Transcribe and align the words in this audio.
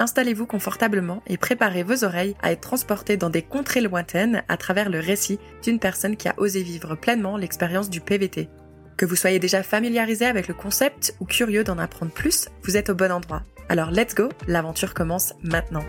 installez-vous 0.00 0.46
confortablement 0.46 1.22
et 1.26 1.36
préparez 1.36 1.84
vos 1.84 2.02
oreilles 2.04 2.34
à 2.42 2.50
être 2.50 2.62
transportés 2.62 3.16
dans 3.16 3.30
des 3.30 3.42
contrées 3.42 3.82
lointaines 3.82 4.42
à 4.48 4.56
travers 4.56 4.90
le 4.90 4.98
récit 4.98 5.38
d'une 5.62 5.78
personne 5.78 6.16
qui 6.16 6.28
a 6.28 6.34
osé 6.38 6.62
vivre 6.62 6.96
pleinement 6.96 7.36
l'expérience 7.36 7.90
du 7.90 8.00
PVT. 8.00 8.48
Que 8.96 9.06
vous 9.06 9.16
soyez 9.16 9.38
déjà 9.38 9.62
familiarisé 9.62 10.26
avec 10.26 10.48
le 10.48 10.54
concept 10.54 11.14
ou 11.20 11.26
curieux 11.26 11.64
d'en 11.64 11.78
apprendre 11.78 12.12
plus, 12.12 12.48
vous 12.64 12.76
êtes 12.76 12.90
au 12.90 12.94
bon 12.94 13.12
endroit. 13.12 13.42
Alors 13.68 13.90
let's 13.90 14.14
go, 14.14 14.28
l'aventure 14.48 14.94
commence 14.94 15.34
maintenant. 15.42 15.84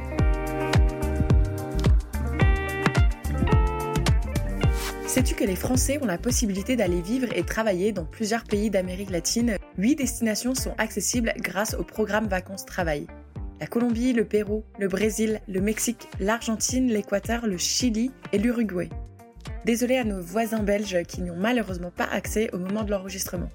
Sais-tu 5.08 5.36
que 5.36 5.44
les 5.44 5.58
Français 5.58 6.00
ont 6.02 6.06
la 6.06 6.18
possibilité 6.18 6.78
d'aller 6.78 7.02
vivre 7.02 7.28
et 7.36 7.44
travailler 7.44 7.92
dans 7.92 8.06
plusieurs 8.06 8.44
pays 8.44 8.70
d'Amérique 8.70 9.10
latine? 9.10 9.58
8 9.78 9.96
destinations 9.96 10.56
sont 10.56 10.74
accessibles 10.78 11.34
grâce 11.38 11.74
au 11.74 11.84
programme 11.84 12.28
Vacances 12.28 12.66
Travail. 12.66 13.08
La 13.62 13.68
Colombie, 13.68 14.12
le 14.12 14.26
Pérou, 14.26 14.64
le 14.80 14.88
Brésil, 14.88 15.40
le 15.48 15.62
Mexique, 15.62 16.08
l'Argentine, 16.20 16.88
l'Équateur, 16.88 17.46
le 17.46 17.58
Chili 17.58 18.10
et 18.34 18.40
l'Uruguay. 18.40 18.90
Désolé 19.66 19.98
à 19.98 20.04
nos 20.04 20.20
voisins 20.20 20.64
belges 20.64 21.04
qui 21.04 21.22
n'y 21.22 21.30
ont 21.30 21.38
malheureusement 21.38 21.92
pas 21.92 22.06
accès 22.12 22.50
au 22.54 22.58
moment 22.58 22.84
de 22.84 22.90
l'enregistrement. 22.90 23.50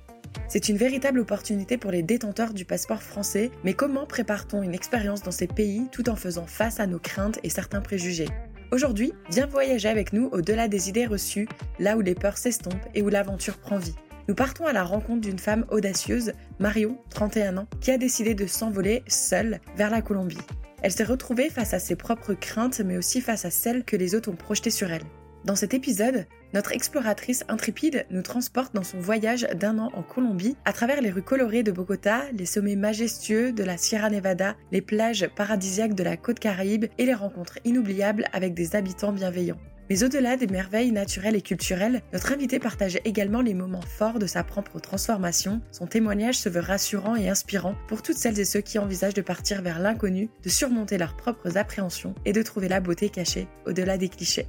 C'est 0.46 0.68
une 0.68 0.76
véritable 0.76 1.18
opportunité 1.18 1.76
pour 1.76 1.90
les 1.90 2.04
détenteurs 2.04 2.54
du 2.54 2.64
passeport 2.64 3.02
français, 3.02 3.50
mais 3.64 3.74
comment 3.74 4.06
prépare-t-on 4.06 4.62
une 4.62 4.74
expérience 4.74 5.24
dans 5.24 5.32
ces 5.32 5.48
pays 5.48 5.88
tout 5.90 6.08
en 6.08 6.14
faisant 6.14 6.46
face 6.46 6.78
à 6.78 6.86
nos 6.86 7.00
craintes 7.00 7.41
et 7.42 7.50
certains 7.50 7.80
préjugés? 7.80 8.28
Aujourd'hui, 8.70 9.12
viens 9.28 9.46
voyager 9.46 9.88
avec 9.88 10.12
nous 10.12 10.28
au-delà 10.30 10.68
des 10.68 10.88
idées 10.88 11.06
reçues, 11.06 11.48
là 11.80 11.96
où 11.96 12.00
les 12.00 12.14
peurs 12.14 12.38
s'estompent 12.38 12.74
et 12.94 13.02
où 13.02 13.08
l'aventure 13.08 13.58
prend 13.58 13.78
vie. 13.78 13.96
Nous 14.28 14.34
partons 14.34 14.66
à 14.66 14.72
la 14.72 14.82
rencontre 14.82 15.20
d'une 15.20 15.38
femme 15.38 15.64
audacieuse, 15.70 16.32
Mario, 16.58 17.00
31 17.10 17.58
ans, 17.58 17.69
qui 17.80 17.92
a 17.92 17.98
décidé 17.98 18.34
de 18.34 18.46
s'envoler 18.46 19.05
seule 19.06 19.60
vers 19.77 19.91
la 19.91 20.02
Colombie. 20.02 20.38
Elle 20.82 20.91
s'est 20.91 21.05
retrouvée 21.05 21.48
face 21.48 21.74
à 21.74 21.78
ses 21.78 21.94
propres 21.94 22.34
craintes, 22.34 22.80
mais 22.80 22.97
aussi 22.97 23.20
face 23.20 23.44
à 23.44 23.50
celles 23.50 23.84
que 23.84 23.97
les 23.97 24.16
autres 24.16 24.30
ont 24.30 24.36
projetées 24.36 24.70
sur 24.70 24.91
elle. 24.91 25.04
Dans 25.44 25.54
cet 25.54 25.74
épisode, 25.74 26.27
notre 26.54 26.72
exploratrice 26.72 27.44
intrépide 27.47 28.04
nous 28.10 28.22
transporte 28.22 28.74
dans 28.74 28.82
son 28.82 28.98
voyage 28.98 29.47
d'un 29.54 29.78
an 29.78 29.92
en 29.94 30.02
Colombie 30.02 30.56
à 30.64 30.72
travers 30.72 31.00
les 31.00 31.10
rues 31.10 31.22
colorées 31.22 31.62
de 31.62 31.70
Bogota, 31.70 32.22
les 32.32 32.47
sommets 32.47 32.74
majestueux 32.74 33.52
de 33.52 33.62
la 33.62 33.77
Sierra 33.77 34.10
Nevada, 34.10 34.56
les 34.72 34.80
plages 34.80 35.28
paradisiaques 35.36 35.94
de 35.94 36.02
la 36.02 36.16
côte 36.16 36.41
caraïbe 36.41 36.86
et 36.98 37.06
les 37.06 37.14
rencontres 37.14 37.60
inoubliables 37.64 38.24
avec 38.32 38.54
des 38.54 38.74
habitants 38.74 39.12
bienveillants. 39.12 39.60
Mais 39.88 40.02
au-delà 40.02 40.36
des 40.36 40.48
merveilles 40.48 40.90
naturelles 40.90 41.36
et 41.36 41.42
culturelles, 41.42 42.02
notre 42.12 42.32
invité 42.32 42.58
partage 42.58 42.98
également 43.04 43.40
les 43.40 43.54
moments 43.54 43.82
forts 43.82 44.18
de 44.18 44.26
sa 44.26 44.42
propre 44.42 44.80
transformation. 44.80 45.60
Son 45.70 45.86
témoignage 45.86 46.38
se 46.38 46.48
veut 46.48 46.60
rassurant 46.60 47.14
et 47.14 47.28
inspirant 47.28 47.76
pour 47.86 48.02
toutes 48.02 48.16
celles 48.16 48.40
et 48.40 48.44
ceux 48.44 48.60
qui 48.60 48.78
envisagent 48.78 49.14
de 49.14 49.22
partir 49.22 49.62
vers 49.62 49.78
l'inconnu, 49.78 50.28
de 50.42 50.48
surmonter 50.48 50.98
leurs 50.98 51.16
propres 51.16 51.56
appréhensions 51.56 52.14
et 52.24 52.32
de 52.32 52.42
trouver 52.42 52.68
la 52.68 52.80
beauté 52.80 53.08
cachée 53.10 53.46
au-delà 53.64 53.96
des 53.96 54.08
clichés. 54.08 54.46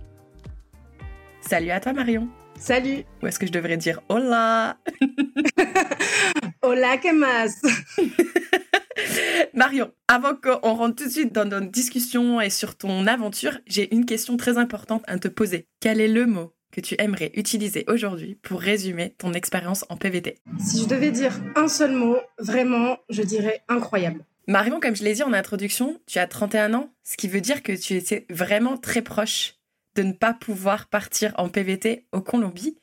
Salut 1.41 1.69
à 1.69 1.79
toi 1.79 1.93
Marion. 1.93 2.27
Salut. 2.59 3.03
Ou 3.21 3.27
est-ce 3.27 3.37
que 3.37 3.45
je 3.45 3.51
devrais 3.51 3.77
dire 3.77 4.01
hola? 4.09 4.77
Hola, 6.69 6.99
más? 7.13 7.61
Marion, 9.53 9.89
avant 10.09 10.35
qu'on 10.35 10.73
rentre 10.73 10.95
tout 10.95 11.05
de 11.05 11.13
suite 11.13 11.31
dans 11.31 11.45
notre 11.45 11.71
discussion 11.71 12.41
et 12.41 12.49
sur 12.49 12.75
ton 12.75 13.07
aventure, 13.07 13.57
j'ai 13.65 13.95
une 13.95 14.05
question 14.05 14.35
très 14.35 14.57
importante 14.57 15.01
à 15.07 15.17
te 15.17 15.29
poser. 15.29 15.69
Quel 15.79 16.01
est 16.01 16.09
le 16.09 16.25
mot 16.25 16.51
que 16.73 16.81
tu 16.81 16.95
aimerais 16.99 17.31
utiliser 17.35 17.85
aujourd'hui 17.87 18.35
pour 18.41 18.59
résumer 18.59 19.15
ton 19.17 19.31
expérience 19.31 19.85
en 19.87 19.95
PVT 19.95 20.39
Si 20.59 20.81
je 20.81 20.89
devais 20.89 21.11
dire 21.11 21.39
un 21.55 21.69
seul 21.69 21.93
mot, 21.93 22.17
vraiment, 22.37 22.97
je 23.09 23.21
dirais 23.21 23.61
incroyable. 23.69 24.25
Marion, 24.45 24.81
comme 24.81 24.95
je 24.95 25.05
l'ai 25.05 25.13
dit 25.13 25.23
en 25.23 25.31
introduction, 25.31 26.01
tu 26.05 26.19
as 26.19 26.27
31 26.27 26.73
ans, 26.73 26.89
ce 27.05 27.15
qui 27.15 27.29
veut 27.29 27.39
dire 27.39 27.63
que 27.63 27.71
tu 27.71 27.93
étais 27.93 28.25
vraiment 28.29 28.75
très 28.75 29.01
proche 29.01 29.56
de 29.97 30.03
ne 30.03 30.13
pas 30.13 30.33
pouvoir 30.33 30.87
partir 30.87 31.33
en 31.37 31.49
PVT 31.49 32.05
au 32.11 32.21
Colombie. 32.21 32.77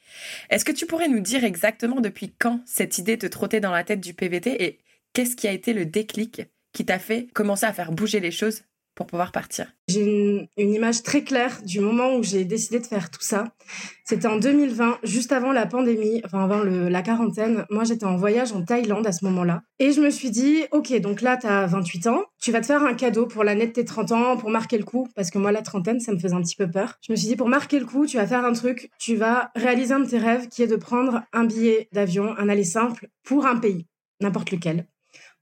Est-ce 0.51 0.65
que 0.65 0.73
tu 0.73 0.85
pourrais 0.85 1.09
nous 1.09 1.21
dire 1.21 1.45
exactement 1.45 2.01
depuis 2.01 2.35
quand 2.39 2.61
cette 2.67 2.99
idée 2.99 3.17
te 3.17 3.27
trottait 3.27 3.61
dans 3.61 3.73
la 3.73 3.85
tête 3.85 4.01
du 4.01 4.15
PVT 4.15 4.65
et 4.65 4.81
qu'est-ce 5.13 5.37
qui 5.37 5.47
a 5.47 5.53
été 5.53 5.73
le 5.73 5.87
déclic 5.87 6.43
qui 6.73 6.85
t'a 6.85 6.99
fait 6.99 7.29
commencer 7.33 7.67
à 7.67 7.73
faire 7.73 7.93
bouger 7.93 8.21
les 8.21 8.33
choses 8.33 8.63
pour 8.95 9.07
pouvoir 9.07 9.33
partir 9.33 9.67
J'ai 9.89 10.03
une, 10.03 10.49
image 10.57 11.03
très 11.03 11.23
claire 11.23 11.61
du 11.65 11.81
moment 11.81 12.15
où 12.17 12.23
j'ai 12.23 12.45
décidé 12.45 12.79
de 12.79 12.87
faire 12.87 13.11
tout 13.11 13.23
ça. 13.23 13.45
C'était 14.05 14.27
en 14.27 14.39
2020, 14.39 14.99
juste 15.03 15.33
avant 15.33 15.53
la 15.53 15.67
pandémie, 15.67 16.21
enfin 16.25 16.45
avant 16.45 16.63
la 16.63 17.03
quarantaine. 17.03 17.65
Moi, 17.71 17.85
j'étais 17.85 18.05
en 18.05 18.17
voyage 18.17 18.53
en 18.53 18.63
Thaïlande 18.63 19.07
à 19.07 19.13
ce 19.13 19.25
moment-là. 19.25 19.63
Et 19.79 19.93
je 19.93 20.01
me 20.01 20.11
suis 20.11 20.31
dit, 20.31 20.65
ok, 20.73 21.01
donc 21.01 21.23
là, 21.23 21.37
tu 21.37 21.47
as 21.47 21.67
28 21.67 22.07
ans, 22.09 22.23
tu 22.41 22.53
vas 22.53 22.61
te 22.61 22.67
faire 22.67 22.85
un 22.85 22.95
cadeau 22.95 23.27
pour 23.27 23.45
l'année 23.45 23.67
de 23.67 23.73
tes 23.73 23.85
30 23.85 24.13
ans, 24.13 24.37
pour 24.37 24.51
marquer 24.51 24.79
le 24.79 24.85
coup, 24.85 25.09
parce 25.15 25.31
que 25.31 25.39
moi, 25.39 25.53
la 25.53 25.63
trentaine, 25.63 26.01
ça 26.01 26.13
me 26.13 26.19
faisait 26.19 26.35
un 26.35 26.43
petit 26.43 26.57
peu 26.57 26.71
peur. 26.71 26.99
Je 27.07 27.13
me 27.13 27.17
suis 27.17 27.29
dit, 27.29 27.37
pour 27.37 27.49
marquer 27.49 27.79
le 27.79 27.87
coup, 27.87 28.07
tu 28.07 28.17
vas 28.17 28.27
faire 28.27 28.45
un 28.45 28.53
truc, 28.53 28.91
tu 28.99 29.17
vas 29.17 29.51
réaliser 29.55 29.95
un 29.95 30.01
de 30.01 30.09
tes 30.09 30.19
rêves 30.19 30.49
qui 30.49 30.63
est 30.63 30.67
de 30.67 30.77
prendre 30.77 31.23
un 31.33 31.45
billet 31.45 31.89
d'avion, 31.93 32.37
un 32.37 32.49
aller 32.49 32.65
simple, 32.65 33.09
pour 33.23 33.47
un 33.47 33.57
pays, 33.57 33.87
n'importe 34.21 34.51
lequel 34.51 34.87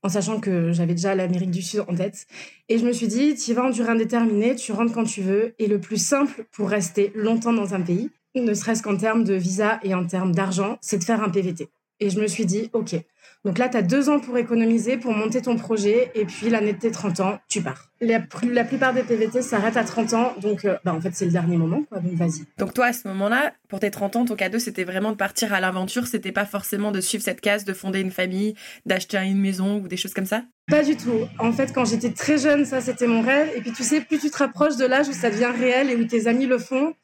en 0.03 0.09
sachant 0.09 0.41
que 0.41 0.73
j'avais 0.73 0.95
déjà 0.95 1.15
l'Amérique 1.15 1.51
du 1.51 1.63
Sud 1.63 1.85
en 1.89 1.95
tête. 1.95 2.27
Et 2.69 2.79
je 2.79 2.85
me 2.85 2.93
suis 2.93 3.09
dit, 3.09 3.35
tu 3.35 3.55
vas 3.55 3.65
en 3.65 3.71
durée 3.71 3.91
indéterminée, 3.91 4.55
tu 4.57 4.73
rentres 4.73 4.93
quand 4.93 5.05
tu 5.05 5.23
veux. 5.23 5.55
Et 5.59 5.67
le 5.67 5.81
plus 5.81 6.03
simple 6.03 6.45
pour 6.53 6.69
rester 6.69 7.13
longtemps 7.15 7.53
dans 7.53 7.75
un 7.75 7.81
pays, 7.81 8.11
ne 8.35 8.55
serait-ce 8.55 8.83
qu'en 8.83 8.97
termes 8.97 9.25
de 9.25 9.35
visa 9.35 9.79
et 9.83 9.95
en 9.95 10.07
termes 10.07 10.35
d'argent, 10.35 10.79
c'est 10.81 10.99
de 10.99 11.05
faire 11.05 11.23
un 11.23 11.29
PVT. 11.29 11.69
Et 12.01 12.11
je 12.11 12.21
me 12.21 12.27
suis 12.27 12.47
dit, 12.47 12.71
OK, 12.73 12.97
donc 13.45 13.59
là, 13.59 13.69
tu 13.69 13.77
as 13.77 13.83
deux 13.83 14.09
ans 14.09 14.21
pour 14.21 14.39
économiser, 14.39 14.97
pour 14.97 15.13
monter 15.13 15.43
ton 15.43 15.57
projet, 15.57 16.13
et 16.15 16.25
puis 16.25 16.49
l'année 16.49 16.75
de 16.75 16.79
tes 16.79 16.93
30 16.93 17.21
ans, 17.21 17.39
tu 17.49 17.61
pars. 17.61 17.91
La, 18.01 18.21
plupart 18.21 18.95
des 18.95 19.03
PVT 19.03 19.43
s'arrêtent 19.43 19.77
à 19.77 19.83
30 19.83 20.13
ans, 20.15 20.33
donc 20.41 20.65
euh, 20.65 20.77
bah, 20.85 20.95
en 20.95 21.01
fait, 21.01 21.11
c'est 21.13 21.25
le 21.25 21.33
dernier 21.33 21.57
moment, 21.57 21.83
quoi, 21.89 21.99
donc 21.99 22.13
vas-y. 22.15 22.45
Donc 22.59 22.73
toi, 22.73 22.87
à 22.87 22.93
ce 22.93 23.09
moment-là, 23.09 23.53
pour 23.69 23.81
tes 23.81 23.91
30 23.91 24.17
ans, 24.17 24.25
ton 24.25 24.37
cadeau, 24.37 24.61
c'était 24.61 24.85
vraiment 24.85 25.11
de 25.11 25.17
partir 25.17 25.53
à 25.53 25.59
l'aventure, 25.59 26.07
c'était 26.07 26.31
pas 26.31 26.45
forcément 26.45 26.93
de 26.93 27.01
suivre 27.01 27.25
cette 27.25 27.41
case, 27.41 27.65
de 27.65 27.73
fonder 27.73 28.01
une 28.01 28.13
famille, 28.13 28.55
d'acheter 28.87 29.19
une 29.19 29.41
maison 29.41 29.79
ou 29.79 29.89
des 29.89 29.97
choses 29.97 30.15
comme 30.15 30.27
ça? 30.27 30.45
Pas 30.69 30.85
du 30.85 30.97
tout. 30.97 31.27
En 31.41 31.53
fait, 31.53 31.73
quand 31.73 31.85
j'étais 31.85 32.11
très 32.11 32.39
jeune, 32.39 32.65
ça, 32.65 32.81
c'était 32.81 33.09
mon 33.09 33.23
rêve, 33.23 33.51
et 33.57 33.61
puis 33.61 33.73
tu 33.73 33.83
sais, 33.83 34.01
plus 34.01 34.21
tu 34.21 34.31
te 34.31 34.39
rapproches 34.39 34.77
de 34.77 34.85
l'âge 34.85 35.09
où 35.09 35.13
ça 35.13 35.31
devient 35.31 35.51
réel 35.59 35.91
et 35.91 35.97
où 35.97 36.05
tes 36.05 36.29
amis 36.29 36.47
le 36.47 36.59
font, 36.59 36.95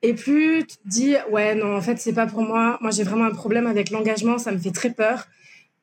et 0.00 0.14
plus 0.14 0.64
tu 0.66 0.76
te 0.76 0.88
dis, 0.88 1.14
ouais, 1.30 1.54
non, 1.54 1.76
en 1.76 1.80
fait, 1.82 1.98
c'est 1.98 2.12
pas 2.12 2.26
pour 2.26 2.42
moi. 2.42 2.78
Moi, 2.80 2.90
j'ai 2.90 3.04
vraiment 3.04 3.24
un 3.24 3.34
problème 3.34 3.66
avec 3.66 3.90
l'engagement, 3.90 4.38
ça 4.38 4.52
me 4.52 4.58
fait 4.58 4.70
très 4.70 4.90
peur. 4.90 5.26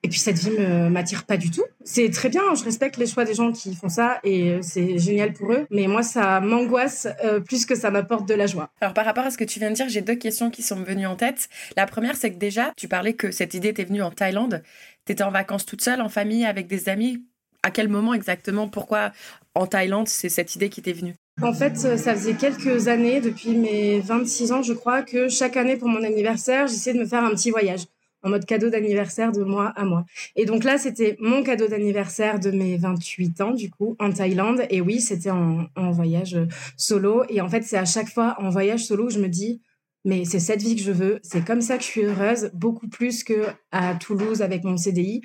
Et 0.04 0.10
puis 0.10 0.18
cette 0.18 0.40
vie 0.40 0.52
me 0.52 0.90
m'attire 0.90 1.26
pas 1.26 1.38
du 1.38 1.52
tout. 1.52 1.64
C'est 1.84 2.10
très 2.10 2.30
bien, 2.30 2.42
je 2.56 2.64
respecte 2.64 2.98
les 2.98 3.06
choix 3.06 3.24
des 3.24 3.36
gens 3.36 3.52
qui 3.52 3.76
font 3.76 3.90
ça 3.90 4.20
et 4.24 4.58
c'est 4.62 4.98
génial 4.98 5.34
pour 5.34 5.52
eux. 5.52 5.68
Mais 5.70 5.88
moi, 5.88 6.02
ça 6.02 6.40
m'angoisse 6.40 7.08
euh, 7.24 7.40
plus 7.40 7.66
que 7.66 7.76
ça 7.76 7.92
m'apporte 7.92 8.28
de 8.28 8.34
la 8.34 8.48
joie. 8.48 8.72
Alors 8.82 8.94
par 8.96 9.06
rapport 9.06 9.26
à 9.26 9.32
ce 9.32 9.38
que 9.38 9.44
tu 9.44 9.60
viens 9.60 9.70
de 9.70 9.76
dire, 9.76 9.90
j'ai 9.90 10.02
deux 10.02 10.16
questions 10.16 10.50
qui 10.50 10.64
sont 10.64 10.82
venues 10.84 11.06
en 11.06 11.16
tête. 11.16 11.50
La 11.78 11.86
première, 11.86 12.16
c'est 12.16 12.32
que 12.32 12.38
déjà, 12.38 12.74
tu 12.78 12.88
parlais 12.88 13.14
que 13.14 13.32
cette 13.32 13.54
idée 13.54 13.74
t'est 13.74 13.86
venue 13.86 14.02
en 14.02 14.12
Thaïlande. 14.12 14.64
Tu 15.06 15.14
étais 15.14 15.24
en 15.24 15.32
vacances 15.32 15.66
toute 15.66 15.84
seule, 15.84 16.02
en 16.02 16.10
famille, 16.10 16.46
avec 16.46 16.68
des 16.68 16.90
amis. 16.90 17.24
À 17.64 17.70
quel 17.70 17.88
moment 17.88 18.16
exactement 18.16 18.68
Pourquoi 18.68 19.12
en 19.54 19.68
Thaïlande, 19.68 20.08
c'est 20.08 20.30
cette 20.30 20.56
idée 20.56 20.70
qui 20.70 20.82
t'est 20.82 20.94
venue? 20.94 21.16
En 21.44 21.54
fait, 21.54 21.78
ça 21.78 22.16
faisait 22.16 22.34
quelques 22.34 22.88
années, 22.88 23.22
depuis 23.22 23.52
mes 23.56 24.00
26 24.00 24.52
ans, 24.52 24.64
je 24.64 24.74
crois, 24.74 25.04
que 25.04 25.30
chaque 25.30 25.58
année 25.58 25.78
pour 25.78 25.88
mon 25.88 26.04
anniversaire, 26.04 26.68
j'essayais 26.68 26.96
de 26.96 27.02
me 27.02 27.08
faire 27.08 27.24
un 27.24 27.32
petit 27.32 27.52
voyage 27.52 27.82
en 28.24 28.30
mode 28.30 28.46
cadeau 28.46 28.70
d'anniversaire 28.70 29.32
de 29.32 29.44
moi 29.44 29.74
à 29.76 29.84
moi. 29.84 30.06
Et 30.36 30.46
donc 30.46 30.64
là, 30.64 30.78
c'était 30.78 31.18
mon 31.20 31.44
cadeau 31.44 31.68
d'anniversaire 31.68 32.40
de 32.40 32.52
mes 32.52 32.78
28 32.78 33.42
ans, 33.42 33.52
du 33.52 33.70
coup, 33.70 33.96
en 34.00 34.12
Thaïlande. 34.12 34.66
Et 34.70 34.82
oui, 34.82 35.02
c'était 35.02 35.32
en, 35.32 35.68
voyage 35.92 36.38
solo. 36.78 37.24
Et 37.30 37.42
en 37.42 37.50
fait, 37.50 37.64
c'est 37.64 37.78
à 37.78 37.86
chaque 37.86 38.10
fois 38.10 38.36
en 38.40 38.50
voyage 38.50 38.86
solo 38.86 39.08
que 39.08 39.14
je 39.14 39.20
me 39.20 39.28
dis, 39.28 39.62
mais 40.06 40.26
c'est 40.26 40.40
cette 40.40 40.62
vie 40.62 40.76
que 40.76 40.82
je 40.82 40.92
veux, 40.92 41.20
c'est 41.22 41.46
comme 41.46 41.62
ça 41.62 41.78
que 41.78 41.84
je 41.84 41.90
suis 41.90 42.04
heureuse, 42.04 42.50
beaucoup 42.54 42.88
plus 42.88 43.24
que 43.24 43.46
à 43.72 43.96
Toulouse 43.96 44.42
avec 44.42 44.64
mon 44.64 44.78
CDI. 44.78 45.22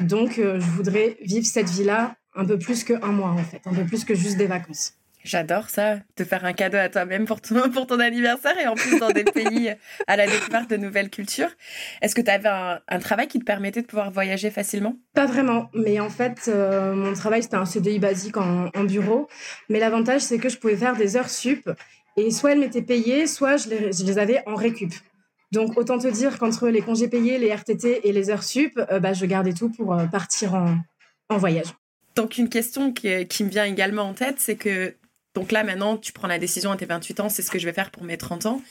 Donc, 0.00 0.38
euh, 0.38 0.60
je 0.60 0.66
voudrais 0.66 1.16
vivre 1.22 1.46
cette 1.46 1.68
vie-là 1.68 2.16
un 2.34 2.44
peu 2.44 2.58
plus 2.58 2.84
qu'un 2.84 3.12
mois, 3.12 3.30
en 3.30 3.44
fait, 3.44 3.60
un 3.66 3.74
peu 3.74 3.84
plus 3.84 4.04
que 4.04 4.14
juste 4.14 4.38
des 4.38 4.46
vacances. 4.46 4.94
J'adore 5.24 5.70
ça, 5.70 5.98
te 6.16 6.24
faire 6.24 6.44
un 6.44 6.52
cadeau 6.52 6.78
à 6.78 6.88
toi-même 6.88 7.26
pour 7.26 7.40
ton, 7.40 7.70
pour 7.70 7.86
ton 7.86 8.00
anniversaire 8.00 8.58
et 8.58 8.66
en 8.66 8.74
plus 8.74 8.98
dans 8.98 9.10
des 9.10 9.22
pays 9.24 9.72
à 10.08 10.16
la 10.16 10.26
découverte 10.26 10.68
de 10.68 10.76
nouvelles 10.76 11.10
cultures. 11.10 11.50
Est-ce 12.00 12.14
que 12.14 12.20
tu 12.20 12.30
avais 12.30 12.48
un, 12.48 12.98
travail 12.98 13.28
qui 13.28 13.38
te 13.38 13.44
permettait 13.44 13.82
de 13.82 13.86
pouvoir 13.86 14.10
voyager 14.10 14.50
facilement? 14.50 14.96
Pas 15.14 15.26
vraiment, 15.26 15.70
mais 15.74 16.00
en 16.00 16.10
fait, 16.10 16.48
euh, 16.48 16.94
mon 16.94 17.12
travail 17.12 17.42
c'était 17.42 17.56
un 17.56 17.64
CDI 17.64 18.00
basique 18.00 18.36
en, 18.36 18.70
bureau. 18.84 19.28
Mais 19.68 19.78
l'avantage 19.78 20.22
c'est 20.22 20.38
que 20.38 20.48
je 20.48 20.58
pouvais 20.58 20.76
faire 20.76 20.96
des 20.96 21.16
heures 21.16 21.30
sup 21.30 21.70
et 22.16 22.30
soit 22.32 22.52
elles 22.52 22.58
m'étaient 22.58 22.82
payées, 22.82 23.28
soit 23.28 23.56
je 23.56 23.68
les, 23.68 23.92
je 23.92 24.04
les 24.04 24.18
avais 24.18 24.42
en 24.46 24.56
récup. 24.56 24.92
Donc 25.52 25.78
autant 25.78 25.98
te 25.98 26.08
dire 26.08 26.38
qu'entre 26.38 26.68
les 26.68 26.80
congés 26.80 27.08
payés, 27.08 27.38
les 27.38 27.54
RTT 27.54 28.08
et 28.08 28.12
les 28.12 28.30
heures 28.30 28.42
sup, 28.42 28.80
euh, 28.90 28.98
bah, 28.98 29.12
je 29.12 29.24
gardais 29.26 29.52
tout 29.52 29.68
pour 29.68 29.94
euh, 29.94 30.06
partir 30.06 30.54
en, 30.54 30.78
en 31.28 31.36
voyage. 31.36 31.68
Donc 32.16 32.38
une 32.38 32.48
question 32.48 32.92
qui, 32.92 33.26
qui, 33.26 33.44
me 33.44 33.48
vient 33.48 33.64
également 33.64 34.02
en 34.02 34.14
tête, 34.14 34.36
c'est 34.38 34.56
que 34.56 34.94
donc 35.34 35.52
là, 35.52 35.64
maintenant, 35.64 35.96
tu 35.96 36.12
prends 36.12 36.28
la 36.28 36.38
décision 36.38 36.70
à 36.70 36.76
tes 36.76 36.86
28 36.86 37.20
ans, 37.20 37.28
c'est 37.28 37.42
ce 37.42 37.50
que 37.50 37.58
je 37.58 37.66
vais 37.66 37.72
faire 37.72 37.90
pour 37.90 38.04
mes 38.04 38.18
30 38.18 38.46
ans. 38.46 38.62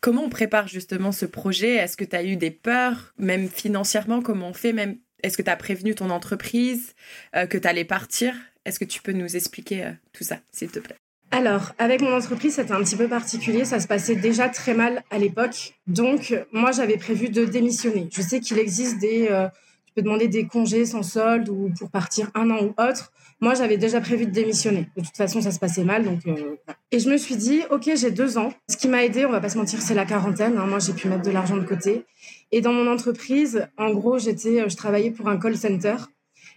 Comment 0.00 0.24
on 0.24 0.28
prépare 0.30 0.68
justement 0.68 1.12
ce 1.12 1.26
projet? 1.26 1.74
Est-ce 1.74 1.96
que 1.96 2.04
tu 2.04 2.16
as 2.16 2.24
eu 2.24 2.36
des 2.36 2.50
peurs, 2.50 3.12
même 3.18 3.48
financièrement? 3.48 4.22
Comment 4.22 4.48
on 4.48 4.54
fait? 4.54 4.72
Même 4.72 4.96
Est-ce 5.22 5.36
que 5.36 5.42
tu 5.42 5.50
as 5.50 5.56
prévenu 5.56 5.94
ton 5.94 6.10
entreprise 6.10 6.94
euh, 7.36 7.46
que 7.46 7.58
tu 7.58 7.68
allais 7.68 7.84
partir? 7.84 8.34
Est-ce 8.64 8.78
que 8.78 8.84
tu 8.84 9.02
peux 9.02 9.12
nous 9.12 9.36
expliquer 9.36 9.84
euh, 9.84 9.90
tout 10.12 10.24
ça, 10.24 10.38
s'il 10.52 10.70
te 10.70 10.78
plaît? 10.78 10.96
Alors, 11.32 11.72
avec 11.78 12.00
mon 12.00 12.14
entreprise, 12.14 12.54
c'était 12.54 12.72
un 12.72 12.82
petit 12.82 12.96
peu 12.96 13.08
particulier. 13.08 13.64
Ça 13.64 13.78
se 13.78 13.86
passait 13.86 14.16
déjà 14.16 14.48
très 14.48 14.74
mal 14.74 15.02
à 15.10 15.18
l'époque. 15.18 15.74
Donc, 15.86 16.34
moi, 16.50 16.72
j'avais 16.72 16.96
prévu 16.96 17.28
de 17.28 17.44
démissionner. 17.44 18.08
Je 18.12 18.22
sais 18.22 18.40
qu'il 18.40 18.58
existe 18.58 18.98
des... 18.98 19.28
Euh, 19.30 19.48
demander 20.02 20.28
des 20.28 20.46
congés 20.46 20.86
sans 20.86 21.02
solde 21.02 21.48
ou 21.48 21.70
pour 21.78 21.90
partir 21.90 22.30
un 22.34 22.50
an 22.50 22.58
ou 22.62 22.74
autre. 22.80 23.12
Moi, 23.40 23.54
j'avais 23.54 23.78
déjà 23.78 24.00
prévu 24.00 24.26
de 24.26 24.30
démissionner. 24.30 24.88
De 24.96 25.02
toute 25.02 25.16
façon, 25.16 25.40
ça 25.40 25.50
se 25.50 25.58
passait 25.58 25.84
mal. 25.84 26.04
Donc, 26.04 26.26
euh, 26.26 26.56
Et 26.92 26.98
je 26.98 27.08
me 27.08 27.16
suis 27.16 27.36
dit, 27.36 27.62
OK, 27.70 27.90
j'ai 27.96 28.10
deux 28.10 28.36
ans. 28.36 28.52
Ce 28.68 28.76
qui 28.76 28.86
m'a 28.86 29.02
aidé, 29.02 29.24
on 29.24 29.30
va 29.30 29.40
pas 29.40 29.48
se 29.48 29.56
mentir, 29.56 29.80
c'est 29.80 29.94
la 29.94 30.04
quarantaine. 30.04 30.58
Hein. 30.58 30.66
Moi, 30.66 30.78
j'ai 30.78 30.92
pu 30.92 31.08
mettre 31.08 31.22
de 31.22 31.30
l'argent 31.30 31.56
de 31.56 31.64
côté. 31.64 32.04
Et 32.52 32.60
dans 32.60 32.72
mon 32.72 32.90
entreprise, 32.90 33.66
en 33.78 33.92
gros, 33.92 34.18
j'étais, 34.18 34.60
euh, 34.60 34.68
je 34.68 34.76
travaillais 34.76 35.10
pour 35.10 35.28
un 35.28 35.38
call 35.38 35.56
center. 35.56 35.96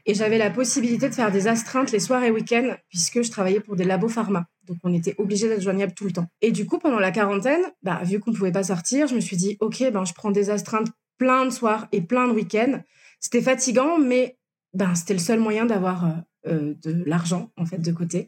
Et 0.06 0.14
j'avais 0.14 0.38
la 0.38 0.50
possibilité 0.50 1.08
de 1.08 1.16
faire 1.16 1.32
des 1.32 1.48
astreintes 1.48 1.94
les 1.94 2.00
soirs 2.00 2.24
et 2.26 2.32
week-ends, 2.32 2.76
puisque 2.90 3.22
je 3.22 3.32
travaillais 3.32 3.62
pour 3.62 3.78
des 3.78 3.86
labos 3.86 4.10
pharma. 4.10 4.46
Donc, 4.68 4.78
on 4.84 4.94
était 4.94 5.16
obligé 5.18 5.48
d'être 5.48 5.62
joignable 5.62 5.94
tout 5.94 6.04
le 6.04 6.12
temps. 6.12 6.28
Et 6.42 6.52
du 6.52 6.66
coup, 6.66 6.80
pendant 6.80 7.00
la 7.00 7.12
quarantaine, 7.12 7.62
bah, 7.82 8.02
vu 8.04 8.20
qu'on 8.20 8.32
ne 8.32 8.36
pouvait 8.36 8.52
pas 8.52 8.64
sortir, 8.64 9.08
je 9.08 9.16
me 9.16 9.22
suis 9.22 9.38
dit, 9.38 9.56
OK, 9.62 9.82
ben, 9.94 10.04
je 10.04 10.14
prends 10.14 10.32
des 10.32 10.50
astreintes 10.50 10.90
plein 11.18 11.46
de 11.46 11.52
soirs 11.52 11.88
et 11.94 12.02
plein 12.02 12.28
de 12.28 12.34
week-ends. 12.34 12.82
C'était 13.24 13.42
fatigant, 13.42 13.98
mais 13.98 14.38
ben, 14.74 14.94
c'était 14.96 15.14
le 15.14 15.20
seul 15.20 15.40
moyen 15.40 15.66
d'avoir 15.66 16.06
euh, 16.06 16.10
euh, 16.48 16.74
de 16.84 17.04
l'argent 17.06 17.52
en 17.56 17.66
fait 17.66 17.78
de 17.78 17.92
côté. 17.94 18.28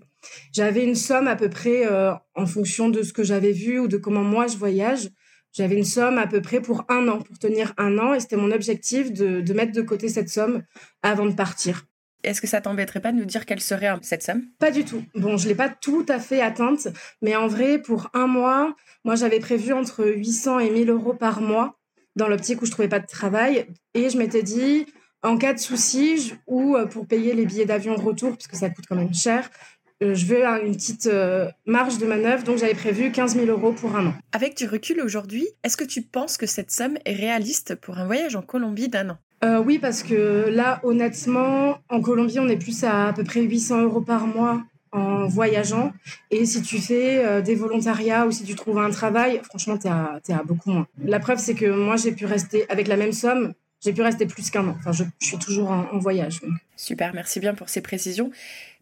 J'avais 0.53 0.85
une 0.85 0.95
somme 0.95 1.27
à 1.27 1.35
peu 1.35 1.49
près 1.49 1.85
euh, 1.85 2.13
en 2.33 2.45
fonction 2.45 2.89
de 2.89 3.03
ce 3.03 3.11
que 3.11 3.21
j'avais 3.21 3.51
vu 3.51 3.77
ou 3.77 3.89
de 3.89 3.97
comment 3.97 4.23
moi 4.23 4.47
je 4.47 4.55
voyage. 4.55 5.09
J'avais 5.51 5.75
une 5.75 5.83
somme 5.83 6.17
à 6.17 6.27
peu 6.27 6.41
près 6.41 6.61
pour 6.61 6.85
un 6.87 7.09
an, 7.09 7.19
pour 7.19 7.37
tenir 7.37 7.73
un 7.77 7.97
an, 7.97 8.13
et 8.13 8.21
c'était 8.21 8.37
mon 8.37 8.51
objectif 8.51 9.11
de, 9.11 9.41
de, 9.41 9.53
mettre 9.53 9.73
de 9.73 9.81
côté 9.81 10.07
cette 10.07 10.29
somme 10.29 10.63
avant 11.03 11.25
de 11.25 11.33
partir. 11.33 11.85
Est-ce 12.23 12.39
que 12.41 12.47
ça 12.47 12.61
t'embêterait 12.61 13.01
pas 13.01 13.11
de 13.11 13.17
nous 13.17 13.25
dire 13.25 13.45
quelle 13.45 13.61
serait 13.61 13.93
cette 14.01 14.23
somme? 14.23 14.43
Pas 14.59 14.71
du 14.71 14.85
tout. 14.85 15.03
Bon, 15.13 15.35
je 15.35 15.47
l'ai 15.49 15.55
pas 15.55 15.69
tout 15.69 16.05
à 16.07 16.19
fait 16.19 16.41
atteinte, 16.41 16.87
mais 17.21 17.35
en 17.35 17.47
vrai, 17.47 17.81
pour 17.81 18.09
un 18.13 18.27
mois, 18.27 18.75
moi 19.03 19.15
j'avais 19.15 19.39
prévu 19.39 19.73
entre 19.73 20.05
800 20.05 20.59
et 20.59 20.69
1000 20.71 20.89
euros 20.89 21.13
par 21.13 21.41
mois 21.41 21.77
dans 22.15 22.27
l'optique 22.27 22.61
où 22.61 22.65
je 22.65 22.71
trouvais 22.71 22.87
pas 22.87 22.99
de 22.99 23.07
travail, 23.07 23.67
et 23.93 24.09
je 24.09 24.17
m'étais 24.17 24.43
dit, 24.43 24.85
en 25.23 25.37
cas 25.37 25.53
de 25.53 25.59
souci 25.59 26.33
ou 26.47 26.75
euh, 26.75 26.85
pour 26.85 27.07
payer 27.07 27.33
les 27.33 27.45
billets 27.45 27.65
d'avion 27.65 27.95
retour, 27.95 28.31
parce 28.31 28.47
que 28.47 28.55
ça 28.55 28.69
coûte 28.69 28.85
quand 28.87 28.95
même 28.95 29.13
cher, 29.13 29.49
euh, 30.03 30.13
je 30.13 30.25
veux 30.25 30.43
une 30.43 30.75
petite 30.75 31.07
euh, 31.07 31.49
marge 31.65 31.97
de 31.97 32.05
manœuvre, 32.05 32.43
donc 32.43 32.57
j'avais 32.57 32.73
prévu 32.73 33.11
15 33.11 33.35
000 33.35 33.47
euros 33.47 33.71
pour 33.71 33.95
un 33.95 34.07
an. 34.07 34.13
Avec 34.33 34.57
du 34.57 34.67
recul 34.67 35.01
aujourd'hui, 35.01 35.47
est-ce 35.63 35.77
que 35.77 35.83
tu 35.83 36.01
penses 36.01 36.37
que 36.37 36.45
cette 36.45 36.71
somme 36.71 36.97
est 37.05 37.15
réaliste 37.15 37.75
pour 37.75 37.97
un 37.97 38.05
voyage 38.05 38.35
en 38.35 38.41
Colombie 38.41 38.89
d'un 38.89 39.11
an? 39.11 39.17
Oui, 39.63 39.77
parce 39.77 40.01
que 40.01 40.49
là, 40.49 40.79
honnêtement, 40.81 41.77
en 41.89 42.01
Colombie, 42.01 42.39
on 42.39 42.47
est 42.47 42.57
plus 42.57 42.83
à 42.83 43.09
à 43.09 43.13
peu 43.13 43.23
près 43.23 43.41
800 43.41 43.83
euros 43.83 44.01
par 44.01 44.25
mois 44.25 44.63
en 44.95 45.27
voyageant. 45.27 45.91
Et 46.31 46.45
si 46.45 46.61
tu 46.61 46.79
fais 46.79 47.41
des 47.41 47.55
volontariats 47.55 48.25
ou 48.25 48.31
si 48.31 48.43
tu 48.43 48.55
trouves 48.55 48.79
un 48.79 48.89
travail, 48.89 49.41
franchement, 49.43 49.77
tu 49.77 49.87
es, 49.87 49.91
es, 50.29 50.33
à 50.33 50.43
beaucoup 50.43 50.71
moins. 50.71 50.87
La 51.03 51.19
preuve, 51.19 51.39
c'est 51.39 51.55
que 51.55 51.65
moi, 51.65 51.95
j'ai 51.95 52.11
pu 52.11 52.25
rester 52.25 52.65
avec 52.69 52.87
la 52.87 52.97
même 52.97 53.11
somme 53.11 53.53
j'ai 53.85 53.93
pu 53.93 54.01
rester 54.01 54.25
plus 54.25 54.49
qu'un 54.49 54.67
an. 54.67 54.75
Enfin, 54.79 54.91
je, 54.91 55.03
suis 55.19 55.37
toujours 55.37 55.69
en, 55.69 55.97
voyage. 55.99 56.41
Super, 56.75 57.13
merci 57.13 57.39
bien 57.39 57.53
pour 57.53 57.69
ces 57.69 57.81
précisions. 57.81 58.31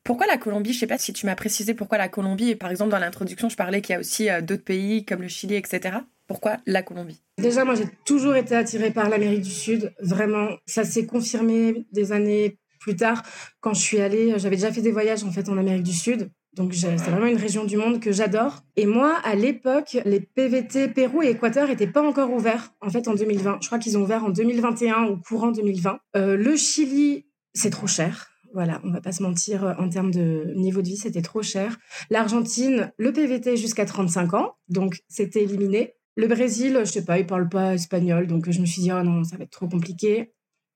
Pourquoi 0.04 0.27
la 0.27 0.38
Colombie? 0.38 0.74
Je 0.74 0.80
sais 0.80 0.88
pas 0.88 0.98
si 0.98 1.13
tu 1.13 1.25
m'as 1.25 1.36
précisé 1.36 1.74
pourquoi 1.74 1.98
la 1.98 2.07
Colombie. 2.07 2.50
Et 2.50 2.56
par 2.56 2.71
exemple, 2.71 2.92
dans 2.92 3.00
l'introduction, 3.00 3.50
je 3.50 3.56
parlais 3.56 3.81
qu'il 3.81 3.94
y 3.94 3.95
a 3.98 4.00
aussi 4.00 4.30
euh, 4.30 4.42
d'autres 4.42 4.63
pays 4.63 5.06
comme 5.06 5.21
le 5.21 5.27
Chili, 5.27 5.56
etc. 5.56 5.98
Pourquoi 6.27 6.57
la 6.65 6.83
Colombie? 6.83 7.21
Déjà, 7.38 7.65
moi, 7.65 7.75
j'ai 7.75 7.88
toujours 8.06 8.36
été 8.36 8.56
attirée 8.56 8.92
par 8.92 9.10
l'Amérique 9.10 9.42
du 9.42 9.51
Sud. 9.51 9.94
Vraiment, 10.00 10.50
ça 10.65 10.86
s'est 10.86 11.06
confirmé 11.06 11.86
des 11.92 12.12
années 12.13 12.57
plus 12.84 12.96
tard. 12.96 13.24
Quand 13.62 13.74
je 13.74 13.82
suis 13.82 14.00
allée, 14.00 14.38
j'avais 14.38 14.58
déjà 14.58 14.72
fait 14.72 14.82
des 14.82 14.92
voyages 14.92 15.24
en 15.24 15.32
fait 15.32 15.50
en 15.50 15.58
Amérique 15.58 15.84
du 15.84 15.94
Sud. 15.94 16.30
Donc 16.56 16.76
c'est 16.76 16.96
vraiment 16.98 17.26
une 17.26 17.38
région 17.38 17.64
du 17.64 17.78
monde 17.78 18.00
que 18.00 18.12
j'adore. 18.12 18.60
Et 18.76 18.86
moi, 18.86 19.18
à 19.24 19.34
l'époque, 19.36 19.98
les 20.06 20.20
PVT 20.20 20.90
Pérou 20.90 21.24
et 21.24 21.30
Équateur 21.30 21.68
n'étaient 21.68 21.88
pas 21.88 22.04
encore 22.08 22.32
ouverts, 22.32 22.74
en 22.82 22.90
fait, 22.90 23.08
en 23.08 23.16
2020. 23.16 23.58
Je 23.62 23.68
crois 23.68 23.80
qu'ils 23.80 23.98
ont 23.98 24.02
ouvert 24.02 24.24
en 24.24 24.30
2021 24.30 25.06
ou 25.06 25.18
courant 25.18 25.52
2020. 25.52 25.98
Euh, 26.16 26.38
le 26.38 26.56
Chili, 26.56 27.26
c'est 27.54 27.72
trop 27.72 27.88
cher. 27.88 28.30
Voilà, 28.54 28.82
on 28.84 28.92
va 28.92 29.02
pas 29.02 29.12
se 29.12 29.24
mentir, 29.24 29.66
euh, 29.66 29.74
en 29.80 29.90
termes 29.90 30.12
de 30.12 30.54
niveau 30.56 30.84
de 30.84 30.88
vie, 30.88 30.98
c'était 30.98 31.24
trop 31.24 31.42
cher. 31.42 31.80
L'Argentine, 32.12 32.92
le 32.98 33.12
PVT 33.12 33.58
jusqu'à 33.58 33.86
35 33.86 34.36
ans, 34.36 34.54
donc 34.70 35.00
c'était 35.08 35.42
éliminé. 35.42 35.96
Le 36.16 36.28
Brésil, 36.28 36.78
je 36.82 36.92
sais 36.92 37.04
pas, 37.04 37.18
ils 37.18 37.26
parlent 37.26 37.50
pas 37.50 37.74
espagnol, 37.74 38.28
donc 38.28 38.52
je 38.52 38.62
me 38.62 38.68
suis 38.68 38.84
dit, 38.84 38.92
oh 38.92 39.02
non, 39.02 39.24
ça 39.24 39.38
va 39.38 39.46
être 39.46 39.50
trop 39.50 39.68
compliqué. 39.68 40.34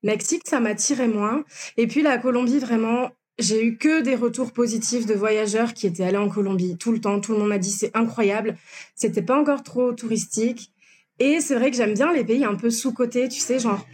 Mexique, 0.08 0.44
ça 0.46 0.60
m'attirait 0.62 1.10
moins. 1.10 1.44
Et 1.76 1.86
puis 1.86 2.02
la 2.02 2.18
Colombie, 2.18 2.60
vraiment, 2.60 3.12
j'ai 3.40 3.64
eu 3.64 3.78
que 3.78 4.02
des 4.02 4.16
retours 4.16 4.54
positifs 4.54 5.06
de 5.06 5.14
voyageurs 5.14 5.74
qui 5.74 5.86
étaient 5.86 6.04
allés 6.04 6.18
en 6.18 6.30
Colombie 6.30 6.78
tout 6.78 6.94
le 6.94 7.02
temps. 7.02 7.20
Tout 7.20 7.34
le 7.34 7.40
monde 7.40 7.50
m'a 7.50 7.58
dit 7.58 7.72
c'est 7.72 7.96
incroyable. 7.96 8.56
C'était 8.96 9.22
pas 9.22 9.38
encore 9.38 9.64
trop 9.64 9.92
touristique. 9.92 10.72
Et 11.20 11.42
c'est 11.42 11.56
vrai 11.56 11.72
que 11.72 11.78
j'aime 11.78 11.94
bien 11.94 12.14
les 12.14 12.24
pays 12.24 12.46
un 12.46 12.56
peu 12.56 12.70
sous-cotés, 12.70 13.28
tu 13.28 13.40
sais, 13.40 13.58
genre 13.58 13.86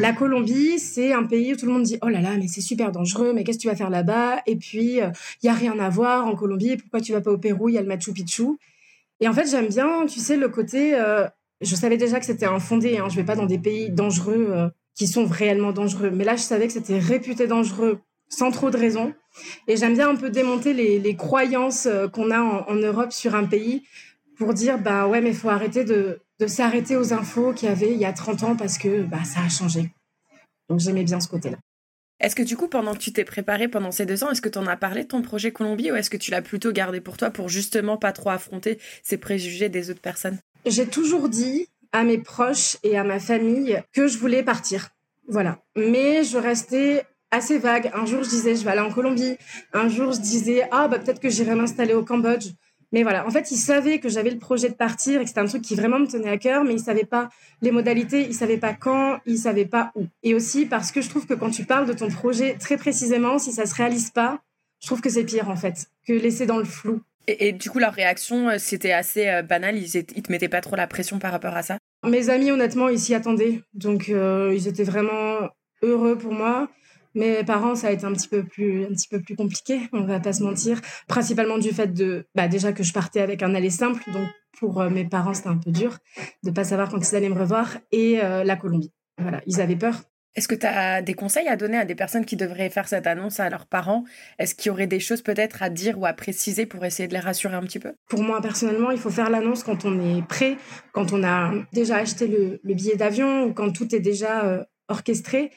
la 0.00 0.12
Colombie, 0.12 0.80
c'est 0.80 1.12
un 1.12 1.22
pays 1.22 1.52
où 1.52 1.56
tout 1.56 1.66
le 1.66 1.72
monde 1.72 1.84
dit 1.84 1.98
oh 2.02 2.08
là 2.08 2.20
là, 2.20 2.36
mais 2.36 2.48
c'est 2.48 2.60
super 2.60 2.90
dangereux, 2.90 3.32
mais 3.32 3.44
qu'est-ce 3.44 3.58
que 3.58 3.62
tu 3.62 3.68
vas 3.68 3.76
faire 3.76 3.90
là-bas? 3.90 4.42
Et 4.46 4.56
puis 4.56 4.96
il 4.96 5.02
euh, 5.02 5.10
y 5.44 5.48
a 5.48 5.54
rien 5.54 5.78
à 5.78 5.88
voir 5.88 6.26
en 6.26 6.34
Colombie. 6.34 6.76
Pourquoi 6.76 7.00
tu 7.00 7.12
vas 7.12 7.20
pas 7.20 7.30
au 7.30 7.38
Pérou? 7.38 7.68
Il 7.68 7.76
y 7.76 7.78
a 7.78 7.80
le 7.80 7.86
Machu 7.86 8.12
Picchu. 8.12 8.58
Et 9.20 9.28
en 9.28 9.32
fait, 9.32 9.48
j'aime 9.48 9.68
bien, 9.68 10.04
tu 10.06 10.18
sais, 10.20 10.36
le 10.36 10.48
côté. 10.48 10.94
Euh, 10.94 11.26
je 11.60 11.76
savais 11.76 11.96
déjà 11.96 12.18
que 12.18 12.26
c'était 12.26 12.46
un 12.46 12.58
fondé. 12.58 12.98
Hein, 12.98 13.06
je 13.08 13.16
vais 13.16 13.24
pas 13.24 13.36
dans 13.36 13.46
des 13.46 13.58
pays 13.58 13.90
dangereux 13.90 14.48
euh, 14.50 14.68
qui 14.94 15.06
sont 15.06 15.26
réellement 15.26 15.72
dangereux, 15.72 16.10
mais 16.10 16.24
là, 16.24 16.36
je 16.36 16.42
savais 16.42 16.66
que 16.66 16.72
c'était 16.72 16.98
réputé 16.98 17.46
dangereux 17.46 18.00
sans 18.28 18.50
trop 18.50 18.70
de 18.70 18.76
raison. 18.76 19.14
Et 19.66 19.76
j'aime 19.76 19.94
bien 19.94 20.10
un 20.10 20.16
peu 20.16 20.30
démonter 20.30 20.72
les, 20.72 21.16
croyances 21.16 21.86
euh, 21.86 22.08
qu'on 22.08 22.30
a 22.30 22.40
en, 22.40 22.74
Europe 22.74 23.12
sur 23.12 23.34
un 23.34 23.44
pays 23.44 23.82
pour 24.36 24.54
dire 24.54 24.78
bah 24.78 25.06
ouais 25.06 25.20
mais 25.20 25.30
il 25.30 25.36
faut 25.36 25.48
arrêter 25.48 25.84
de, 25.84 26.20
s'arrêter 26.46 26.96
aux 26.96 27.12
infos 27.12 27.52
qu'il 27.52 27.68
y 27.68 27.72
avait 27.72 27.92
il 27.92 27.98
y 27.98 28.04
a 28.04 28.12
30 28.12 28.42
ans 28.42 28.56
parce 28.56 28.78
que 28.78 29.02
bah 29.02 29.24
ça 29.24 29.40
a 29.40 29.48
changé. 29.48 29.90
Donc 30.68 30.80
j'aimais 30.80 31.04
bien 31.04 31.20
ce 31.20 31.28
côté-là. 31.28 31.56
Est-ce 32.20 32.36
que 32.36 32.42
du 32.42 32.56
coup, 32.56 32.68
pendant 32.68 32.94
que 32.94 32.98
tu 32.98 33.12
t'es 33.12 33.24
préparé 33.24 33.68
pendant 33.68 33.90
ces 33.90 34.06
deux 34.06 34.22
ans, 34.24 34.30
est-ce 34.30 34.40
que 34.40 34.48
tu 34.48 34.58
en 34.58 34.66
as 34.66 34.76
parlé 34.76 35.02
de 35.02 35.08
ton 35.08 35.20
projet 35.20 35.50
Colombie 35.50 35.90
ou 35.90 35.96
est-ce 35.96 36.10
que 36.10 36.16
tu 36.16 36.30
l'as 36.30 36.42
plutôt 36.42 36.72
gardé 36.72 37.00
pour 37.00 37.16
toi 37.16 37.30
pour 37.30 37.48
justement 37.48 37.96
pas 37.96 38.12
trop 38.12 38.30
affronter 38.30 38.78
ces 39.02 39.18
préjugés 39.18 39.68
des 39.68 39.90
autres 39.90 40.00
personnes? 40.00 40.38
J'ai 40.64 40.86
toujours 40.86 41.28
dit 41.28 41.68
à 41.94 42.02
mes 42.02 42.18
proches 42.18 42.76
et 42.82 42.98
à 42.98 43.04
ma 43.04 43.20
famille 43.20 43.80
que 43.92 44.08
je 44.08 44.18
voulais 44.18 44.42
partir. 44.42 44.90
Voilà. 45.28 45.60
Mais 45.76 46.24
je 46.24 46.36
restais 46.36 47.04
assez 47.30 47.58
vague. 47.58 47.90
Un 47.94 48.04
jour, 48.04 48.24
je 48.24 48.28
disais, 48.28 48.56
je 48.56 48.64
vais 48.64 48.72
aller 48.72 48.80
en 48.80 48.90
Colombie. 48.90 49.36
Un 49.72 49.88
jour, 49.88 50.12
je 50.12 50.20
disais, 50.20 50.68
ah, 50.72 50.88
bah, 50.88 50.98
peut-être 50.98 51.20
que 51.20 51.30
j'irai 51.30 51.54
m'installer 51.54 51.94
au 51.94 52.04
Cambodge. 52.04 52.48
Mais 52.92 53.04
voilà, 53.04 53.26
en 53.26 53.30
fait, 53.30 53.50
ils 53.50 53.56
savaient 53.56 54.00
que 54.00 54.08
j'avais 54.08 54.30
le 54.30 54.38
projet 54.38 54.68
de 54.68 54.74
partir 54.74 55.20
et 55.20 55.22
que 55.22 55.28
c'était 55.28 55.40
un 55.40 55.46
truc 55.46 55.62
qui 55.62 55.74
vraiment 55.76 55.98
me 55.98 56.06
tenait 56.06 56.30
à 56.30 56.36
cœur, 56.36 56.64
mais 56.64 56.74
ils 56.74 56.80
savaient 56.80 57.04
pas 57.04 57.28
les 57.62 57.70
modalités, 57.70 58.20
ils 58.20 58.34
savaient 58.34 58.58
pas 58.58 58.74
quand, 58.74 59.18
ils 59.24 59.38
savaient 59.38 59.64
pas 59.64 59.90
où. 59.94 60.06
Et 60.22 60.34
aussi 60.34 60.66
parce 60.66 60.92
que 60.92 61.00
je 61.00 61.08
trouve 61.08 61.26
que 61.26 61.34
quand 61.34 61.50
tu 61.50 61.64
parles 61.64 61.86
de 61.86 61.92
ton 61.92 62.08
projet 62.08 62.54
très 62.54 62.76
précisément, 62.76 63.38
si 63.38 63.52
ça 63.52 63.66
se 63.66 63.74
réalise 63.74 64.10
pas, 64.10 64.42
je 64.80 64.86
trouve 64.86 65.00
que 65.00 65.10
c'est 65.10 65.24
pire 65.24 65.48
en 65.48 65.56
fait 65.56 65.86
que 66.06 66.12
laisser 66.12 66.46
dans 66.46 66.58
le 66.58 66.64
flou. 66.64 67.00
Et, 67.26 67.52
du 67.52 67.70
coup, 67.70 67.78
leur 67.78 67.94
réaction, 67.94 68.50
euh, 68.50 68.56
c'était 68.58 68.92
assez 68.92 69.28
euh, 69.28 69.42
banal. 69.42 69.76
Ils, 69.76 69.96
ils 69.96 70.22
te 70.22 70.30
mettaient 70.30 70.48
pas 70.48 70.60
trop 70.60 70.76
la 70.76 70.86
pression 70.86 71.18
par 71.18 71.32
rapport 71.32 71.56
à 71.56 71.62
ça? 71.62 71.78
Mes 72.06 72.28
amis, 72.28 72.50
honnêtement, 72.50 72.88
ils 72.88 72.98
s'y 72.98 73.14
attendaient, 73.14 73.62
donc 73.72 74.08
euh, 74.08 74.52
ils 74.54 74.68
étaient 74.68 74.84
vraiment 74.84 75.48
heureux 75.82 76.16
pour 76.16 76.32
moi. 76.32 76.68
Mes 77.14 77.44
parents, 77.44 77.74
ça 77.76 77.88
a 77.88 77.90
été 77.92 78.04
un 78.04 78.12
petit 78.12 78.28
peu 78.28 78.42
plus, 78.44 78.84
un 78.84 78.88
petit 78.88 79.08
peu 79.08 79.20
plus 79.20 79.36
compliqué, 79.36 79.80
on 79.92 80.04
va 80.04 80.20
pas 80.20 80.32
se 80.32 80.42
mentir. 80.42 80.80
Principalement 81.06 81.58
du 81.58 81.70
fait 81.70 81.92
de, 81.92 82.26
bah, 82.34 82.48
déjà 82.48 82.72
que 82.72 82.82
je 82.82 82.92
partais 82.92 83.20
avec 83.20 83.42
un 83.42 83.54
aller 83.54 83.70
simple, 83.70 84.02
donc 84.12 84.28
pour 84.58 84.80
euh, 84.80 84.90
mes 84.90 85.04
parents, 85.04 85.32
c'était 85.32 85.48
un 85.48 85.56
peu 85.56 85.70
dur 85.70 85.98
de 86.42 86.50
pas 86.50 86.64
savoir 86.64 86.90
quand 86.90 86.98
ils 86.98 87.16
allaient 87.16 87.28
me 87.28 87.38
revoir, 87.38 87.78
et 87.92 88.22
euh, 88.22 88.44
la 88.44 88.56
Colombie. 88.56 88.92
Voilà, 89.18 89.40
ils 89.46 89.60
avaient 89.60 89.76
peur. 89.76 89.94
Est-ce 90.36 90.48
que 90.48 90.54
tu 90.54 90.66
as 90.66 91.00
des 91.00 91.14
conseils 91.14 91.46
à 91.46 91.56
donner 91.56 91.78
à 91.78 91.84
des 91.84 91.94
personnes 91.94 92.24
qui 92.24 92.36
devraient 92.36 92.70
faire 92.70 92.88
cette 92.88 93.06
annonce 93.06 93.38
à 93.38 93.48
leurs 93.48 93.66
parents? 93.66 94.04
Est-ce 94.38 94.54
qu'il 94.54 94.70
y 94.70 94.70
aurait 94.70 94.88
des 94.88 94.98
choses 94.98 95.22
peut-être 95.22 95.62
à 95.62 95.70
dire 95.70 95.98
ou 95.98 96.06
à 96.06 96.12
préciser 96.12 96.66
pour 96.66 96.84
essayer 96.84 97.06
de 97.06 97.14
les 97.14 97.20
rassurer 97.20 97.54
un 97.54 97.62
petit 97.62 97.78
peu? 97.78 97.92
Pour 98.08 98.22
moi, 98.22 98.40
personnellement, 98.40 98.90
il 98.90 98.98
faut 98.98 99.10
faire 99.10 99.30
l'annonce 99.30 99.62
quand 99.62 99.84
on 99.84 100.00
est 100.00 100.26
prêt, 100.26 100.56
quand 100.92 101.12
on 101.12 101.22
a 101.22 101.52
déjà 101.72 101.96
acheté 101.96 102.26
le, 102.26 102.60
billet 102.74 102.96
d'avion 102.96 103.44
ou 103.44 103.52
quand 103.52 103.70
tout 103.70 103.94
est 103.94 104.00
déjà 104.00 104.44
euh, 104.44 104.64
orchestré. 104.88 105.52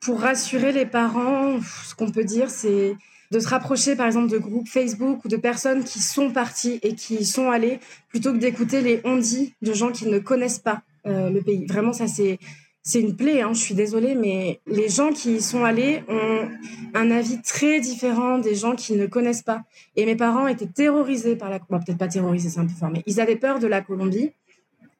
Pour 0.00 0.20
rassurer 0.20 0.72
les 0.72 0.86
parents, 0.86 1.60
ce 1.84 1.94
qu'on 1.94 2.10
peut 2.10 2.24
dire, 2.24 2.50
c'est 2.50 2.94
de 3.32 3.38
se 3.40 3.48
rapprocher 3.48 3.96
par 3.96 4.06
exemple 4.06 4.30
de 4.30 4.38
groupes 4.38 4.68
Facebook 4.68 5.24
ou 5.24 5.28
de 5.28 5.36
personnes 5.36 5.84
qui 5.84 6.00
sont 6.00 6.30
parties 6.30 6.78
et 6.82 6.94
qui 6.94 7.24
sont 7.24 7.50
allées 7.50 7.80
plutôt 8.08 8.32
que 8.32 8.38
d'écouter 8.38 8.82
les 8.82 9.00
on-dit 9.04 9.54
de 9.62 9.72
gens 9.72 9.90
qui 9.90 10.06
ne 10.06 10.18
connaissent 10.18 10.58
pas 10.58 10.82
euh, 11.06 11.30
le 11.30 11.40
pays. 11.40 11.66
Vraiment, 11.66 11.92
ça 11.92 12.06
c'est 12.06 12.38
c'est 12.82 13.00
une 13.00 13.14
plaie, 13.14 13.42
hein, 13.42 13.52
je 13.52 13.60
suis 13.60 13.74
désolée, 13.74 14.16
mais 14.16 14.60
les 14.66 14.88
gens 14.88 15.12
qui 15.12 15.36
y 15.36 15.40
sont 15.40 15.64
allés 15.64 16.02
ont 16.08 16.48
un 16.94 17.10
avis 17.12 17.40
très 17.40 17.78
différent 17.80 18.38
des 18.38 18.56
gens 18.56 18.74
qui 18.74 18.94
ne 18.96 19.06
connaissent 19.06 19.42
pas. 19.42 19.62
Et 19.94 20.04
mes 20.04 20.16
parents 20.16 20.48
étaient 20.48 20.66
terrorisés 20.66 21.36
par 21.36 21.48
la... 21.48 21.60
Bon, 21.60 21.78
peut-être 21.78 21.98
pas 21.98 22.08
terrorisés, 22.08 22.48
c'est 22.48 22.58
un 22.58 22.66
peu 22.66 22.74
fort, 22.74 22.90
mais 22.90 23.04
ils 23.06 23.20
avaient 23.20 23.36
peur 23.36 23.60
de 23.60 23.68
la 23.68 23.82
Colombie. 23.82 24.32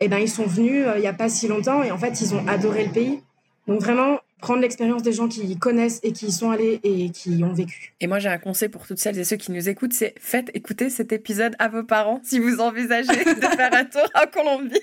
Et 0.01 0.07
eh 0.07 0.09
ben 0.09 0.19
ils 0.19 0.29
sont 0.29 0.47
venus 0.47 0.85
euh, 0.85 0.95
il 0.97 1.01
n'y 1.01 1.07
a 1.07 1.13
pas 1.13 1.29
si 1.29 1.47
longtemps 1.47 1.85
et 1.85 1.93
en 1.93 1.99
fait, 1.99 2.21
ils 2.21 2.35
ont 2.35 2.45
adoré 2.49 2.87
le 2.87 2.91
pays. 2.91 3.21
Donc 3.69 3.81
vraiment, 3.81 4.19
prendre 4.43 4.61
l'expérience 4.61 5.03
des 5.03 5.13
gens 5.13 5.29
qui 5.29 5.57
connaissent 5.57 6.01
et 6.03 6.13
qui 6.13 6.27
y 6.27 6.33
sont 6.33 6.51
allés 6.51 6.81
et 6.83 7.11
qui 7.11 7.43
ont 7.43 7.55
vécu. 7.55 7.95
Et 8.01 8.09
moi, 8.09 8.19
j'ai 8.19 8.29
un 8.29 8.39
conseil 8.39 8.69
pour 8.69 8.87
toutes 8.87 8.99
celles 8.99 9.19
et 9.19 9.25
ceux 9.25 9.37
qui 9.37 9.53
nous 9.53 9.69
écoutent, 9.69 9.95
c'est 9.95 10.15
faites 10.21 10.51
écouter 10.53 10.91
cet 10.91 11.13
épisode 11.13 11.55
à 11.59 11.69
vos 11.69 11.85
parents 11.85 12.21
si 12.25 12.41
vous 12.41 12.61
envisagez 12.61 13.09
de 13.25 13.47
faire 13.57 13.73
un 13.73 13.85
tour 13.85 14.07
en 14.15 14.27
Colombie. 14.27 14.81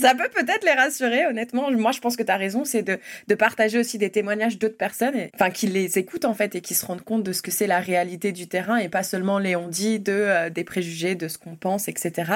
Ça 0.00 0.14
peut 0.14 0.30
peut-être 0.34 0.64
les 0.64 0.72
rassurer, 0.72 1.26
honnêtement. 1.26 1.70
Moi, 1.70 1.92
je 1.92 2.00
pense 2.00 2.16
que 2.16 2.22
tu 2.22 2.32
as 2.32 2.36
raison, 2.36 2.64
c'est 2.64 2.82
de, 2.82 2.98
de, 3.28 3.34
partager 3.34 3.78
aussi 3.78 3.98
des 3.98 4.10
témoignages 4.10 4.58
d'autres 4.58 4.78
personnes, 4.78 5.14
enfin, 5.34 5.50
qui 5.50 5.66
les 5.66 5.98
écoutent 5.98 6.24
en 6.24 6.34
fait 6.34 6.54
et 6.54 6.62
qui 6.62 6.74
se 6.74 6.86
rendent 6.86 7.04
compte 7.04 7.22
de 7.22 7.32
ce 7.32 7.42
que 7.42 7.50
c'est 7.50 7.66
la 7.66 7.80
réalité 7.80 8.32
du 8.32 8.48
terrain 8.48 8.78
et 8.78 8.88
pas 8.88 9.02
seulement 9.02 9.38
les 9.38 9.54
on-dit, 9.54 10.00
de, 10.00 10.12
euh, 10.12 10.50
des 10.50 10.64
préjugés, 10.64 11.14
de 11.14 11.28
ce 11.28 11.36
qu'on 11.36 11.56
pense, 11.56 11.88
etc. 11.88 12.32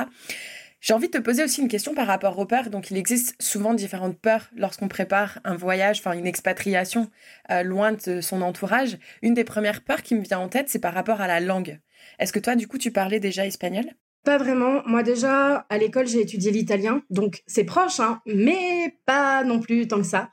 J'ai 0.81 0.95
envie 0.95 1.09
de 1.09 1.13
te 1.13 1.23
poser 1.23 1.43
aussi 1.43 1.61
une 1.61 1.69
question 1.69 1.95
par 1.95 2.07
rapport 2.07 2.39
aux 2.39 2.47
peurs. 2.47 2.71
Donc, 2.71 2.91
il 2.91 2.97
existe 2.97 3.35
souvent 3.41 3.75
différentes 3.75 4.19
peurs 4.21 4.49
lorsqu'on 4.57 4.89
prépare 4.89 5.39
un 5.45 5.57
voyage, 5.57 5.99
enfin 5.99 6.13
une 6.13 6.27
expatriation 6.27 7.11
euh, 7.51 7.63
loin 7.63 7.93
de 7.93 8.21
son 8.21 8.43
entourage. 8.43 8.99
Une 9.23 9.35
des 9.35 9.45
premières 9.45 9.83
peurs 9.83 10.03
qui 10.03 10.15
me 10.15 10.23
vient 10.23 10.39
en 10.39 10.49
tête, 10.49 10.69
c'est 10.69 10.79
par 10.79 10.95
rapport 10.95 11.21
à 11.21 11.27
la 11.27 11.41
langue. 11.41 11.81
Est-ce 12.19 12.33
que 12.33 12.39
toi, 12.39 12.55
du 12.55 12.69
coup, 12.69 12.79
tu 12.79 12.93
parlais 12.93 13.21
déjà 13.21 13.45
espagnol? 13.47 13.87
Pas 14.25 14.39
vraiment. 14.39 14.83
Moi 14.87 15.03
déjà, 15.03 15.67
à 15.69 15.79
l'école, 15.79 16.07
j'ai 16.07 16.21
étudié 16.21 16.51
l'italien, 16.51 17.03
donc 17.11 17.43
c'est 17.47 17.65
proche, 17.65 18.01
hein, 18.01 18.21
mais 18.27 18.99
pas 19.07 19.45
non 19.45 19.61
plus 19.61 19.89
tant 19.89 19.99
que 19.99 20.07
ça. 20.07 20.31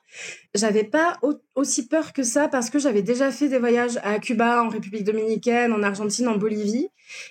J'avais 0.53 0.83
pas 0.83 1.19
aussi 1.55 1.87
peur 1.87 2.13
que 2.13 2.23
ça 2.23 2.47
parce 2.47 2.69
que 2.69 2.79
j'avais 2.79 3.01
déjà 3.01 3.31
fait 3.31 3.47
des 3.47 3.57
voyages 3.59 3.99
à 4.03 4.19
Cuba, 4.19 4.63
en 4.63 4.69
République 4.69 5.03
dominicaine, 5.03 5.73
en 5.73 5.83
Argentine, 5.83 6.27
en 6.27 6.37
Bolivie. 6.37 6.87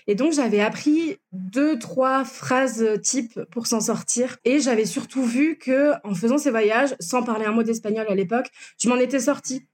Et 0.07 0.15
donc 0.15 0.33
j'avais 0.33 0.61
appris 0.61 1.17
deux, 1.33 1.79
trois 1.79 2.25
phrases 2.25 2.87
type 3.03 3.41
pour 3.51 3.67
s'en 3.67 3.81
sortir. 3.81 4.37
Et 4.45 4.61
j'avais 4.61 4.85
surtout 4.87 5.25
vu 5.25 5.59
que 5.59 5.93
en 6.05 6.15
faisant 6.15 6.39
ces 6.39 6.51
voyages, 6.51 6.95
sans 7.01 7.23
parler 7.23 7.45
un 7.45 7.53
mot 7.53 7.63
d'espagnol 7.63 8.07
à 8.09 8.15
l'époque, 8.15 8.47
je 8.79 8.89
m'en 8.89 8.97
étais 8.97 9.21
sortie. 9.21 9.67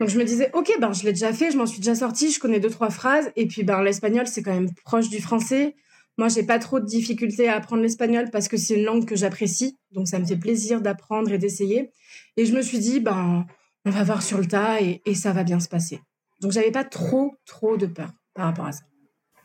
Donc 0.00 0.08
je 0.08 0.18
me 0.18 0.24
disais, 0.24 0.50
ok, 0.54 0.72
ben 0.80 0.92
je 0.92 1.04
l'ai 1.04 1.12
déjà 1.12 1.32
fait, 1.32 1.50
je 1.52 1.56
m'en 1.56 1.66
suis 1.66 1.78
déjà 1.78 1.94
sortie, 1.94 2.30
je 2.32 2.40
connais 2.40 2.58
deux 2.58 2.70
trois 2.70 2.90
phrases, 2.90 3.30
et 3.36 3.46
puis 3.46 3.62
ben 3.62 3.80
l'espagnol 3.82 4.26
c'est 4.26 4.42
quand 4.42 4.52
même 4.52 4.70
proche 4.84 5.08
du 5.08 5.20
français. 5.20 5.76
Moi, 6.16 6.28
j'ai 6.28 6.44
pas 6.44 6.58
trop 6.58 6.78
de 6.78 6.86
difficultés 6.86 7.48
à 7.48 7.56
apprendre 7.56 7.82
l'espagnol 7.82 8.30
parce 8.30 8.48
que 8.48 8.56
c'est 8.56 8.74
une 8.74 8.84
langue 8.84 9.04
que 9.04 9.16
j'apprécie. 9.16 9.78
Donc, 9.92 10.06
ça 10.06 10.18
me 10.18 10.24
fait 10.24 10.36
plaisir 10.36 10.80
d'apprendre 10.80 11.32
et 11.32 11.38
d'essayer. 11.38 11.90
Et 12.36 12.46
je 12.46 12.54
me 12.54 12.62
suis 12.62 12.78
dit, 12.78 13.00
ben, 13.00 13.46
on 13.84 13.90
va 13.90 14.04
voir 14.04 14.22
sur 14.22 14.38
le 14.38 14.46
tas 14.46 14.80
et, 14.80 15.02
ça 15.14 15.32
va 15.32 15.42
bien 15.42 15.60
se 15.60 15.68
passer. 15.68 16.00
Donc, 16.40 16.52
j'avais 16.52 16.70
pas 16.70 16.84
trop, 16.84 17.34
trop 17.46 17.76
de 17.76 17.86
peur 17.86 18.10
par 18.34 18.46
rapport 18.46 18.66
à 18.66 18.72
ça. 18.72 18.82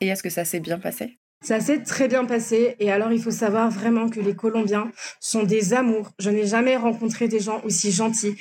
Et 0.01 0.07
est-ce 0.07 0.23
que 0.23 0.29
ça 0.29 0.45
s'est 0.45 0.59
bien 0.59 0.79
passé? 0.79 1.17
Ça 1.41 1.59
s'est 1.59 1.83
très 1.83 2.09
bien 2.09 2.25
passé 2.25 2.75
et 2.79 2.91
alors 2.91 3.13
il 3.13 3.21
faut 3.21 3.31
savoir 3.31 3.71
vraiment 3.71 4.09
que 4.09 4.19
les 4.19 4.35
Colombiens 4.35 4.91
sont 5.21 5.43
des 5.43 5.73
amours. 5.73 6.11
Je 6.19 6.29
n'ai 6.29 6.45
jamais 6.45 6.75
rencontré 6.75 7.29
des 7.29 7.39
gens 7.39 7.61
aussi 7.63 7.93
gentils. 7.93 8.35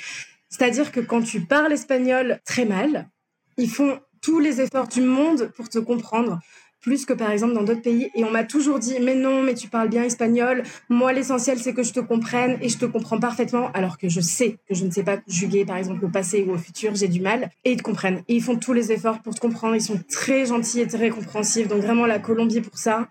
C'est-à-dire 0.49 0.91
que 0.91 0.99
quand 0.99 1.21
tu 1.21 1.45
parles 1.45 1.71
espagnol 1.71 2.39
très 2.43 2.65
mal, 2.65 3.09
ils 3.57 3.69
font 3.69 3.99
tous 4.21 4.39
les 4.39 4.59
efforts 4.59 4.89
du 4.89 5.01
monde 5.01 5.51
pour 5.55 5.69
te 5.69 5.79
comprendre 5.79 6.39
plus 6.81 7.05
que 7.05 7.13
par 7.13 7.31
exemple 7.31 7.53
dans 7.53 7.63
d'autres 7.63 7.81
pays. 7.81 8.09
Et 8.15 8.23
on 8.23 8.31
m'a 8.31 8.43
toujours 8.43 8.79
dit, 8.79 8.95
mais 9.01 9.15
non, 9.15 9.43
mais 9.43 9.53
tu 9.53 9.67
parles 9.67 9.89
bien 9.89 10.03
espagnol. 10.03 10.63
Moi, 10.89 11.13
l'essentiel, 11.13 11.59
c'est 11.59 11.73
que 11.73 11.83
je 11.83 11.93
te 11.93 11.99
comprenne 11.99 12.57
et 12.61 12.69
je 12.69 12.77
te 12.77 12.85
comprends 12.85 13.19
parfaitement, 13.19 13.71
alors 13.73 13.97
que 13.97 14.09
je 14.09 14.21
sais 14.21 14.57
que 14.67 14.75
je 14.75 14.85
ne 14.85 14.91
sais 14.91 15.03
pas 15.03 15.17
juguer, 15.27 15.65
par 15.65 15.77
exemple, 15.77 16.05
au 16.05 16.09
passé 16.09 16.45
ou 16.47 16.53
au 16.53 16.57
futur, 16.57 16.95
j'ai 16.95 17.07
du 17.07 17.21
mal. 17.21 17.49
Et 17.65 17.71
ils 17.71 17.77
te 17.77 17.83
comprennent. 17.83 18.23
Et 18.27 18.35
ils 18.35 18.43
font 18.43 18.55
tous 18.55 18.73
les 18.73 18.91
efforts 18.91 19.21
pour 19.21 19.35
te 19.35 19.39
comprendre. 19.39 19.75
Ils 19.75 19.81
sont 19.81 19.99
très 20.09 20.45
gentils 20.45 20.81
et 20.81 20.87
très 20.87 21.09
compréhensifs. 21.09 21.67
Donc 21.67 21.81
vraiment, 21.81 22.05
la 22.05 22.19
Colombie, 22.19 22.61
pour 22.61 22.77
ça, 22.77 23.07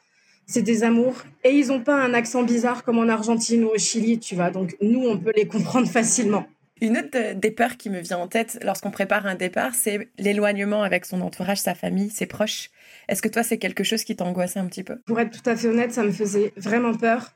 c'est 0.47 0.63
des 0.63 0.83
amours. 0.83 1.17
Et 1.45 1.51
ils 1.51 1.69
n'ont 1.69 1.83
pas 1.83 1.97
un 1.97 2.15
accent 2.15 2.43
bizarre 2.43 2.83
comme 2.83 2.99
en 2.99 3.09
Argentine 3.09 3.65
ou 3.65 3.69
au 3.69 3.79
Chili, 3.79 4.19
tu 4.19 4.35
vois. 4.35 4.51
Donc 4.51 4.77
nous, 4.81 5.07
on 5.07 5.19
peut 5.19 5.33
les 5.37 5.47
comprendre 5.47 5.89
facilement. 5.89 6.47
Une 6.81 6.97
autre 6.99 7.35
des 7.35 7.51
peurs 7.51 7.77
qui 7.77 7.91
me 7.91 8.01
vient 8.01 8.19
en 8.19 8.29
tête 8.29 8.59
lorsqu'on 8.63 8.91
prépare 8.91 9.27
un 9.27 9.35
départ, 9.35 9.75
c'est 9.75 10.11
l'éloignement 10.19 10.83
avec 10.83 11.05
son 11.05 11.21
entourage, 11.21 11.59
sa 11.59 11.75
famille, 11.75 12.11
ses 12.11 12.27
proches. 12.27 12.71
Est-ce 13.09 13.23
que 13.23 13.29
toi, 13.29 13.43
c'est 13.43 13.59
quelque 13.59 13.85
chose 13.85 14.05
qui 14.05 14.15
t'angoissait 14.17 14.61
un 14.61 14.67
petit 14.67 14.85
peu? 14.85 14.97
Pour 15.07 15.19
être 15.21 15.43
tout 15.43 15.51
à 15.51 15.57
fait 15.57 15.69
honnête, 15.69 15.93
ça 15.93 16.03
me 16.03 16.13
faisait 16.13 16.53
vraiment 16.57 16.95
peur. 16.95 17.33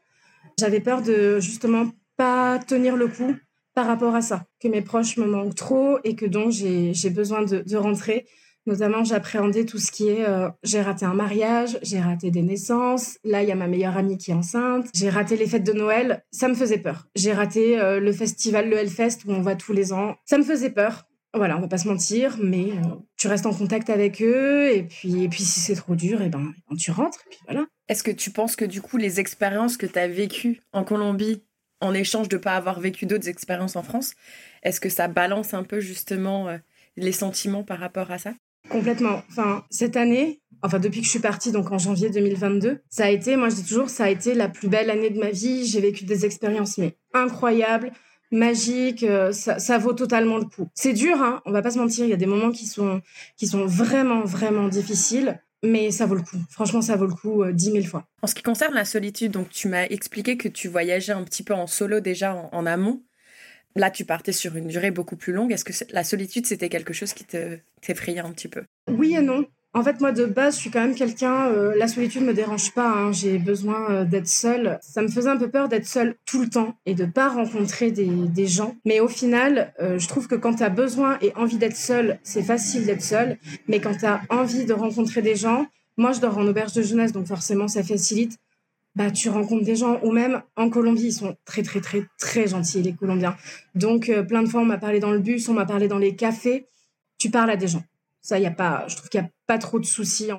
J'avais 0.58 0.80
peur 0.80 1.02
de 1.02 1.40
justement 1.40 1.90
pas 2.16 2.58
tenir 2.58 2.96
le 2.96 3.08
coup 3.08 3.34
par 3.74 3.86
rapport 3.86 4.14
à 4.14 4.20
ça, 4.20 4.44
que 4.60 4.68
mes 4.68 4.82
proches 4.82 5.16
me 5.16 5.26
manquent 5.26 5.54
trop 5.54 5.98
et 6.04 6.14
que 6.14 6.26
donc 6.26 6.52
j'ai 6.52 7.10
besoin 7.10 7.42
de 7.42 7.76
rentrer. 7.76 8.26
Notamment, 8.64 9.02
j'appréhendais 9.02 9.64
tout 9.64 9.78
ce 9.78 9.90
qui 9.90 10.08
est 10.08 10.24
euh, 10.24 10.48
j'ai 10.62 10.80
raté 10.80 11.04
un 11.04 11.14
mariage, 11.14 11.78
j'ai 11.82 12.00
raté 12.00 12.30
des 12.30 12.42
naissances, 12.42 13.18
là 13.24 13.42
il 13.42 13.48
y 13.48 13.52
a 13.52 13.56
ma 13.56 13.66
meilleure 13.66 13.96
amie 13.96 14.18
qui 14.18 14.30
est 14.30 14.34
enceinte, 14.34 14.86
j'ai 14.94 15.10
raté 15.10 15.36
les 15.36 15.46
fêtes 15.46 15.64
de 15.64 15.72
Noël, 15.72 16.24
ça 16.30 16.46
me 16.46 16.54
faisait 16.54 16.78
peur. 16.78 17.08
J'ai 17.16 17.32
raté 17.32 17.80
euh, 17.80 17.98
le 17.98 18.12
festival, 18.12 18.70
le 18.70 18.76
Hellfest 18.76 19.24
où 19.26 19.32
on 19.32 19.42
va 19.42 19.56
tous 19.56 19.72
les 19.72 19.92
ans, 19.92 20.14
ça 20.24 20.38
me 20.38 20.44
faisait 20.44 20.70
peur. 20.70 21.08
Voilà, 21.34 21.56
on 21.56 21.60
va 21.60 21.66
pas 21.66 21.78
se 21.78 21.88
mentir, 21.88 22.36
mais 22.40 22.72
euh, 22.72 22.94
tu 23.16 23.26
restes 23.26 23.46
en 23.46 23.54
contact 23.54 23.90
avec 23.90 24.22
eux 24.22 24.70
et 24.70 24.84
puis 24.84 25.24
et 25.24 25.28
puis 25.28 25.42
si 25.42 25.58
c'est 25.58 25.74
trop 25.74 25.96
dur, 25.96 26.22
et 26.22 26.26
eh 26.26 26.28
ben, 26.28 26.52
et 26.56 26.62
ben 26.70 26.76
tu 26.76 26.92
rentres 26.92 27.24
puis 27.28 27.40
voilà. 27.46 27.66
Est-ce 27.88 28.04
que 28.04 28.12
tu 28.12 28.30
penses 28.30 28.54
que 28.54 28.64
du 28.64 28.80
coup 28.80 28.96
les 28.96 29.18
expériences 29.18 29.76
que 29.76 29.86
tu 29.86 29.98
as 29.98 30.06
vécues 30.06 30.60
en 30.72 30.84
Colombie 30.84 31.42
en 31.80 31.94
échange 31.94 32.28
de 32.28 32.36
pas 32.36 32.54
avoir 32.54 32.78
vécu 32.78 33.06
d'autres 33.06 33.28
expériences 33.28 33.74
en 33.74 33.82
France, 33.82 34.14
est-ce 34.62 34.80
que 34.80 34.88
ça 34.88 35.08
balance 35.08 35.52
un 35.52 35.64
peu 35.64 35.80
justement 35.80 36.46
les 36.96 37.10
sentiments 37.10 37.64
par 37.64 37.80
rapport 37.80 38.12
à 38.12 38.18
ça? 38.18 38.34
Complètement. 38.72 39.22
Enfin, 39.28 39.64
cette 39.70 39.96
année, 39.96 40.40
enfin 40.62 40.78
depuis 40.78 41.00
que 41.00 41.06
je 41.06 41.10
suis 41.10 41.18
partie, 41.20 41.52
donc 41.52 41.70
en 41.70 41.78
janvier 41.78 42.08
2022, 42.08 42.80
ça 42.88 43.04
a 43.04 43.10
été, 43.10 43.36
moi 43.36 43.50
je 43.50 43.56
dis 43.56 43.64
toujours, 43.64 43.90
ça 43.90 44.04
a 44.04 44.08
été 44.08 44.34
la 44.34 44.48
plus 44.48 44.68
belle 44.68 44.88
année 44.88 45.10
de 45.10 45.18
ma 45.18 45.30
vie. 45.30 45.66
J'ai 45.66 45.80
vécu 45.80 46.06
des 46.06 46.24
expériences 46.24 46.78
mais 46.78 46.96
incroyables, 47.12 47.92
magiques. 48.30 49.02
Euh, 49.02 49.30
ça, 49.32 49.78
vaut 49.78 49.92
totalement 49.92 50.38
le 50.38 50.46
coup. 50.46 50.70
C'est 50.74 50.94
dur, 50.94 51.20
hein. 51.20 51.42
On 51.44 51.52
va 51.52 51.60
pas 51.60 51.70
se 51.70 51.78
mentir. 51.78 52.06
Il 52.06 52.10
y 52.10 52.14
a 52.14 52.16
des 52.16 52.26
moments 52.26 52.50
qui 52.50 52.66
sont 52.66 53.02
qui 53.36 53.46
sont 53.46 53.66
vraiment 53.66 54.24
vraiment 54.24 54.68
difficiles. 54.68 55.38
Mais 55.64 55.92
ça 55.92 56.06
vaut 56.06 56.16
le 56.16 56.22
coup. 56.22 56.38
Franchement, 56.50 56.82
ça 56.82 56.96
vaut 56.96 57.06
le 57.06 57.14
coup 57.14 57.44
euh, 57.44 57.52
dix 57.52 57.70
mille 57.70 57.86
fois. 57.86 58.08
En 58.22 58.26
ce 58.26 58.34
qui 58.34 58.42
concerne 58.42 58.74
la 58.74 58.84
solitude, 58.84 59.30
donc 59.30 59.48
tu 59.48 59.68
m'as 59.68 59.84
expliqué 59.84 60.36
que 60.36 60.48
tu 60.48 60.66
voyageais 60.66 61.12
un 61.12 61.22
petit 61.22 61.44
peu 61.44 61.54
en 61.54 61.68
solo 61.68 62.00
déjà 62.00 62.34
en 62.50 62.66
amont. 62.66 63.00
Là, 63.76 63.90
tu 63.90 64.04
partais 64.04 64.32
sur 64.32 64.56
une 64.56 64.68
durée 64.68 64.90
beaucoup 64.90 65.16
plus 65.16 65.32
longue. 65.32 65.52
Est-ce 65.52 65.64
que 65.64 65.72
la 65.92 66.04
solitude, 66.04 66.46
c'était 66.46 66.68
quelque 66.68 66.92
chose 66.92 67.12
qui 67.12 67.24
te 67.24 67.58
t'effrayait 67.80 68.20
un 68.20 68.30
petit 68.30 68.48
peu? 68.48 68.62
Oui 68.88 69.14
et 69.14 69.22
non. 69.22 69.46
En 69.74 69.82
fait, 69.82 70.02
moi, 70.02 70.12
de 70.12 70.26
base, 70.26 70.56
je 70.56 70.60
suis 70.60 70.70
quand 70.70 70.82
même 70.82 70.94
quelqu'un. 70.94 71.48
Euh, 71.48 71.74
la 71.76 71.88
solitude 71.88 72.22
me 72.22 72.34
dérange 72.34 72.72
pas. 72.74 72.88
Hein. 72.88 73.12
J'ai 73.12 73.38
besoin 73.38 73.90
euh, 73.90 74.04
d'être 74.04 74.28
seule. 74.28 74.78
Ça 74.82 75.00
me 75.00 75.08
faisait 75.08 75.30
un 75.30 75.38
peu 75.38 75.48
peur 75.48 75.68
d'être 75.68 75.86
seule 75.86 76.14
tout 76.26 76.42
le 76.42 76.50
temps 76.50 76.74
et 76.84 76.94
de 76.94 77.06
pas 77.06 77.30
rencontrer 77.30 77.90
des, 77.90 78.46
gens. 78.46 78.76
Mais 78.84 79.00
au 79.00 79.08
final, 79.08 79.72
euh, 79.80 79.98
je 79.98 80.08
trouve 80.08 80.28
que 80.28 80.34
quand 80.34 80.56
tu 80.56 80.62
as 80.62 80.68
besoin 80.68 81.16
et 81.22 81.32
envie 81.36 81.56
d'être 81.56 81.76
seule, 81.76 82.18
c'est 82.22 82.42
facile 82.42 82.84
d'être 82.84 83.02
seule. 83.02 83.38
Mais 83.66 83.80
quand 83.80 83.96
tu 83.96 84.04
as 84.04 84.20
envie 84.28 84.66
de 84.66 84.74
rencontrer 84.74 85.22
des 85.22 85.36
gens, 85.36 85.66
moi, 85.96 86.12
je 86.12 86.20
dors 86.20 86.36
en 86.36 86.46
auberge 86.46 86.74
de 86.74 86.82
jeunesse, 86.82 87.12
donc 87.12 87.26
forcément, 87.26 87.68
ça 87.68 87.82
facilite 87.82 88.38
bah, 88.94 89.10
tu 89.10 89.30
rencontres 89.30 89.64
des 89.64 89.76
gens, 89.76 90.00
ou 90.02 90.12
même 90.12 90.42
en 90.56 90.68
Colombie, 90.68 91.06
ils 91.06 91.12
sont 91.12 91.36
très, 91.44 91.62
très, 91.62 91.80
très, 91.80 92.06
très 92.18 92.46
gentils, 92.46 92.82
les 92.82 92.92
Colombiens. 92.92 93.36
Donc, 93.74 94.08
euh, 94.08 94.22
plein 94.22 94.42
de 94.42 94.48
fois, 94.48 94.60
on 94.60 94.66
m'a 94.66 94.78
parlé 94.78 95.00
dans 95.00 95.12
le 95.12 95.18
bus, 95.18 95.48
on 95.48 95.54
m'a 95.54 95.64
parlé 95.64 95.88
dans 95.88 95.98
les 95.98 96.14
cafés. 96.14 96.66
Tu 97.18 97.30
parles 97.30 97.50
à 97.50 97.56
des 97.56 97.68
gens. 97.68 97.84
Ça, 98.20 98.38
y 98.38 98.46
a 98.46 98.50
pas, 98.50 98.84
je 98.88 98.96
trouve 98.96 99.08
qu'il 99.08 99.20
n'y 99.20 99.26
a 99.26 99.30
pas 99.46 99.58
trop 99.58 99.78
de 99.78 99.84
soucis. 99.84 100.30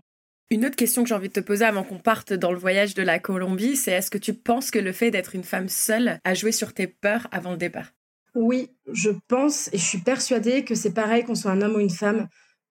Une 0.49 0.65
autre 0.65 0.75
question 0.75 1.01
que 1.03 1.09
j'ai 1.09 1.15
envie 1.15 1.29
de 1.29 1.33
te 1.33 1.39
poser 1.39 1.65
avant 1.65 1.83
qu'on 1.83 1.97
parte 1.97 2.31
dans 2.31 2.51
le 2.51 2.59
voyage 2.59 2.93
de 2.93 3.01
la 3.01 3.17
Colombie, 3.17 3.75
c'est 3.75 3.91
est-ce 3.91 4.11
que 4.11 4.17
tu 4.19 4.33
penses 4.33 4.69
que 4.69 4.79
le 4.79 4.91
fait 4.91 5.09
d'être 5.09 5.35
une 5.35 5.43
femme 5.43 5.67
seule 5.67 6.19
a 6.23 6.33
joué 6.35 6.51
sur 6.51 6.73
tes 6.73 6.85
peurs 6.85 7.27
avant 7.31 7.51
le 7.51 7.57
départ? 7.57 7.87
Oui, 8.35 8.69
je 8.91 9.09
pense 9.27 9.69
et 9.73 9.77
je 9.77 9.83
suis 9.83 9.99
persuadée 9.99 10.63
que 10.63 10.75
c'est 10.75 10.93
pareil 10.93 11.23
qu'on 11.23 11.35
soit 11.35 11.51
un 11.51 11.61
homme 11.61 11.75
ou 11.75 11.79
une 11.79 11.89
femme 11.89 12.27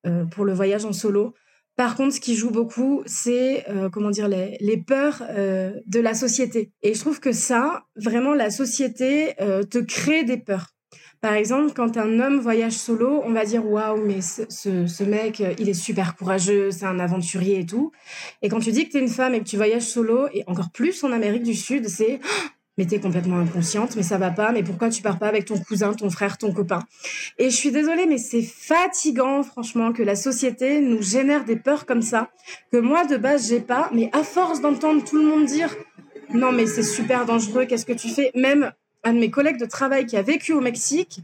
euh, 0.07 0.25
pour 0.27 0.45
le 0.45 0.53
voyage 0.53 0.85
en 0.85 0.93
solo. 0.93 1.35
Par 1.83 1.97
contre, 1.97 2.15
ce 2.15 2.21
qui 2.21 2.37
joue 2.37 2.53
beaucoup, 2.53 3.03
c'est 3.07 3.69
euh, 3.69 3.91
comment 3.91 4.11
dire 4.11 4.29
les, 4.29 4.77
peurs 4.87 5.21
euh, 5.31 5.73
de 5.89 5.99
la 5.99 6.15
société. 6.15 6.71
Et 6.85 6.95
je 6.95 7.01
trouve 7.01 7.19
que 7.19 7.33
ça, 7.33 7.87
vraiment, 7.97 8.35
la 8.35 8.53
société 8.53 9.35
euh, 9.41 9.65
te 9.65 9.79
crée 9.79 10.23
des 10.23 10.37
peurs. 10.37 10.77
Par 11.21 11.33
exemple, 11.33 11.73
quand 11.75 11.97
un 11.97 12.21
homme 12.21 12.39
voyage 12.39 12.75
solo, 12.75 13.21
on 13.25 13.33
va 13.33 13.45
dire 13.45 13.67
waouh, 13.69 14.01
mais 14.01 14.21
ce, 14.21 15.03
mec, 15.03 15.43
il 15.59 15.69
est 15.69 15.75
super 15.75 16.15
courageux, 16.15 16.71
c'est 16.71 16.87
un 16.87 17.01
aventurier 17.01 17.59
et 17.59 17.67
tout. 17.67 17.91
Et 18.43 18.49
quand 18.49 18.61
tu 18.61 18.71
dis 18.71 18.87
que 18.87 18.93
tu 18.93 18.99
es 18.99 19.01
une 19.01 19.09
femme 19.09 19.35
et 19.35 19.41
que 19.41 19.49
tu 19.49 19.57
voyages 19.57 19.83
solo, 19.83 20.29
et 20.33 20.45
encore 20.47 20.71
plus 20.71 21.03
en 21.03 21.11
Amérique 21.11 21.43
du 21.43 21.55
Sud, 21.57 21.89
c'est 21.89 22.21
mais 22.79 22.87
t'es 22.87 23.01
complètement 23.01 23.39
inconsciente, 23.39 23.97
mais 23.97 24.03
ça 24.03 24.19
va 24.19 24.31
pas, 24.31 24.53
mais 24.53 24.63
pourquoi 24.63 24.89
tu 24.89 25.03
pars 25.03 25.19
pas 25.19 25.29
avec 25.29 25.45
ton 25.45 25.59
cousin, 25.59 25.93
ton 25.93 26.09
frère, 26.11 26.39
ton 26.39 26.53
copain? 26.53 26.81
Et 27.39 27.51
je 27.51 27.57
suis 27.57 27.71
désolée, 27.71 28.07
mais 28.07 28.19
c'est 28.19 28.43
fatigant, 28.43 29.43
franchement, 29.43 29.93
que 29.93 30.03
la 30.03 30.17
société 30.17 30.81
nous 30.81 31.03
génère 31.03 31.45
des 31.45 31.57
peurs 31.57 31.85
comme 31.85 32.03
ça, 32.03 32.31
que 32.71 32.79
moi, 32.79 33.05
de 33.05 33.17
base, 33.17 33.49
j'ai 33.49 33.61
pas, 33.61 33.91
mais 33.93 34.09
à 34.13 34.23
force 34.23 34.61
d'entendre 34.61 35.05
tout 35.05 35.19
le 35.19 35.27
monde 35.27 35.45
dire, 35.45 35.75
non, 36.33 36.53
mais 36.53 36.67
c'est 36.67 36.83
super 36.83 37.27
dangereux, 37.27 37.67
qu'est-ce 37.67 37.87
que 37.87 37.93
tu 37.93 38.09
fais? 38.09 38.31
Même 38.35 38.73
un 39.05 39.13
de 39.13 39.19
mes 39.19 39.31
collègues 39.31 39.59
de 39.59 39.67
travail 39.67 40.07
qui 40.07 40.17
a 40.17 40.23
vécu 40.23 40.53
au 40.53 40.61
Mexique, 40.61 41.21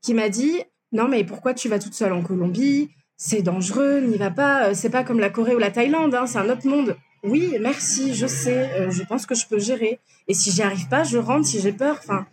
qui 0.00 0.14
m'a 0.14 0.28
dit, 0.28 0.62
non, 0.92 1.08
mais 1.08 1.24
pourquoi 1.24 1.52
tu 1.52 1.68
vas 1.68 1.78
toute 1.78 1.94
seule 1.94 2.12
en 2.12 2.22
Colombie? 2.22 2.90
C'est 3.18 3.42
dangereux, 3.42 4.00
n'y 4.00 4.16
va 4.18 4.30
pas, 4.30 4.74
c'est 4.74 4.90
pas 4.90 5.02
comme 5.02 5.20
la 5.20 5.30
Corée 5.30 5.54
ou 5.54 5.58
la 5.58 5.70
Thaïlande, 5.70 6.14
hein, 6.14 6.26
c'est 6.26 6.38
un 6.38 6.48
autre 6.48 6.66
monde. 6.66 6.96
Oui, 7.26 7.56
merci, 7.60 8.14
je 8.14 8.26
sais, 8.26 8.70
euh, 8.80 8.90
je 8.90 9.02
pense 9.02 9.26
que 9.26 9.34
je 9.34 9.46
peux 9.46 9.58
gérer. 9.58 9.98
Et 10.28 10.34
si 10.34 10.52
j'y 10.52 10.62
arrive 10.62 10.88
pas, 10.88 11.02
je 11.02 11.18
rentre 11.18 11.46
si 11.46 11.60
j'ai 11.60 11.72
peur. 11.72 11.98
Enfin, 11.98 12.24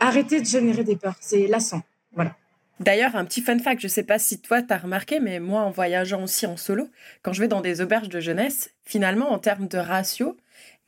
arrêtez 0.00 0.40
de 0.40 0.46
générer 0.46 0.84
des 0.84 0.96
peurs, 0.96 1.16
c'est 1.20 1.46
lassant. 1.46 1.82
Voilà. 2.14 2.34
D'ailleurs, 2.80 3.14
un 3.14 3.26
petit 3.26 3.42
fun 3.42 3.58
fact, 3.58 3.80
je 3.82 3.88
sais 3.88 4.02
pas 4.02 4.18
si 4.18 4.40
toi 4.40 4.62
tu 4.62 4.72
as 4.72 4.78
remarqué, 4.78 5.20
mais 5.20 5.38
moi 5.38 5.60
en 5.60 5.70
voyageant 5.70 6.24
aussi 6.24 6.46
en 6.46 6.56
solo, 6.56 6.88
quand 7.22 7.32
je 7.32 7.40
vais 7.40 7.48
dans 7.48 7.60
des 7.60 7.82
auberges 7.82 8.08
de 8.08 8.20
jeunesse, 8.20 8.70
finalement 8.84 9.30
en 9.32 9.38
termes 9.38 9.68
de 9.68 9.78
ratio, 9.78 10.36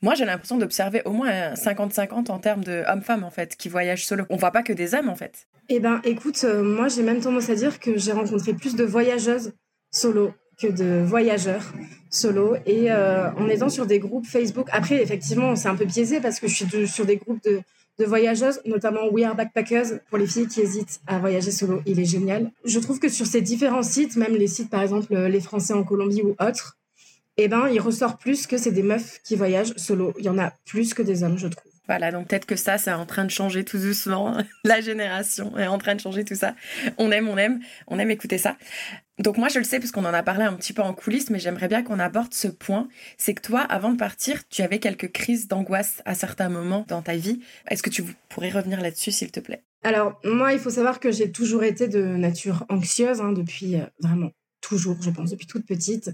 moi 0.01 0.15
j'ai 0.15 0.25
l'impression 0.25 0.57
d'observer 0.57 1.03
au 1.05 1.11
moins 1.11 1.53
50-50 1.53 2.31
en 2.31 2.39
termes 2.39 2.63
de 2.63 2.83
hommes-femmes 2.87 3.23
en 3.23 3.29
fait 3.29 3.55
qui 3.55 3.69
voyagent 3.69 4.05
solo. 4.05 4.25
On 4.29 4.37
voit 4.37 4.51
pas 4.51 4.63
que 4.63 4.73
des 4.73 4.95
hommes 4.95 5.07
en 5.07 5.15
fait. 5.15 5.47
Eh 5.69 5.79
ben 5.79 6.01
écoute, 6.03 6.43
euh, 6.43 6.63
moi 6.63 6.87
j'ai 6.87 7.03
même 7.03 7.21
tendance 7.21 7.49
à 7.49 7.55
dire 7.55 7.79
que 7.79 7.97
j'ai 7.97 8.11
rencontré 8.11 8.53
plus 8.53 8.75
de 8.75 8.83
voyageuses 8.83 9.53
solo 9.91 10.33
que 10.57 10.67
de 10.67 11.03
voyageurs 11.03 11.73
solo 12.09 12.55
et 12.65 12.91
euh, 12.91 13.31
en 13.33 13.47
étant 13.49 13.69
sur 13.69 13.85
des 13.85 13.99
groupes 13.99 14.25
Facebook. 14.25 14.67
Après, 14.71 15.01
effectivement, 15.01 15.55
c'est 15.55 15.67
un 15.67 15.75
peu 15.75 15.85
biaisé 15.85 16.21
parce 16.21 16.39
que 16.39 16.47
je 16.47 16.55
suis 16.55 16.87
sur 16.87 17.05
des 17.05 17.17
groupes 17.17 17.43
de, 17.43 17.61
de, 17.99 18.05
voyageuses, 18.05 18.61
notamment 18.65 19.07
We 19.11 19.25
Are 19.25 19.35
Backpackers 19.35 19.99
pour 20.09 20.17
les 20.17 20.27
filles 20.27 20.47
qui 20.47 20.61
hésitent 20.61 21.01
à 21.07 21.19
voyager 21.19 21.51
solo. 21.51 21.81
Il 21.85 21.99
est 21.99 22.05
génial. 22.05 22.51
Je 22.63 22.79
trouve 22.79 22.99
que 22.99 23.09
sur 23.09 23.25
ces 23.25 23.41
différents 23.41 23.83
sites, 23.83 24.15
même 24.15 24.35
les 24.35 24.47
sites 24.47 24.69
par 24.69 24.81
exemple 24.81 25.13
les 25.13 25.41
Français 25.41 25.73
en 25.73 25.83
Colombie 25.83 26.21
ou 26.21 26.35
autres, 26.39 26.77
eh 27.37 27.47
ben, 27.49 27.67
il 27.67 27.81
ressort 27.81 28.17
plus 28.17 28.47
que 28.47 28.57
c'est 28.57 28.71
des 28.71 28.83
meufs 28.83 29.19
qui 29.23 29.35
voyagent 29.35 29.75
solo. 29.75 30.13
Il 30.17 30.25
y 30.25 30.29
en 30.29 30.37
a 30.37 30.53
plus 30.65 30.93
que 30.93 31.01
des 31.01 31.23
hommes, 31.23 31.37
je 31.37 31.47
trouve. 31.47 31.74
Voilà, 31.87 32.11
donc 32.11 32.27
peut-être 32.27 32.45
que 32.45 32.55
ça, 32.55 32.77
c'est 32.77 32.91
en 32.91 33.05
train 33.05 33.25
de 33.25 33.31
changer 33.31 33.63
tout 33.63 33.77
doucement. 33.77 34.37
La 34.63 34.81
génération 34.81 35.57
est 35.57 35.67
en 35.67 35.77
train 35.77 35.95
de 35.95 35.99
changer 35.99 36.23
tout 36.25 36.35
ça. 36.35 36.55
On 36.97 37.11
aime, 37.11 37.27
on 37.27 37.37
aime, 37.37 37.59
on 37.87 37.99
aime 37.99 38.11
écouter 38.11 38.37
ça. 38.37 38.57
Donc 39.19 39.37
moi, 39.37 39.47
je 39.47 39.59
le 39.59 39.63
sais 39.63 39.79
parce 39.79 39.91
qu'on 39.91 40.03
en 40.03 40.13
a 40.13 40.23
parlé 40.23 40.43
un 40.43 40.53
petit 40.53 40.73
peu 40.73 40.81
en 40.81 40.93
coulisses, 40.93 41.29
mais 41.29 41.39
j'aimerais 41.39 41.67
bien 41.67 41.83
qu'on 41.83 41.99
aborde 41.99 42.33
ce 42.33 42.47
point. 42.47 42.87
C'est 43.17 43.33
que 43.33 43.41
toi, 43.41 43.61
avant 43.61 43.91
de 43.91 43.97
partir, 43.97 44.47
tu 44.49 44.61
avais 44.61 44.79
quelques 44.79 45.11
crises 45.11 45.47
d'angoisse 45.47 46.01
à 46.05 46.15
certains 46.15 46.49
moments 46.49 46.85
dans 46.87 47.01
ta 47.01 47.15
vie. 47.15 47.39
Est-ce 47.69 47.81
que 47.81 47.89
tu 47.89 48.03
pourrais 48.29 48.49
revenir 48.49 48.81
là-dessus, 48.81 49.11
s'il 49.11 49.31
te 49.31 49.39
plaît? 49.39 49.63
Alors, 49.83 50.19
moi, 50.25 50.51
il 50.51 50.59
faut 50.59 50.71
savoir 50.71 50.99
que 50.99 51.11
j'ai 51.11 51.31
toujours 51.31 51.63
été 51.63 51.87
de 51.87 52.01
nature 52.01 52.65
anxieuse, 52.69 53.21
hein, 53.21 53.31
depuis 53.31 53.75
euh, 53.75 53.85
vraiment 53.99 54.31
toujours, 54.67 54.97
je 55.01 55.11
pense, 55.11 55.31
depuis 55.31 55.47
toute 55.47 55.65
petite. 55.65 56.11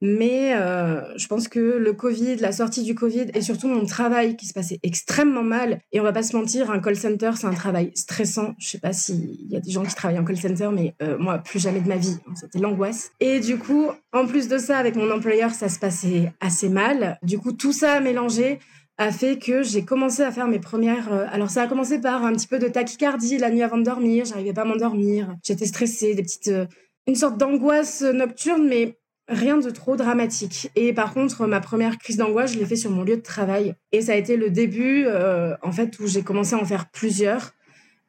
Mais 0.00 0.54
euh, 0.54 1.00
je 1.16 1.26
pense 1.26 1.48
que 1.48 1.58
le 1.58 1.92
Covid, 1.92 2.36
la 2.36 2.52
sortie 2.52 2.84
du 2.84 2.94
Covid 2.94 3.26
et 3.34 3.42
surtout 3.42 3.66
mon 3.66 3.84
travail 3.84 4.36
qui 4.36 4.46
se 4.46 4.52
passait 4.52 4.78
extrêmement 4.84 5.42
mal. 5.42 5.80
Et 5.90 5.98
on 5.98 6.04
va 6.04 6.12
pas 6.12 6.22
se 6.22 6.36
mentir, 6.36 6.70
un 6.70 6.78
call 6.78 6.96
center, 6.96 7.32
c'est 7.34 7.46
un 7.46 7.54
travail 7.54 7.90
stressant. 7.96 8.54
Je 8.58 8.68
sais 8.68 8.78
pas 8.78 8.92
s'il 8.92 9.50
y 9.50 9.56
a 9.56 9.60
des 9.60 9.72
gens 9.72 9.82
qui 9.82 9.94
travaillent 9.94 10.20
en 10.20 10.24
call 10.24 10.36
center, 10.36 10.70
mais 10.72 10.94
euh, 11.02 11.18
moi, 11.18 11.38
plus 11.38 11.58
jamais 11.58 11.80
de 11.80 11.88
ma 11.88 11.96
vie. 11.96 12.16
C'était 12.36 12.60
l'angoisse. 12.60 13.10
Et 13.18 13.40
du 13.40 13.58
coup, 13.58 13.88
en 14.12 14.26
plus 14.26 14.46
de 14.46 14.58
ça, 14.58 14.78
avec 14.78 14.94
mon 14.94 15.10
employeur, 15.10 15.50
ça 15.50 15.68
se 15.68 15.80
passait 15.80 16.32
assez 16.40 16.68
mal. 16.68 17.18
Du 17.24 17.38
coup, 17.38 17.52
tout 17.52 17.72
ça 17.72 18.00
mélangé 18.00 18.60
a 19.00 19.12
fait 19.12 19.38
que 19.38 19.62
j'ai 19.62 19.84
commencé 19.84 20.22
à 20.22 20.30
faire 20.30 20.46
mes 20.46 20.58
premières. 20.60 21.12
Euh, 21.12 21.26
alors, 21.30 21.50
ça 21.50 21.62
a 21.62 21.66
commencé 21.66 22.00
par 22.00 22.24
un 22.24 22.32
petit 22.34 22.46
peu 22.46 22.60
de 22.60 22.68
tachycardie 22.68 23.38
la 23.38 23.50
nuit 23.50 23.62
avant 23.62 23.78
de 23.78 23.84
dormir. 23.84 24.24
J'arrivais 24.26 24.52
pas 24.52 24.62
à 24.62 24.64
m'endormir. 24.64 25.34
J'étais 25.42 25.66
stressée, 25.66 26.14
des 26.14 26.22
petites. 26.22 26.52
Une 27.08 27.16
sorte 27.16 27.36
d'angoisse 27.36 28.02
nocturne, 28.02 28.68
mais 28.68 28.98
Rien 29.28 29.58
de 29.58 29.68
trop 29.68 29.96
dramatique. 29.96 30.70
Et 30.74 30.94
par 30.94 31.12
contre, 31.12 31.46
ma 31.46 31.60
première 31.60 31.98
crise 31.98 32.16
d'angoisse, 32.16 32.54
je 32.54 32.58
l'ai 32.58 32.64
fait 32.64 32.76
sur 32.76 32.90
mon 32.90 33.02
lieu 33.02 33.16
de 33.16 33.22
travail. 33.22 33.74
Et 33.92 34.00
ça 34.00 34.12
a 34.12 34.14
été 34.14 34.38
le 34.38 34.48
début, 34.48 35.04
euh, 35.06 35.54
en 35.62 35.70
fait, 35.70 35.98
où 36.00 36.06
j'ai 36.06 36.22
commencé 36.22 36.54
à 36.54 36.58
en 36.58 36.64
faire 36.64 36.88
plusieurs. 36.88 37.50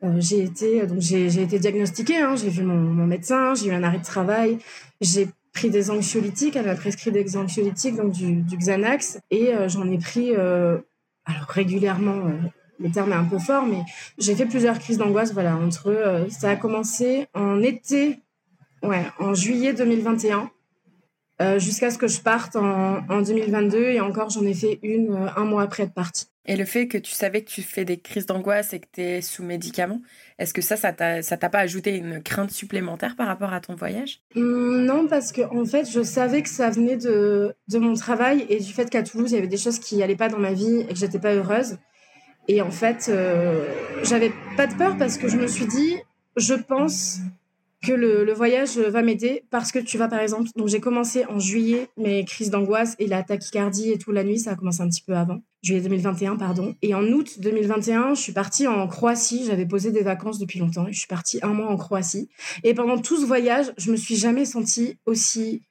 Euh, 0.02 0.16
j'ai 0.20 0.44
été 0.44 0.78
été 0.78 1.60
diagnostiquée. 1.60 2.16
Hein, 2.16 2.38
j'ai 2.38 2.48
vu 2.48 2.64
mon, 2.64 2.78
mon 2.78 3.06
médecin, 3.06 3.54
j'ai 3.54 3.68
eu 3.68 3.74
un 3.74 3.84
arrêt 3.84 3.98
de 3.98 4.06
travail, 4.06 4.60
j'ai 5.02 5.28
pris 5.52 5.70
des 5.70 5.92
anxiolytiques. 5.92 6.56
Elle 6.56 6.68
m'a 6.68 6.76
prescrit 6.76 7.12
des 7.12 7.36
anxiolytiques, 7.36 7.98
donc 7.98 8.14
du, 8.14 8.36
du 8.36 8.56
Xanax, 8.56 9.20
et 9.30 9.54
euh, 9.54 9.68
j'en 9.68 9.92
ai 9.92 9.98
pris 9.98 10.34
alors 10.34 11.48
régulièrement. 11.50 12.32
le 12.80 12.92
terme 12.92 13.12
est 13.12 13.16
un 13.16 13.26
peu 13.26 13.40
fort, 13.40 13.66
mais 13.66 13.82
j'ai 14.18 14.36
fait 14.36 14.46
plusieurs 14.46 14.80
crises 14.80 14.98
d'angoisse. 14.98 15.34
Voilà, 15.34 15.58
entre 15.58 16.26
ça 16.30 16.52
a 16.52 16.56
commencé 16.56 17.28
en 17.34 17.62
été, 17.62 18.20
ouais, 18.84 19.06
en 19.20 19.34
juillet 19.34 19.74
2021. 19.74 20.52
Euh, 21.42 21.58
jusqu'à 21.58 21.90
ce 21.90 21.98
que 21.98 22.08
je 22.10 22.20
parte 22.20 22.58
en, 22.58 22.98
en 23.08 23.22
2022 23.22 23.78
et 23.78 24.02
encore 24.02 24.30
j'en 24.30 24.44
ai 24.44 24.54
fait 24.54 24.78
une 24.84 25.14
euh, 25.14 25.30
un 25.38 25.46
mois 25.46 25.64
après 25.64 25.84
être 25.84 25.94
partie. 25.94 26.26
Et 26.46 26.58
le 26.58 26.66
fait 26.66 26.88
que 26.88 26.98
tu 26.98 27.14
savais 27.14 27.44
que 27.44 27.50
tu 27.50 27.62
fais 27.62 27.86
des 27.86 27.98
crises 27.98 28.26
d'angoisse 28.26 28.74
et 28.74 28.80
que 28.80 28.88
tu 28.92 29.02
es 29.02 29.22
sous 29.22 29.44
médicaments, 29.44 30.02
est-ce 30.38 30.54
que 30.54 30.62
ça, 30.62 30.76
ça 30.76 30.92
t'a, 30.92 31.50
pas 31.50 31.60
ajouté 31.60 31.96
une 31.96 32.22
crainte 32.24 32.52
supplémentaire 32.52 33.16
par 33.16 33.28
rapport 33.28 33.54
à 33.54 33.62
ton 33.62 33.76
voyage? 33.76 34.22
Mmh, 34.36 34.84
Non, 34.84 35.08
parce 35.08 35.32
que 35.32 35.42
en 35.42 35.64
fait, 35.64 35.90
je 35.90 36.02
savais 36.02 36.42
que 36.42 36.50
ça 36.50 36.72
venait 36.72 36.98
de, 36.98 37.54
de 37.68 37.78
mon 37.78 37.94
travail 37.94 38.46
et 38.50 38.60
du 38.60 38.74
fait 38.74 38.90
qu'à 38.90 39.04
Toulouse, 39.04 39.32
il 39.32 39.36
y 39.36 39.38
avait 39.38 39.48
des 39.48 39.58
choses 39.58 39.80
qui 39.80 40.02
allaient 40.02 40.16
pas 40.16 40.28
dans 40.28 40.40
ma 40.40 40.54
vie 40.54 40.82
et 40.82 40.88
que 40.88 40.96
j'étais 40.96 41.20
pas 41.20 41.36
heureuse. 41.36 41.78
Et 42.48 42.62
en 42.64 42.72
fait, 42.72 43.10
euh, 43.10 43.64
j'avais 44.04 44.32
pas 44.58 44.66
de 44.66 44.74
peur 44.74 44.98
parce 44.98 45.20
que 45.20 45.28
je 45.28 45.38
me 45.38 45.46
suis 45.46 45.68
dit, 45.68 45.98
je 46.36 46.56
pense 46.56 47.20
que 47.82 47.94
le, 47.94 48.34
voyage 48.34 48.78
va 48.78 49.02
m'aider 49.02 49.46
parce 49.52 49.72
que 49.72 49.80
tu 49.80 49.98
vas 49.98 50.08
par 50.08 50.20
exemple 50.20 50.50
donc 50.56 50.68
j'ai 50.68 50.82
commencé 50.82 51.26
en 51.26 51.40
juillet 51.40 51.88
mes 51.98 52.26
crises 52.26 52.50
d'angoisse 52.50 52.96
et 53.00 53.08
la 53.08 53.24
tachycardie 53.24 53.92
et 53.92 53.98
tout 53.98 54.12
la 54.12 54.24
nuit 54.24 54.40
ça 54.40 54.52
a 54.52 54.56
commencé 54.56 54.82
un 54.82 54.90
petit 54.90 55.02
peu 55.02 55.16
avant. 55.16 55.42
Juillet 55.62 55.82
2021 55.82 56.36
pardon. 56.38 56.76
Et 56.82 56.94
en 56.94 57.04
août 57.04 57.40
2021 57.40 58.16
je 58.16 58.22
suis 58.22 58.34
partie 58.34 58.68
en 58.68 58.88
Croatie. 58.88 59.46
J'avais 59.46 59.66
posé 59.66 59.92
des 59.92 60.02
vacances 60.02 60.40
depuis 60.40 60.60
longtemps 60.60 60.88
et 60.88 60.94
je 60.94 61.00
suis 61.00 61.08
partie 61.08 61.40
un 61.42 61.54
mois 61.54 61.70
en 61.70 61.78
Croatie. 61.78 62.30
Et 62.64 62.74
pendant 62.74 62.98
tout 62.98 63.20
ce 63.20 63.26
voyage 63.26 63.72
je 63.78 63.92
me 63.92 63.98
suis 63.98 64.16
jamais 64.16 64.46
sentie 64.46 64.98
aussi 65.06 65.62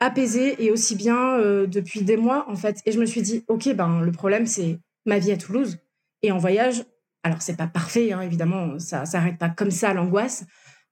apaisée 0.00 0.62
et 0.62 0.70
aussi 0.70 0.96
bien 0.96 1.38
euh, 1.38 1.66
depuis 1.66 2.02
des 2.02 2.18
mois 2.18 2.44
en 2.48 2.56
fait. 2.56 2.80
Et 2.84 2.92
je 2.92 3.00
me 3.00 3.06
suis 3.06 3.22
dit 3.22 3.44
ok 3.48 3.74
ben 3.74 4.00
le 4.02 4.12
problème 4.12 4.46
c'est 4.46 4.78
ma 5.06 5.18
vie 5.18 5.32
à 5.32 5.36
Toulouse. 5.38 5.78
Et 6.22 6.30
en 6.30 6.38
voyage 6.38 6.84
alors 7.22 7.40
c'est 7.40 7.56
pas 7.56 7.66
parfait 7.66 8.12
hein, 8.12 8.20
évidemment 8.20 8.78
ça 8.78 9.06
s'arrête 9.06 9.38
pas 9.38 9.48
comme 9.48 9.70
ça 9.70 9.94
l'angoisse 9.94 10.44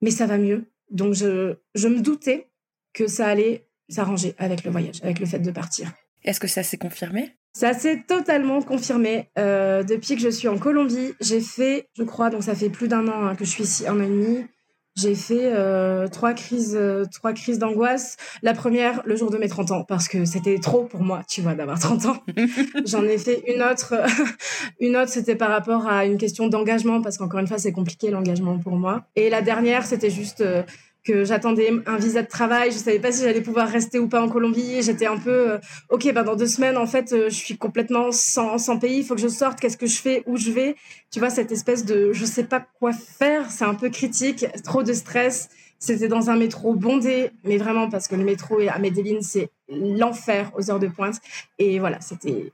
mais 0.02 0.10
ça 0.10 0.26
va 0.26 0.36
mieux. 0.38 0.66
Donc 0.90 1.14
je, 1.14 1.54
je 1.74 1.88
me 1.88 2.00
doutais 2.00 2.50
que 2.92 3.06
ça 3.06 3.26
allait 3.26 3.66
s'arranger 3.88 4.34
avec 4.38 4.64
le 4.64 4.70
voyage, 4.70 5.00
avec 5.02 5.18
le 5.18 5.26
fait 5.26 5.38
de 5.38 5.50
partir. 5.50 5.92
Est-ce 6.24 6.40
que 6.40 6.48
ça 6.48 6.62
s'est 6.62 6.78
confirmé? 6.78 7.36
Ça 7.54 7.74
s'est 7.74 8.04
totalement 8.06 8.62
confirmé. 8.62 9.30
Euh, 9.38 9.82
depuis 9.82 10.14
que 10.14 10.22
je 10.22 10.28
suis 10.28 10.48
en 10.48 10.58
Colombie, 10.58 11.12
j'ai 11.20 11.40
fait, 11.40 11.88
je 11.96 12.02
crois, 12.02 12.30
donc 12.30 12.42
ça 12.42 12.54
fait 12.54 12.70
plus 12.70 12.88
d'un 12.88 13.06
an 13.08 13.26
hein, 13.26 13.34
que 13.34 13.44
je 13.44 13.50
suis 13.50 13.64
ici, 13.64 13.86
un 13.86 13.98
an 13.98 14.02
et 14.02 14.08
demi, 14.08 14.46
j'ai 14.94 15.14
fait 15.14 15.52
euh, 15.54 16.06
trois 16.06 16.34
crises, 16.34 16.76
euh, 16.78 17.04
trois 17.10 17.32
crises 17.32 17.58
d'angoisse. 17.58 18.18
La 18.42 18.52
première, 18.52 19.00
le 19.06 19.16
jour 19.16 19.30
de 19.30 19.38
mes 19.38 19.48
30 19.48 19.70
ans, 19.70 19.84
parce 19.84 20.06
que 20.06 20.26
c'était 20.26 20.58
trop 20.58 20.84
pour 20.84 21.02
moi, 21.02 21.22
tu 21.26 21.40
vois, 21.40 21.54
d'avoir 21.54 21.78
30 21.78 22.06
ans. 22.06 22.16
J'en 22.86 23.02
ai 23.04 23.16
fait 23.16 23.42
une 23.48 23.62
autre. 23.62 23.94
une 24.80 24.96
autre, 24.96 25.10
c'était 25.10 25.36
par 25.36 25.48
rapport 25.48 25.86
à 25.86 26.04
une 26.04 26.18
question 26.18 26.48
d'engagement, 26.48 27.00
parce 27.00 27.16
qu'encore 27.16 27.40
une 27.40 27.46
fois, 27.46 27.58
c'est 27.58 27.72
compliqué 27.72 28.10
l'engagement 28.10 28.58
pour 28.58 28.76
moi. 28.76 29.04
Et 29.16 29.30
la 29.30 29.40
dernière, 29.40 29.86
c'était 29.86 30.10
juste 30.10 30.42
euh, 30.42 30.62
que 31.04 31.24
j'attendais 31.24 31.70
un 31.86 31.96
visa 31.96 32.22
de 32.22 32.28
travail, 32.28 32.70
je 32.70 32.76
savais 32.76 33.00
pas 33.00 33.10
si 33.10 33.22
j'allais 33.22 33.40
pouvoir 33.40 33.68
rester 33.68 33.98
ou 33.98 34.08
pas 34.08 34.22
en 34.22 34.28
Colombie. 34.28 34.82
J'étais 34.82 35.06
un 35.06 35.16
peu, 35.16 35.52
euh, 35.52 35.58
ok, 35.88 36.12
ben 36.12 36.22
dans 36.22 36.36
deux 36.36 36.46
semaines, 36.46 36.76
en 36.76 36.86
fait, 36.86 37.12
euh, 37.12 37.28
je 37.28 37.34
suis 37.34 37.56
complètement 37.56 38.12
sans, 38.12 38.58
sans 38.58 38.78
pays. 38.78 38.98
Il 38.98 39.04
faut 39.04 39.14
que 39.14 39.20
je 39.20 39.28
sorte. 39.28 39.58
Qu'est-ce 39.58 39.76
que 39.76 39.86
je 39.86 40.00
fais 40.00 40.22
Où 40.26 40.36
je 40.36 40.50
vais? 40.50 40.76
Tu 41.10 41.18
vois 41.18 41.30
cette 41.30 41.50
espèce 41.50 41.84
de, 41.84 42.12
je 42.12 42.24
sais 42.24 42.44
pas 42.44 42.64
quoi 42.78 42.92
faire. 42.92 43.50
C'est 43.50 43.64
un 43.64 43.74
peu 43.74 43.90
critique, 43.90 44.46
trop 44.62 44.82
de 44.82 44.92
stress. 44.92 45.48
C'était 45.80 46.06
dans 46.06 46.30
un 46.30 46.36
métro 46.36 46.74
bondé, 46.74 47.30
mais 47.42 47.56
vraiment 47.56 47.90
parce 47.90 48.06
que 48.06 48.14
le 48.14 48.24
métro 48.24 48.60
à 48.68 48.78
Medellin, 48.78 49.18
c'est 49.20 49.50
l'enfer 49.68 50.52
aux 50.56 50.70
heures 50.70 50.78
de 50.78 50.86
pointe. 50.86 51.16
Et 51.58 51.80
voilà, 51.80 52.00
c'était 52.00 52.52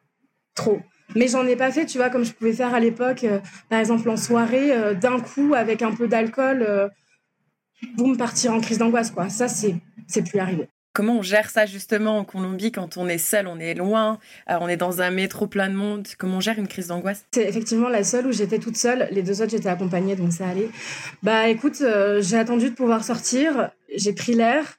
trop. 0.54 0.80
Mais 1.14 1.28
j'en 1.28 1.46
ai 1.46 1.56
pas 1.56 1.70
fait, 1.70 1.84
tu 1.84 1.98
vois, 1.98 2.08
comme 2.08 2.24
je 2.24 2.32
pouvais 2.32 2.54
faire 2.54 2.72
à 2.72 2.80
l'époque, 2.80 3.24
euh, 3.24 3.40
par 3.68 3.80
exemple 3.80 4.08
en 4.08 4.16
soirée, 4.16 4.94
d'un 4.94 5.20
coup 5.20 5.52
avec 5.54 5.82
un 5.82 5.92
peu 5.92 6.08
d'alcool 6.08 6.90
boum, 7.96 8.16
partir 8.16 8.52
en 8.52 8.60
crise 8.60 8.78
d'angoisse, 8.78 9.10
quoi. 9.10 9.28
Ça, 9.28 9.48
c'est, 9.48 9.76
c'est 10.06 10.22
plus 10.22 10.38
arrivé. 10.38 10.68
Comment 10.94 11.18
on 11.18 11.22
gère 11.22 11.48
ça 11.48 11.64
justement 11.64 12.18
en 12.18 12.24
Colombie 12.24 12.72
quand 12.72 12.96
on 12.96 13.06
est 13.06 13.18
seul, 13.18 13.46
on 13.46 13.60
est 13.60 13.74
loin, 13.74 14.18
euh, 14.50 14.58
on 14.60 14.68
est 14.68 14.76
dans 14.76 15.00
un 15.00 15.12
métro 15.12 15.46
plein 15.46 15.68
de 15.68 15.74
monde? 15.74 16.08
Comment 16.18 16.38
on 16.38 16.40
gère 16.40 16.58
une 16.58 16.66
crise 16.66 16.88
d'angoisse? 16.88 17.24
C'est 17.32 17.48
effectivement 17.48 17.88
la 17.88 18.02
seule 18.02 18.26
où 18.26 18.32
j'étais 18.32 18.58
toute 18.58 18.76
seule. 18.76 19.06
Les 19.12 19.22
deux 19.22 19.40
autres, 19.40 19.52
j'étais 19.52 19.68
accompagnée, 19.68 20.16
donc 20.16 20.32
ça 20.32 20.48
allait. 20.48 20.70
Bah 21.22 21.48
écoute, 21.48 21.82
euh, 21.82 22.20
j'ai 22.20 22.36
attendu 22.36 22.70
de 22.70 22.74
pouvoir 22.74 23.04
sortir, 23.04 23.70
j'ai 23.94 24.12
pris 24.12 24.34
l'air, 24.34 24.78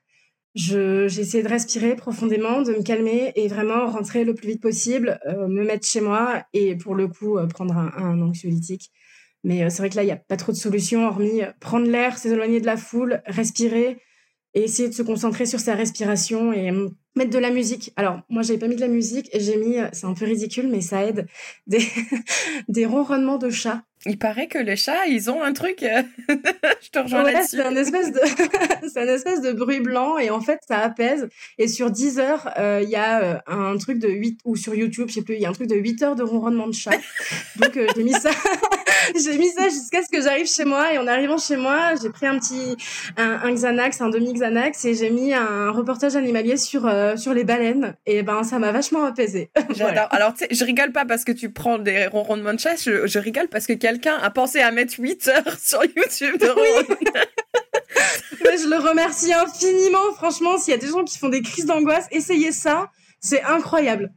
j'ai 0.56 1.06
essayé 1.06 1.42
de 1.42 1.48
respirer 1.48 1.96
profondément, 1.96 2.64
de 2.64 2.74
me 2.74 2.84
calmer 2.84 3.32
et 3.36 3.48
vraiment 3.48 3.86
rentrer 3.86 4.26
le 4.26 4.34
plus 4.34 4.50
vite 4.50 4.62
possible, 4.62 5.20
euh, 5.26 5.48
me 5.48 5.64
mettre 5.64 5.88
chez 5.88 6.02
moi 6.02 6.44
et 6.54 6.76
pour 6.76 6.96
le 6.96 7.08
coup 7.08 7.38
prendre 7.50 7.78
un, 7.78 7.94
un 7.96 8.22
anxiolytique. 8.22 8.92
Mais 9.44 9.70
c'est 9.70 9.82
vrai 9.82 9.90
que 9.90 9.96
là, 9.96 10.04
il 10.04 10.08
n'y 10.08 10.12
a 10.12 10.18
pas 10.18 10.38
trop 10.38 10.52
de 10.52 10.58
solutions 10.58 11.08
hormis 11.08 11.42
prendre 11.60 11.88
l'air, 11.88 12.18
s'éloigner 12.18 12.60
de 12.60 12.66
la 12.66 12.78
foule, 12.78 13.22
respirer 13.26 14.02
et 14.54 14.64
essayer 14.64 14.90
de 14.90 14.94
se 14.94 15.04
concentrer 15.04 15.46
sur 15.46 15.60
sa 15.60 15.76
respiration 15.76 16.52
et 16.52 16.72
hum, 16.72 16.96
mettre 17.20 17.32
de 17.32 17.40
la 17.40 17.52
musique. 17.52 17.94
Alors, 17.96 18.22
moi, 18.30 18.42
j'avais 18.42 18.60
pas 18.60 18.68
mis 18.68 18.76
de 18.76 18.82
la 18.82 18.88
musique 18.88 19.30
et 19.34 19.40
j'ai 19.40 19.58
mis, 19.58 19.78
c'est 19.94 20.06
un 20.06 20.14
peu 20.14 20.26
ridicule, 20.26 20.68
mais 20.68 20.82
ça 20.82 21.06
aide, 21.06 21.28
des, 21.68 21.86
des 22.68 22.86
ronronnements 22.86 23.38
de 23.38 23.50
chat. 23.50 23.84
Il 24.06 24.18
paraît 24.18 24.48
que 24.48 24.58
les 24.58 24.78
chats, 24.78 25.08
ils 25.08 25.30
ont 25.30 25.44
un 25.44 25.52
truc. 25.52 25.84
Euh, 25.84 26.04
je 26.82 26.90
te 26.90 27.00
rejoins 27.00 27.24
là-dessus. 27.24 27.58
C'est 27.58 27.66
un 27.66 27.76
espèce 27.76 28.14
de, 28.14 28.22
c'est 28.88 29.02
un 29.02 29.14
espèce 29.14 29.42
de 29.42 29.52
bruit 29.52 29.82
blanc 29.82 30.18
et 30.18 30.30
en 30.30 30.40
fait, 30.40 30.60
ça 30.66 30.78
apaise. 30.78 31.28
Et 31.58 31.68
sur 31.68 31.92
10 31.92 32.20
heures, 32.20 32.50
euh, 32.58 32.80
il 32.82 32.90
y 32.90 32.96
a 32.96 33.22
euh, 33.22 33.38
un 33.48 33.78
truc 33.78 34.00
de 34.00 34.08
8 34.08 34.40
ou 34.46 34.56
sur 34.56 34.74
YouTube, 34.74 35.10
je 35.10 35.16
sais 35.16 35.22
plus, 35.22 35.36
il 35.36 35.42
y 35.42 35.46
a 35.46 35.50
un 35.50 35.54
truc 35.54 35.68
de 35.68 35.76
8 35.76 36.04
heures 36.04 36.16
de 36.16 36.24
ronronnement 36.24 36.68
de 36.68 36.74
chat. 36.74 36.98
Donc, 37.58 37.78
j'ai 37.96 38.04
mis 38.04 38.14
ça. 38.14 38.32
j'ai 39.22 39.38
mis 39.38 39.50
ça 39.50 39.68
jusqu'à 39.68 40.02
ce 40.02 40.10
que 40.10 40.22
j'arrive 40.22 40.48
chez 40.48 40.64
moi. 40.64 40.94
Et 40.94 40.98
en 40.98 41.08
arrivant 41.08 41.38
chez 41.38 41.58
moi, 41.58 41.96
j'ai 42.02 42.10
pris 42.10 42.26
un 42.26 42.40
petit, 42.40 42.78
un, 43.18 43.52
Xanax, 43.54 44.00
un 44.00 44.10
demi 44.10 44.32
Xanax 44.32 44.86
et 44.86 44.94
j'ai 44.94 45.10
mis 45.10 45.34
un 45.34 45.72
reportage 45.72 46.16
animalier 46.16 46.56
sur, 46.56 46.90
sur 47.18 47.34
les 47.34 47.44
baleines. 47.44 47.96
Et 48.06 48.24
ben, 48.24 48.44
ça 48.44 48.60
m'a 48.60 48.72
vachement 48.72 49.06
apaisé. 49.06 49.52
J'adore. 49.76 50.08
Alors, 50.12 50.34
tu 50.34 50.40
sais, 50.40 50.48
je 50.52 50.64
rigole 50.64 50.92
pas 50.92 51.06
parce 51.06 51.24
que 51.24 51.32
tu 51.32 51.52
prends 51.52 51.80
des 51.80 52.08
ronronnements 52.08 52.54
de 52.54 52.60
chat, 52.60 52.76
je, 52.76 53.08
je 53.08 53.20
rigole 53.20 53.48
parce 53.48 53.68
que 53.68 53.74
quelqu'un 53.74 54.18
a 54.22 54.30
pensé 54.30 54.60
à 54.60 54.72
mettre 54.72 54.96
8 54.98 55.28
heures 55.28 55.60
sur 55.62 55.84
YouTube 55.84 56.38
de 56.40 56.50
Mais 58.44 58.58
je 58.58 58.70
le 58.70 58.78
remercie 58.78 59.34
infiniment. 59.34 60.14
Franchement, 60.16 60.58
s'il 60.58 60.72
y 60.72 60.78
a 60.78 60.80
des 60.80 60.88
gens 60.88 61.04
qui 61.04 61.18
font 61.18 61.30
des 61.30 61.42
crises 61.42 61.66
d'angoisse, 61.66 62.08
essayez 62.12 62.52
ça. 62.52 62.90
C'est 63.20 63.44
incroyable. 63.44 64.12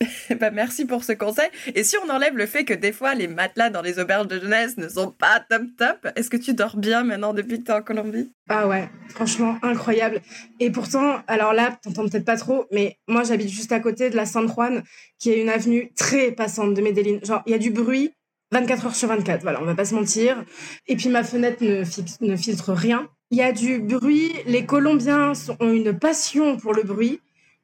bah, 0.40 0.50
merci 0.50 0.84
pour 0.84 1.04
ce 1.04 1.12
conseil. 1.12 1.48
Et 1.74 1.82
si 1.82 1.96
on 2.04 2.10
enlève 2.10 2.36
le 2.36 2.46
fait 2.46 2.64
que 2.64 2.74
des 2.74 2.92
fois 2.92 3.14
les 3.14 3.28
matelas 3.28 3.70
dans 3.70 3.82
les 3.82 3.98
auberges 3.98 4.28
de 4.28 4.38
jeunesse 4.38 4.76
ne 4.76 4.88
sont 4.88 5.10
pas 5.10 5.40
top 5.48 5.62
top, 5.78 6.08
est-ce 6.16 6.28
que 6.30 6.36
tu 6.36 6.54
dors 6.54 6.76
bien 6.76 7.04
maintenant 7.04 7.32
depuis 7.32 7.58
que 7.60 7.64
tu 7.64 7.70
es 7.70 7.74
en 7.74 7.82
Colombie? 7.82 8.30
Ah 8.48 8.68
ouais, 8.68 8.88
franchement 9.08 9.58
incroyable. 9.62 10.20
Et 10.60 10.70
pourtant, 10.70 11.22
alors 11.26 11.52
là, 11.52 11.78
t'entends 11.82 12.08
peut-être 12.08 12.24
pas 12.24 12.36
trop, 12.36 12.66
mais 12.72 12.98
moi 13.08 13.24
j'habite 13.24 13.48
juste 13.48 13.72
à 13.72 13.80
côté 13.80 14.10
de 14.10 14.16
la 14.16 14.26
San 14.26 14.46
Juan, 14.48 14.82
qui 15.18 15.30
est 15.30 15.40
une 15.40 15.48
avenue 15.48 15.92
très 15.96 16.32
passante 16.32 16.74
de 16.74 16.82
Medellin. 16.82 17.18
Genre, 17.22 17.42
il 17.46 17.52
y 17.52 17.54
a 17.54 17.58
du 17.58 17.70
bruit 17.70 18.12
24 18.52 18.86
heures 18.86 18.94
sur 18.94 19.08
24, 19.08 19.42
voilà, 19.42 19.60
on 19.60 19.64
va 19.64 19.74
pas 19.74 19.84
se 19.84 19.94
mentir. 19.94 20.44
Et 20.86 20.96
puis 20.96 21.08
ma 21.08 21.24
fenêtre 21.24 21.64
ne 21.64 22.36
filtre 22.36 22.72
rien. 22.72 23.08
Il 23.30 23.38
y 23.38 23.42
a 23.42 23.50
du 23.50 23.80
bruit, 23.80 24.32
les 24.46 24.66
Colombiens 24.66 25.32
ont 25.58 25.72
une 25.72 25.98
passion 25.98 26.56
pour 26.56 26.72
le 26.72 26.84
bruit. 26.84 27.20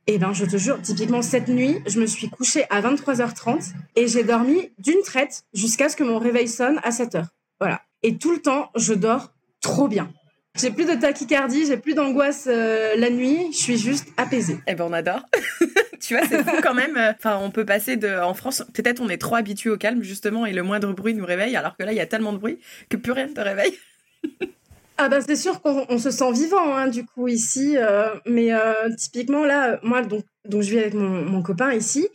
Et 0.09 0.19
ben, 0.19 0.33
je 0.33 0.45
te 0.45 0.57
jure, 0.57 0.81
typiquement 0.83 1.23
cette 1.23 1.49
nuit, 1.49 1.79
je 1.87 2.01
me 2.01 2.07
suis 2.07 2.29
couchée 2.29 2.65
à 2.71 2.81
23h30 2.81 3.73
et 3.95 4.09
j'ai 4.09 4.25
dormi 4.25 4.73
d'une 4.79 5.01
traite 5.03 5.45
jusqu'à 5.55 5.89
ce 5.89 5.97
que 5.97 6.03
mon 6.03 6.19
réveil 6.19 6.49
sonne 6.49 6.81
à 6.83 6.91
7h. 6.91 7.27
Voilà. 7.61 7.83
Et 8.03 8.19
tout 8.19 8.33
le 8.33 8.43
temps, 8.43 8.71
je 8.75 8.95
dors 8.95 9.33
trop 9.61 9.87
bien. 9.87 10.13
J'ai 10.61 10.71
plus 10.71 10.85
de 10.85 10.95
tachycardie, 10.95 11.67
j'ai 11.67 11.77
plus 11.77 11.95
d'angoisse 11.95 12.47
euh, 12.51 12.95
la 12.97 13.11
nuit, 13.11 13.53
je 13.53 13.57
suis 13.57 13.79
juste 13.79 14.09
apaisée. 14.17 14.59
Eh 14.67 14.75
ben 14.75 14.85
on 14.85 14.93
adore. 14.93 15.23
tu 16.01 16.15
vois, 16.15 16.27
c'est 16.29 16.43
fou 16.45 16.57
quand 16.63 16.75
même. 16.75 16.99
Enfin, 17.17 17.39
on 17.41 17.51
peut 17.51 17.65
passer 17.65 17.97
de 17.97 18.21
en 18.21 18.35
France, 18.35 18.65
peut-être 18.75 19.01
on 19.01 19.09
est 19.09 19.17
trop 19.17 19.37
habitué 19.37 19.71
au 19.71 19.79
calme 19.79 20.03
justement 20.03 20.45
et 20.45 20.53
le 20.53 20.63
moindre 20.63 20.93
bruit 20.93 21.15
nous 21.15 21.25
réveille 21.25 21.57
alors 21.57 21.77
que 21.77 21.85
là 21.85 21.93
il 21.93 21.97
y 21.97 22.01
a 22.01 22.07
tellement 22.07 22.33
de 22.33 22.39
bruit 22.39 22.59
que 22.91 22.97
plus 22.97 23.13
rien 23.13 23.29
ne 23.29 23.33
te 23.33 23.41
réveille. 23.41 23.79
ah 25.03 25.09
ben 25.09 25.21
c'est 25.21 25.37
sûr 25.37 25.61
qu'on 25.61 25.99
se 25.99 26.11
sent 26.11 26.33
vivant 26.33 26.77
hein, 26.77 26.89
du 26.89 27.05
coup 27.05 27.29
ici 27.29 27.77
euh, 27.77 28.09
mais 28.27 28.53
euh, 28.53 28.89
typiquement 28.97 29.45
là 29.45 29.79
moi 29.83 30.03
donc 30.03 30.25
donc 30.49 30.63
je 30.63 30.71
vis 30.71 30.79
avec 30.79 30.95
mon, 30.95 31.25
mon 31.25 31.43
copain 31.43 31.73
ici, 31.73 32.09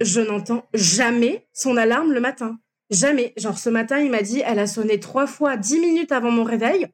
je 0.00 0.20
n'entends 0.20 0.64
jamais 0.74 1.46
son 1.52 1.76
alarme 1.76 2.12
le 2.12 2.20
matin. 2.20 2.58
Jamais. 2.90 3.32
Genre 3.36 3.58
ce 3.58 3.70
matin, 3.70 3.98
il 3.98 4.10
m'a 4.10 4.22
dit 4.22 4.42
elle 4.44 4.58
a 4.58 4.66
sonné 4.66 5.00
trois 5.00 5.26
fois 5.26 5.56
dix 5.56 5.80
minutes 5.80 6.12
avant 6.12 6.30
mon 6.30 6.44
réveil 6.44 6.86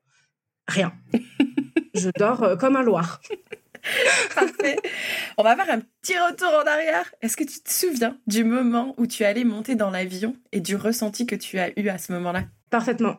rien. 0.67 0.93
je 1.95 2.11
dors 2.17 2.43
euh, 2.43 2.57
comme 2.57 2.77
un 2.77 2.83
loir. 2.83 3.21
Parfait. 4.35 4.77
On 5.39 5.43
va 5.43 5.57
faire 5.57 5.71
un 5.71 5.81
petit 5.81 6.19
retour 6.19 6.53
en 6.53 6.67
arrière. 6.67 7.13
Est-ce 7.23 7.37
que 7.37 7.45
tu 7.45 7.61
te 7.61 7.73
souviens 7.73 8.19
du 8.27 8.45
moment 8.45 8.95
où 8.99 9.07
tu 9.07 9.25
allais 9.25 9.45
monter 9.45 9.77
dans 9.77 9.91
l'avion 9.91 10.37
et 10.53 10.61
du 10.61 10.77
ressenti 10.77 11.27
que 11.27 11.37
tu 11.37 11.59
as 11.59 11.79
eu 11.79 11.89
à 11.89 11.97
ce 11.97 12.13
moment-là? 12.13 12.45
Parfaitement. 12.71 13.17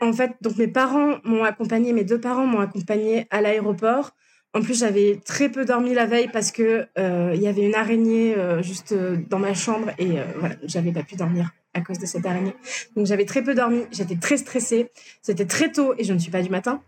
En 0.00 0.12
fait, 0.12 0.32
donc 0.42 0.56
mes 0.56 0.68
parents 0.68 1.18
m'ont 1.24 1.44
accompagné, 1.44 1.92
mes 1.92 2.04
deux 2.04 2.20
parents 2.20 2.46
m'ont 2.46 2.60
accompagné 2.60 3.26
à 3.30 3.40
l'aéroport. 3.40 4.10
En 4.52 4.62
plus, 4.62 4.78
j'avais 4.78 5.20
très 5.24 5.48
peu 5.48 5.64
dormi 5.64 5.94
la 5.94 6.06
veille 6.06 6.28
parce 6.32 6.50
que 6.50 6.86
euh, 6.98 7.32
il 7.34 7.40
y 7.40 7.46
avait 7.46 7.62
une 7.62 7.74
araignée 7.74 8.36
euh, 8.36 8.62
juste 8.62 8.94
dans 8.94 9.38
ma 9.38 9.54
chambre 9.54 9.90
et 9.98 10.18
voilà, 10.38 10.56
j'avais 10.64 10.92
pas 10.92 11.02
pu 11.02 11.16
dormir 11.16 11.50
à 11.72 11.80
cause 11.80 11.98
de 11.98 12.06
cette 12.06 12.26
araignée. 12.26 12.54
Donc 12.96 13.06
j'avais 13.06 13.24
très 13.24 13.42
peu 13.42 13.54
dormi, 13.54 13.84
j'étais 13.92 14.16
très 14.16 14.36
stressée, 14.36 14.90
c'était 15.22 15.46
très 15.46 15.70
tôt 15.70 15.94
et 15.98 16.04
je 16.04 16.12
ne 16.12 16.18
suis 16.18 16.30
pas 16.30 16.42
du 16.42 16.50
matin. 16.50 16.82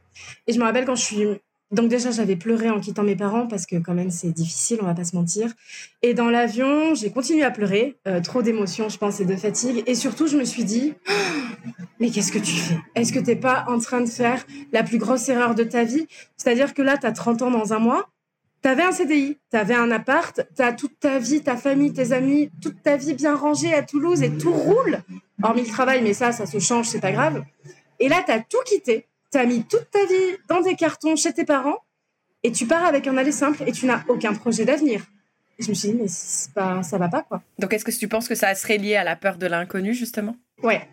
Et 0.46 0.53
je 0.53 0.59
me 0.59 0.64
rappelle 0.64 0.85
quand 0.85 0.96
je 0.96 1.05
suis... 1.05 1.27
Donc 1.73 1.89
déjà 1.89 2.11
j'avais 2.11 2.37
pleuré 2.37 2.69
en 2.69 2.81
quittant 2.81 3.03
mes 3.03 3.17
parents 3.17 3.47
parce 3.47 3.65
que 3.65 3.77
quand 3.77 3.95
même 3.95 4.11
c'est 4.11 4.31
difficile, 4.31 4.79
on 4.83 4.85
va 4.85 4.95
pas 4.95 5.05
se 5.05 5.17
mentir. 5.17 5.53
Et 6.03 6.13
dans 6.13 6.29
l'avion, 6.29 6.95
j'ai 6.95 7.11
continué 7.11 7.43
à 7.43 7.51
pleurer, 7.51 7.97
euh, 8.07 8.21
trop 8.21 8.43
d'émotions 8.43 8.91
je 8.91 8.99
pense 8.99 9.21
et 9.21 9.25
de 9.25 9.37
fatigue. 9.37 9.83
Et 9.87 9.95
surtout 9.95 10.27
je 10.27 10.37
me 10.37 10.45
suis 10.45 10.65
dit, 10.65 10.93
mais 12.01 12.11
qu'est-ce 12.11 12.31
que 12.31 12.39
tu 12.39 12.53
fais? 12.53 12.79
Est-ce 12.95 13.13
que 13.13 13.19
t'es 13.19 13.37
pas 13.37 13.65
en 13.69 13.79
train 13.79 14.03
de 14.03 14.09
faire 14.09 14.45
la 14.73 14.83
plus 14.83 14.99
grosse 14.99 15.29
erreur 15.31 15.55
de 15.55 15.65
ta 15.65 15.85
vie? 15.85 16.07
C'est-à-dire 16.37 16.75
que 16.75 16.83
là 16.83 16.99
tu 16.99 17.07
as 17.07 17.13
30 17.13 17.43
ans 17.43 17.51
dans 17.51 17.73
un 17.73 17.79
mois, 17.79 18.09
T'avais 18.63 18.85
un 18.85 18.93
CDI, 18.93 19.39
t'avais 19.51 19.75
un 19.75 19.91
appart, 19.91 20.41
t'as 20.55 20.73
toute 20.73 21.01
ta 21.01 21.19
vie, 21.19 21.43
ta 21.43 21.57
famille, 21.57 21.93
tes 21.93 22.13
amis, 22.13 22.49
toute 22.63 22.81
ta 22.81 22.97
vie 22.97 23.15
bien 23.15 23.35
rangée 23.35 23.75
à 23.75 23.83
Toulouse 23.83 24.23
et 24.23 24.31
tout 24.39 24.53
roule. 24.53 25.01
Hormis 25.43 25.63
le 25.63 25.67
travail, 25.67 26.01
mais 26.01 26.15
ça, 26.15 26.31
ça 26.31 26.47
se 26.47 26.61
change, 26.61 26.87
c'est 26.87 27.01
pas 27.01 27.11
grave. 27.11 27.43
Et 27.99 28.09
là, 28.09 28.23
t'as 28.25 28.39
tout 28.39 28.63
quitté, 28.65 29.09
t'as 29.33 29.45
mis 29.45 29.64
toute 29.64 29.90
ta 29.90 30.05
vie 30.07 30.37
dans 30.49 30.61
des 30.61 30.77
cartons 30.77 31.16
chez 31.16 31.33
tes 31.33 31.45
parents 31.45 31.79
et 32.45 32.53
tu 32.53 32.66
pars 32.66 32.85
avec 32.85 33.09
un 33.09 33.16
aller 33.16 33.33
simple 33.33 33.64
et 33.66 33.73
tu 33.73 33.87
n'as 33.87 34.05
aucun 34.09 34.35
projet 34.35 34.64
d'avenir. 34.64 35.05
je 35.59 35.68
me 35.68 35.75
suis 35.75 35.88
dit, 35.88 35.95
mais 35.95 36.07
pas, 36.55 36.83
ça 36.83 36.99
va 36.99 37.09
pas, 37.09 37.23
quoi. 37.23 37.42
Donc, 37.59 37.73
est-ce 37.73 37.85
que 37.85 37.90
tu 37.90 38.09
penses 38.09 38.29
que 38.29 38.35
ça 38.35 38.55
serait 38.55 38.79
lié 38.79 38.95
à 38.95 39.05
la 39.05 39.16
peur 39.16 39.37
de 39.38 39.47
l'inconnu, 39.47 39.95
justement? 39.95 40.37
Ouais. 40.62 40.88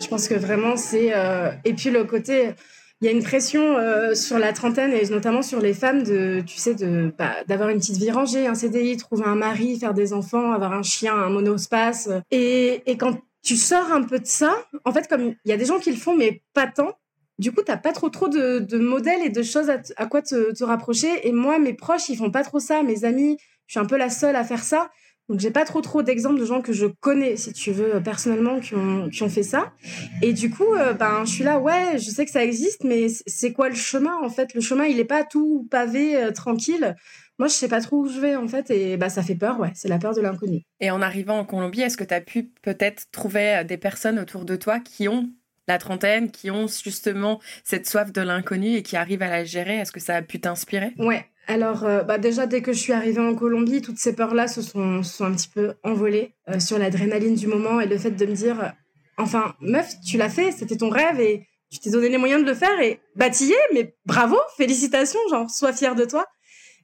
Je 0.00 0.06
pense 0.06 0.28
que 0.28 0.34
vraiment, 0.34 0.76
c'est. 0.76 1.14
Euh, 1.14 1.52
et 1.64 1.74
puis, 1.74 1.90
le 1.90 2.04
côté 2.04 2.54
il 3.00 3.06
y 3.06 3.08
a 3.08 3.12
une 3.12 3.22
pression 3.22 3.78
euh, 3.78 4.14
sur 4.14 4.38
la 4.38 4.52
trentaine 4.52 4.92
et 4.92 5.08
notamment 5.08 5.40
sur 5.40 5.58
les 5.58 5.72
femmes 5.72 6.02
de, 6.02 6.42
tu 6.46 6.58
sais, 6.58 6.74
de 6.74 7.14
bah, 7.18 7.36
d'avoir 7.48 7.70
une 7.70 7.78
petite 7.78 7.96
vie 7.96 8.10
rangée, 8.10 8.46
un 8.46 8.54
CDI, 8.54 8.98
trouver 8.98 9.24
un 9.24 9.36
mari, 9.36 9.78
faire 9.78 9.94
des 9.94 10.12
enfants, 10.12 10.52
avoir 10.52 10.74
un 10.74 10.82
chien, 10.82 11.14
un 11.14 11.30
monospace. 11.30 12.10
Et, 12.30 12.82
et 12.84 12.98
quand 12.98 13.18
tu 13.42 13.56
sors 13.56 13.90
un 13.90 14.02
peu 14.02 14.18
de 14.18 14.26
ça, 14.26 14.54
en 14.84 14.92
fait, 14.92 15.08
comme 15.08 15.34
il 15.44 15.50
y 15.50 15.52
a 15.52 15.56
des 15.56 15.64
gens 15.64 15.78
qui 15.78 15.90
le 15.90 15.96
font, 15.96 16.14
mais 16.14 16.42
pas 16.52 16.66
tant. 16.66 16.94
Du 17.40 17.52
coup, 17.52 17.62
t'as 17.64 17.78
pas 17.78 17.92
trop 17.92 18.10
trop 18.10 18.28
de, 18.28 18.76
modèles 18.76 19.22
et 19.24 19.30
de 19.30 19.42
choses 19.42 19.70
à, 19.70 20.06
quoi 20.06 20.20
te, 20.20 20.62
rapprocher. 20.62 21.26
Et 21.26 21.32
moi, 21.32 21.58
mes 21.58 21.72
proches, 21.72 22.10
ils 22.10 22.16
font 22.16 22.30
pas 22.30 22.42
trop 22.42 22.60
ça. 22.60 22.82
Mes 22.82 23.06
amis, 23.06 23.38
je 23.66 23.72
suis 23.72 23.80
un 23.80 23.86
peu 23.86 23.96
la 23.96 24.10
seule 24.10 24.36
à 24.36 24.44
faire 24.44 24.62
ça. 24.62 24.90
Donc 25.30 25.40
j'ai 25.40 25.50
pas 25.50 25.64
trop 25.64 25.80
trop 25.80 26.02
d'exemples 26.02 26.38
de 26.38 26.44
gens 26.44 26.60
que 26.60 26.74
je 26.74 26.84
connais, 26.86 27.36
si 27.36 27.54
tu 27.54 27.70
veux, 27.70 28.02
personnellement, 28.02 28.60
qui 28.60 28.74
ont, 28.74 29.08
qui 29.08 29.22
ont 29.22 29.30
fait 29.30 29.42
ça. 29.42 29.72
Et 30.20 30.34
du 30.34 30.50
coup, 30.50 30.74
euh, 30.74 30.92
ben 30.92 31.24
je 31.24 31.30
suis 31.30 31.44
là, 31.44 31.58
ouais, 31.60 31.98
je 31.98 32.10
sais 32.10 32.26
que 32.26 32.30
ça 32.30 32.44
existe, 32.44 32.84
mais 32.84 33.06
c'est 33.26 33.52
quoi 33.52 33.70
le 33.70 33.74
chemin 33.74 34.18
en 34.22 34.28
fait? 34.28 34.52
Le 34.54 34.60
chemin, 34.60 34.84
il 34.84 34.98
est 34.98 35.04
pas 35.04 35.24
tout 35.24 35.66
pavé, 35.70 36.16
euh, 36.16 36.32
tranquille. 36.32 36.96
Moi, 37.38 37.48
je 37.48 37.54
sais 37.54 37.68
pas 37.68 37.80
trop 37.80 37.98
où 37.98 38.08
je 38.08 38.20
vais 38.20 38.36
en 38.36 38.48
fait, 38.48 38.70
et 38.70 38.96
bah 38.96 39.08
ça 39.08 39.22
fait 39.22 39.36
peur, 39.36 39.58
ouais. 39.60 39.70
C'est 39.74 39.88
la 39.88 39.98
peur 39.98 40.14
de 40.14 40.20
l'inconnu. 40.20 40.62
Et 40.80 40.90
en 40.90 41.00
arrivant 41.00 41.38
en 41.38 41.44
Colombie, 41.46 41.80
est-ce 41.80 41.96
que 41.96 42.04
tu 42.04 42.12
as 42.12 42.20
pu 42.20 42.50
peut-être 42.60 43.04
trouver 43.12 43.60
euh, 43.60 43.64
des 43.64 43.78
personnes 43.78 44.18
autour 44.18 44.44
de 44.44 44.56
toi 44.56 44.80
qui 44.80 45.08
ont 45.08 45.30
la 45.70 45.78
trentaine, 45.78 46.30
qui 46.30 46.50
ont 46.50 46.66
justement 46.66 47.40
cette 47.64 47.88
soif 47.88 48.12
de 48.12 48.20
l'inconnu 48.20 48.74
et 48.76 48.82
qui 48.82 48.96
arrivent 48.96 49.22
à 49.22 49.30
la 49.30 49.44
gérer. 49.44 49.78
Est-ce 49.78 49.92
que 49.92 50.00
ça 50.00 50.16
a 50.16 50.22
pu 50.22 50.40
t'inspirer? 50.40 50.92
Ouais, 50.98 51.26
alors, 51.50 51.84
euh, 51.84 52.04
bah 52.04 52.18
déjà, 52.18 52.46
dès 52.46 52.62
que 52.62 52.72
je 52.72 52.78
suis 52.78 52.92
arrivée 52.92 53.20
en 53.20 53.34
Colombie, 53.34 53.82
toutes 53.82 53.98
ces 53.98 54.14
peurs-là 54.14 54.46
se 54.46 54.62
sont, 54.62 55.02
un 55.20 55.32
petit 55.34 55.48
peu 55.48 55.74
envolées 55.82 56.32
euh, 56.48 56.60
sur 56.60 56.78
l'adrénaline 56.78 57.34
du 57.34 57.48
moment 57.48 57.80
et 57.80 57.86
le 57.86 57.98
fait 57.98 58.12
de 58.12 58.24
me 58.24 58.34
dire, 58.34 58.62
euh, 58.62 58.68
enfin, 59.16 59.56
meuf, 59.60 59.94
tu 60.06 60.16
l'as 60.16 60.28
fait, 60.28 60.52
c'était 60.52 60.76
ton 60.76 60.90
rêve 60.90 61.18
et 61.18 61.48
tu 61.72 61.80
t'es 61.80 61.90
donné 61.90 62.08
les 62.08 62.18
moyens 62.18 62.42
de 62.42 62.48
le 62.48 62.54
faire 62.54 62.80
et 62.80 63.00
bâtillé, 63.16 63.56
mais 63.74 63.96
bravo, 64.06 64.36
félicitations, 64.56 65.18
genre, 65.28 65.50
sois 65.50 65.72
fière 65.72 65.96
de 65.96 66.04
toi. 66.04 66.24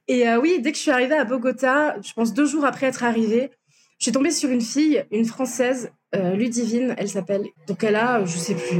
Et 0.09 0.25
oui, 0.41 0.61
dès 0.61 0.71
que 0.71 0.77
je 0.77 0.83
suis 0.83 0.91
arrivée 0.91 1.15
à 1.15 1.25
Bogota, 1.25 1.97
je 2.01 2.13
pense 2.13 2.33
deux 2.33 2.45
jours 2.45 2.63
après 2.63 2.87
être 2.87 3.03
arrivée, 3.03 3.51
je 3.99 4.05
suis 4.05 4.11
tombée 4.13 4.31
sur 4.31 4.49
une 4.49 4.61
fille, 4.61 5.03
une 5.11 5.25
française, 5.25 5.91
Ludivine, 6.13 6.95
elle 6.97 7.09
s'appelle. 7.09 7.43
Donc 7.67 7.83
elle 7.83 7.95
a, 7.95 8.23
je 8.25 8.37
sais 8.37 8.55
plus, 8.55 8.79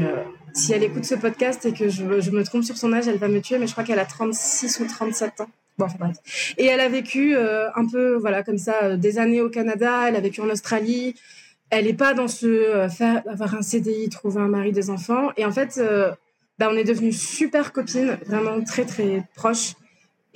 si 0.53 0.73
elle 0.73 0.83
écoute 0.83 1.05
ce 1.05 1.15
podcast 1.15 1.65
et 1.65 1.73
que 1.73 1.89
je, 1.89 2.03
me 2.03 2.43
trompe 2.43 2.63
sur 2.63 2.77
son 2.77 2.93
âge, 2.93 3.07
elle 3.07 3.17
va 3.17 3.27
me 3.27 3.41
tuer, 3.41 3.59
mais 3.59 3.67
je 3.67 3.73
crois 3.73 3.83
qu'elle 3.83 3.99
a 3.99 4.05
36 4.05 4.79
ou 4.79 4.87
37 4.87 5.41
ans. 5.41 5.49
Bon, 5.77 5.85
enfin, 5.85 5.97
bref. 5.99 6.17
Et 6.57 6.65
elle 6.65 6.79
a 6.79 6.89
vécu 6.89 7.35
un 7.37 7.87
peu, 7.91 8.15
voilà, 8.15 8.43
comme 8.43 8.57
ça, 8.57 8.95
des 8.95 9.19
années 9.19 9.41
au 9.41 9.49
Canada. 9.49 10.07
Elle 10.07 10.15
a 10.15 10.21
vécu 10.21 10.41
en 10.41 10.49
Australie. 10.49 11.15
Elle 11.69 11.85
n'est 11.85 11.93
pas 11.93 12.13
dans 12.13 12.27
ce 12.27 12.87
faire 12.89 13.21
avoir 13.27 13.53
un 13.55 13.61
CDI, 13.61 14.09
trouver 14.09 14.41
un 14.41 14.47
mari, 14.47 14.71
des 14.71 14.89
enfants. 14.89 15.29
Et 15.37 15.45
en 15.45 15.51
fait, 15.51 15.79
bah, 16.59 16.69
on 16.71 16.75
est 16.75 16.83
devenues 16.83 17.13
super 17.13 17.71
copines, 17.71 18.17
vraiment 18.25 18.63
très 18.63 18.85
très 18.85 19.23
proches. 19.35 19.73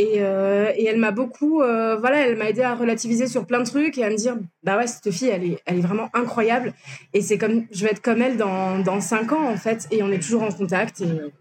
Et, 0.02 0.16
euh, 0.18 0.72
et 0.76 0.86
elle 0.86 0.98
m'a 0.98 1.12
beaucoup, 1.12 1.62
euh, 1.62 1.96
voilà, 1.96 2.26
elle 2.26 2.36
m'a 2.36 2.50
aidé 2.50 2.64
à 2.64 2.74
relativiser 2.74 3.28
sur 3.28 3.46
plein 3.46 3.60
de 3.60 3.66
trucs 3.66 4.00
et 4.00 4.04
à 4.04 4.10
me 4.10 4.16
dire, 4.16 4.36
bah 4.64 4.76
ouais, 4.76 4.88
cette 4.88 5.12
fille, 5.12 5.28
elle 5.28 5.44
est, 5.44 5.60
elle 5.68 5.78
est 5.78 5.82
vraiment 5.82 6.10
incroyable. 6.14 6.74
Et 7.14 7.22
c'est 7.22 7.38
comme, 7.38 7.68
je 7.72 7.84
vais 7.86 7.92
être 7.92 8.02
comme 8.02 8.20
elle 8.20 8.36
dans, 8.36 8.80
dans 8.80 9.00
cinq 9.00 9.32
ans, 9.32 9.48
en 9.48 9.58
fait. 9.58 9.88
Et 9.92 10.02
on 10.02 10.12
est 10.12 10.18
toujours 10.18 10.42
en 10.42 10.52
contact. 10.52 11.02
Et 11.02 11.32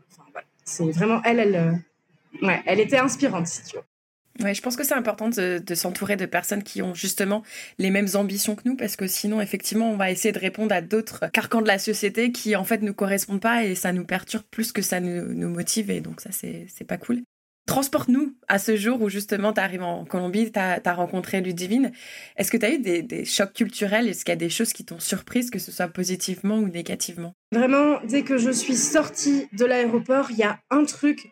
c'est 0.67 0.91
vraiment 0.91 1.23
elle, 1.25 1.39
elle, 1.39 1.57
euh, 1.57 2.47
ouais, 2.47 2.61
elle 2.67 2.81
était 2.81 2.99
inspirante, 2.99 3.47
si 3.47 3.63
tu 3.63 3.77
veux. 3.77 4.45
Ouais, 4.45 4.53
je 4.53 4.61
pense 4.61 4.77
que 4.77 4.85
c'est 4.85 4.95
important 4.95 5.31
de, 5.31 5.75
s'entourer 5.75 6.17
de 6.17 6.27
personnes 6.27 6.63
qui 6.63 6.83
ont 6.83 6.95
justement 6.95 7.43
les 7.79 7.91
mêmes 7.91 8.09
ambitions 8.15 8.57
que 8.57 8.63
nous, 8.67 8.77
parce 8.77 8.97
que 8.97 9.07
sinon, 9.07 9.41
effectivement, 9.41 9.91
on 9.91 9.97
va 9.97 10.11
essayer 10.11 10.33
de 10.33 10.39
répondre 10.39 10.75
à 10.75 10.83
d'autres 10.83 11.31
carcans 11.33 11.63
de 11.63 11.67
la 11.67 11.79
société 11.79 12.31
qui, 12.31 12.57
en 12.57 12.65
fait, 12.65 12.83
nous 12.83 12.95
correspondent 12.95 13.41
pas 13.41 13.65
et 13.65 13.75
ça 13.75 13.93
nous 13.93 14.05
perturbe 14.05 14.45
plus 14.51 14.71
que 14.73 14.83
ça 14.83 15.01
nous, 15.01 15.33
nous 15.33 15.49
motive. 15.49 15.91
Et 15.91 16.01
donc, 16.03 16.21
ça, 16.21 16.31
c'est 16.33 16.85
pas 16.87 16.99
cool. 16.99 17.23
Transporte-nous 17.67 18.35
à 18.49 18.59
ce 18.59 18.77
jour 18.77 19.01
où 19.01 19.09
justement 19.09 19.53
tu 19.53 19.61
arrives 19.61 19.83
en 19.83 20.05
Colombie, 20.05 20.51
tu 20.51 20.59
as, 20.59 20.95
rencontré 20.95 21.41
Ludivine. 21.41 21.93
Est-ce 22.37 22.51
que 22.51 22.57
tu 22.57 22.67
as 22.67 22.71
eu 22.73 22.79
des, 22.79 23.03
des, 23.03 23.25
chocs 23.25 23.53
culturels? 23.53 24.09
Est-ce 24.09 24.25
qu'il 24.25 24.33
y 24.33 24.35
a 24.35 24.37
des 24.37 24.51
choses 24.51 24.73
qui 24.73 24.85
t'ont 24.85 24.99
surprise, 24.99 25.51
que 25.51 25.61
ce 25.61 25.71
soit 25.71 25.89
positivement 25.89 26.59
ou 26.59 26.69
négativement? 26.69 27.33
Vraiment, 27.53 28.01
dès 28.05 28.23
que 28.23 28.39
je 28.39 28.51
suis 28.51 28.77
sortie 28.77 29.47
de 29.53 29.65
l'aéroport, 29.65 30.31
il 30.31 30.39
y 30.39 30.43
a 30.43 30.59
un 30.71 30.85
truc 30.85 31.31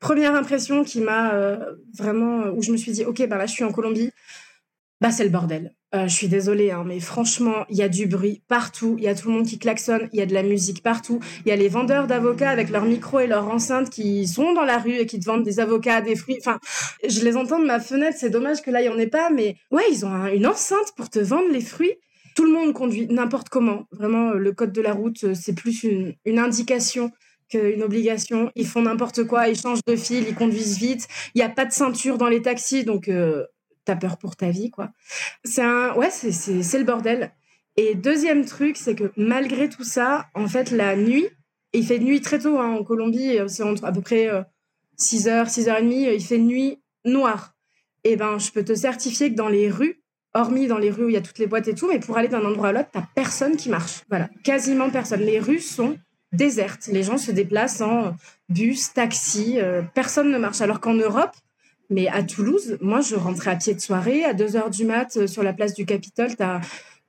première 0.00 0.34
impression 0.34 0.84
qui 0.84 1.00
m'a 1.00 1.34
euh, 1.34 1.58
vraiment 1.96 2.46
où 2.50 2.62
je 2.62 2.70
me 2.70 2.76
suis 2.76 2.92
dit 2.92 3.04
ok 3.04 3.26
ben 3.28 3.36
là 3.36 3.46
je 3.46 3.52
suis 3.52 3.64
en 3.64 3.72
Colombie 3.72 4.12
bah 5.00 5.12
c'est 5.12 5.24
le 5.24 5.30
bordel. 5.30 5.74
Euh, 5.94 6.06
je 6.06 6.14
suis 6.14 6.28
désolée 6.28 6.70
hein, 6.70 6.82
mais 6.84 7.00
franchement 7.00 7.64
il 7.70 7.76
y 7.76 7.82
a 7.82 7.88
du 7.88 8.06
bruit 8.06 8.42
partout. 8.48 8.96
Il 8.98 9.04
y 9.04 9.08
a 9.08 9.14
tout 9.14 9.28
le 9.28 9.34
monde 9.34 9.46
qui 9.46 9.58
klaxonne. 9.58 10.08
Il 10.12 10.18
y 10.18 10.22
a 10.22 10.26
de 10.26 10.34
la 10.34 10.42
musique 10.42 10.82
partout. 10.82 11.20
Il 11.46 11.48
y 11.48 11.52
a 11.52 11.56
les 11.56 11.68
vendeurs 11.68 12.06
d'avocats 12.06 12.50
avec 12.50 12.68
leurs 12.68 12.84
micros 12.84 13.20
et 13.20 13.26
leurs 13.26 13.48
enceintes 13.48 13.90
qui 13.90 14.26
sont 14.26 14.52
dans 14.52 14.64
la 14.64 14.78
rue 14.78 14.96
et 14.96 15.06
qui 15.06 15.20
te 15.20 15.24
vendent 15.24 15.44
des 15.44 15.60
avocats 15.60 16.00
des 16.00 16.16
fruits. 16.16 16.38
Enfin 16.40 16.58
je 17.08 17.20
les 17.20 17.36
entends 17.36 17.60
de 17.60 17.64
ma 17.64 17.80
fenêtre. 17.80 18.18
C'est 18.18 18.30
dommage 18.30 18.60
que 18.60 18.70
là 18.70 18.82
il 18.82 18.86
y 18.86 18.88
en 18.88 18.98
ait 18.98 19.06
pas 19.06 19.30
mais 19.30 19.56
ouais 19.70 19.84
ils 19.90 20.04
ont 20.04 20.26
une 20.26 20.46
enceinte 20.46 20.92
pour 20.96 21.08
te 21.10 21.20
vendre 21.20 21.48
les 21.50 21.62
fruits. 21.62 21.94
Tout 22.34 22.44
le 22.44 22.52
monde 22.52 22.72
conduit 22.72 23.06
n'importe 23.06 23.48
comment. 23.48 23.84
Vraiment 23.92 24.32
le 24.32 24.52
code 24.52 24.72
de 24.72 24.82
la 24.82 24.92
route 24.92 25.32
c'est 25.34 25.54
plus 25.54 25.84
une, 25.84 26.14
indication 26.38 27.12
qu'une 27.48 27.82
obligation. 27.82 28.50
Ils 28.56 28.66
font 28.66 28.82
n'importe 28.82 29.24
quoi, 29.24 29.48
ils 29.48 29.58
changent 29.58 29.84
de 29.86 29.96
fil, 29.96 30.26
ils 30.28 30.34
conduisent 30.34 30.78
vite. 30.78 31.06
Il 31.34 31.38
n'y 31.38 31.44
a 31.44 31.48
pas 31.48 31.64
de 31.64 31.72
ceinture 31.72 32.18
dans 32.18 32.28
les 32.28 32.42
taxis, 32.42 32.84
donc 32.84 33.08
euh, 33.08 33.46
peur 33.96 34.18
pour 34.18 34.36
ta 34.36 34.50
vie, 34.50 34.70
quoi. 34.70 34.90
C'est 35.44 35.62
un, 35.62 35.94
ouais, 35.94 36.10
c'est 36.10 36.78
le 36.78 36.84
bordel. 36.84 37.32
Et 37.76 37.94
deuxième 37.94 38.44
truc, 38.44 38.76
c'est 38.76 38.94
que 38.94 39.12
malgré 39.16 39.68
tout 39.68 39.84
ça, 39.84 40.26
en 40.34 40.48
fait, 40.48 40.70
la 40.70 40.96
nuit, 40.96 41.28
il 41.72 41.86
fait 41.86 41.98
nuit 41.98 42.20
très 42.20 42.38
tôt 42.38 42.58
hein, 42.58 42.70
en 42.72 42.82
Colombie, 42.82 43.38
c'est 43.46 43.62
à 43.84 43.92
peu 43.92 44.00
près 44.00 44.28
6h, 44.98 45.28
euh, 45.28 45.44
6h30, 45.44 46.14
il 46.14 46.24
fait 46.24 46.38
nuit 46.38 46.80
noire. 47.04 47.54
Et 48.04 48.12
eh 48.12 48.16
ben, 48.16 48.38
je 48.38 48.50
peux 48.50 48.64
te 48.64 48.74
certifier 48.74 49.30
que 49.30 49.36
dans 49.36 49.48
les 49.48 49.70
rues, 49.70 50.02
hormis 50.34 50.66
dans 50.66 50.78
les 50.78 50.90
rues 50.90 51.04
où 51.04 51.08
il 51.08 51.14
y 51.14 51.18
a 51.18 51.20
toutes 51.20 51.38
les 51.38 51.46
boîtes 51.46 51.68
et 51.68 51.74
tout, 51.74 51.88
mais 51.88 51.98
pour 51.98 52.16
aller 52.16 52.28
d'un 52.28 52.44
endroit 52.44 52.68
à 52.68 52.72
l'autre, 52.72 52.88
t'as 52.92 53.04
personne 53.14 53.56
qui 53.56 53.68
marche. 53.68 54.02
Voilà, 54.08 54.28
quasiment 54.44 54.90
personne. 54.90 55.20
Les 55.20 55.40
rues 55.40 55.60
sont 55.60 55.96
déserte. 56.32 56.88
Les 56.88 57.02
gens 57.02 57.18
se 57.18 57.30
déplacent 57.30 57.80
en 57.80 58.14
bus, 58.48 58.92
taxi, 58.92 59.58
euh, 59.60 59.82
personne 59.94 60.30
ne 60.30 60.38
marche. 60.38 60.60
Alors 60.60 60.80
qu'en 60.80 60.94
Europe, 60.94 61.34
mais 61.90 62.08
à 62.08 62.22
Toulouse, 62.22 62.78
moi, 62.80 63.00
je 63.00 63.14
rentrais 63.14 63.50
à 63.50 63.56
pied 63.56 63.74
de 63.74 63.80
soirée, 63.80 64.24
à 64.24 64.34
2 64.34 64.56
heures 64.56 64.70
du 64.70 64.84
mat, 64.84 65.16
euh, 65.16 65.26
sur 65.26 65.42
la 65.42 65.52
place 65.52 65.74
du 65.74 65.86
Capitole, 65.86 66.36
t'as 66.36 66.60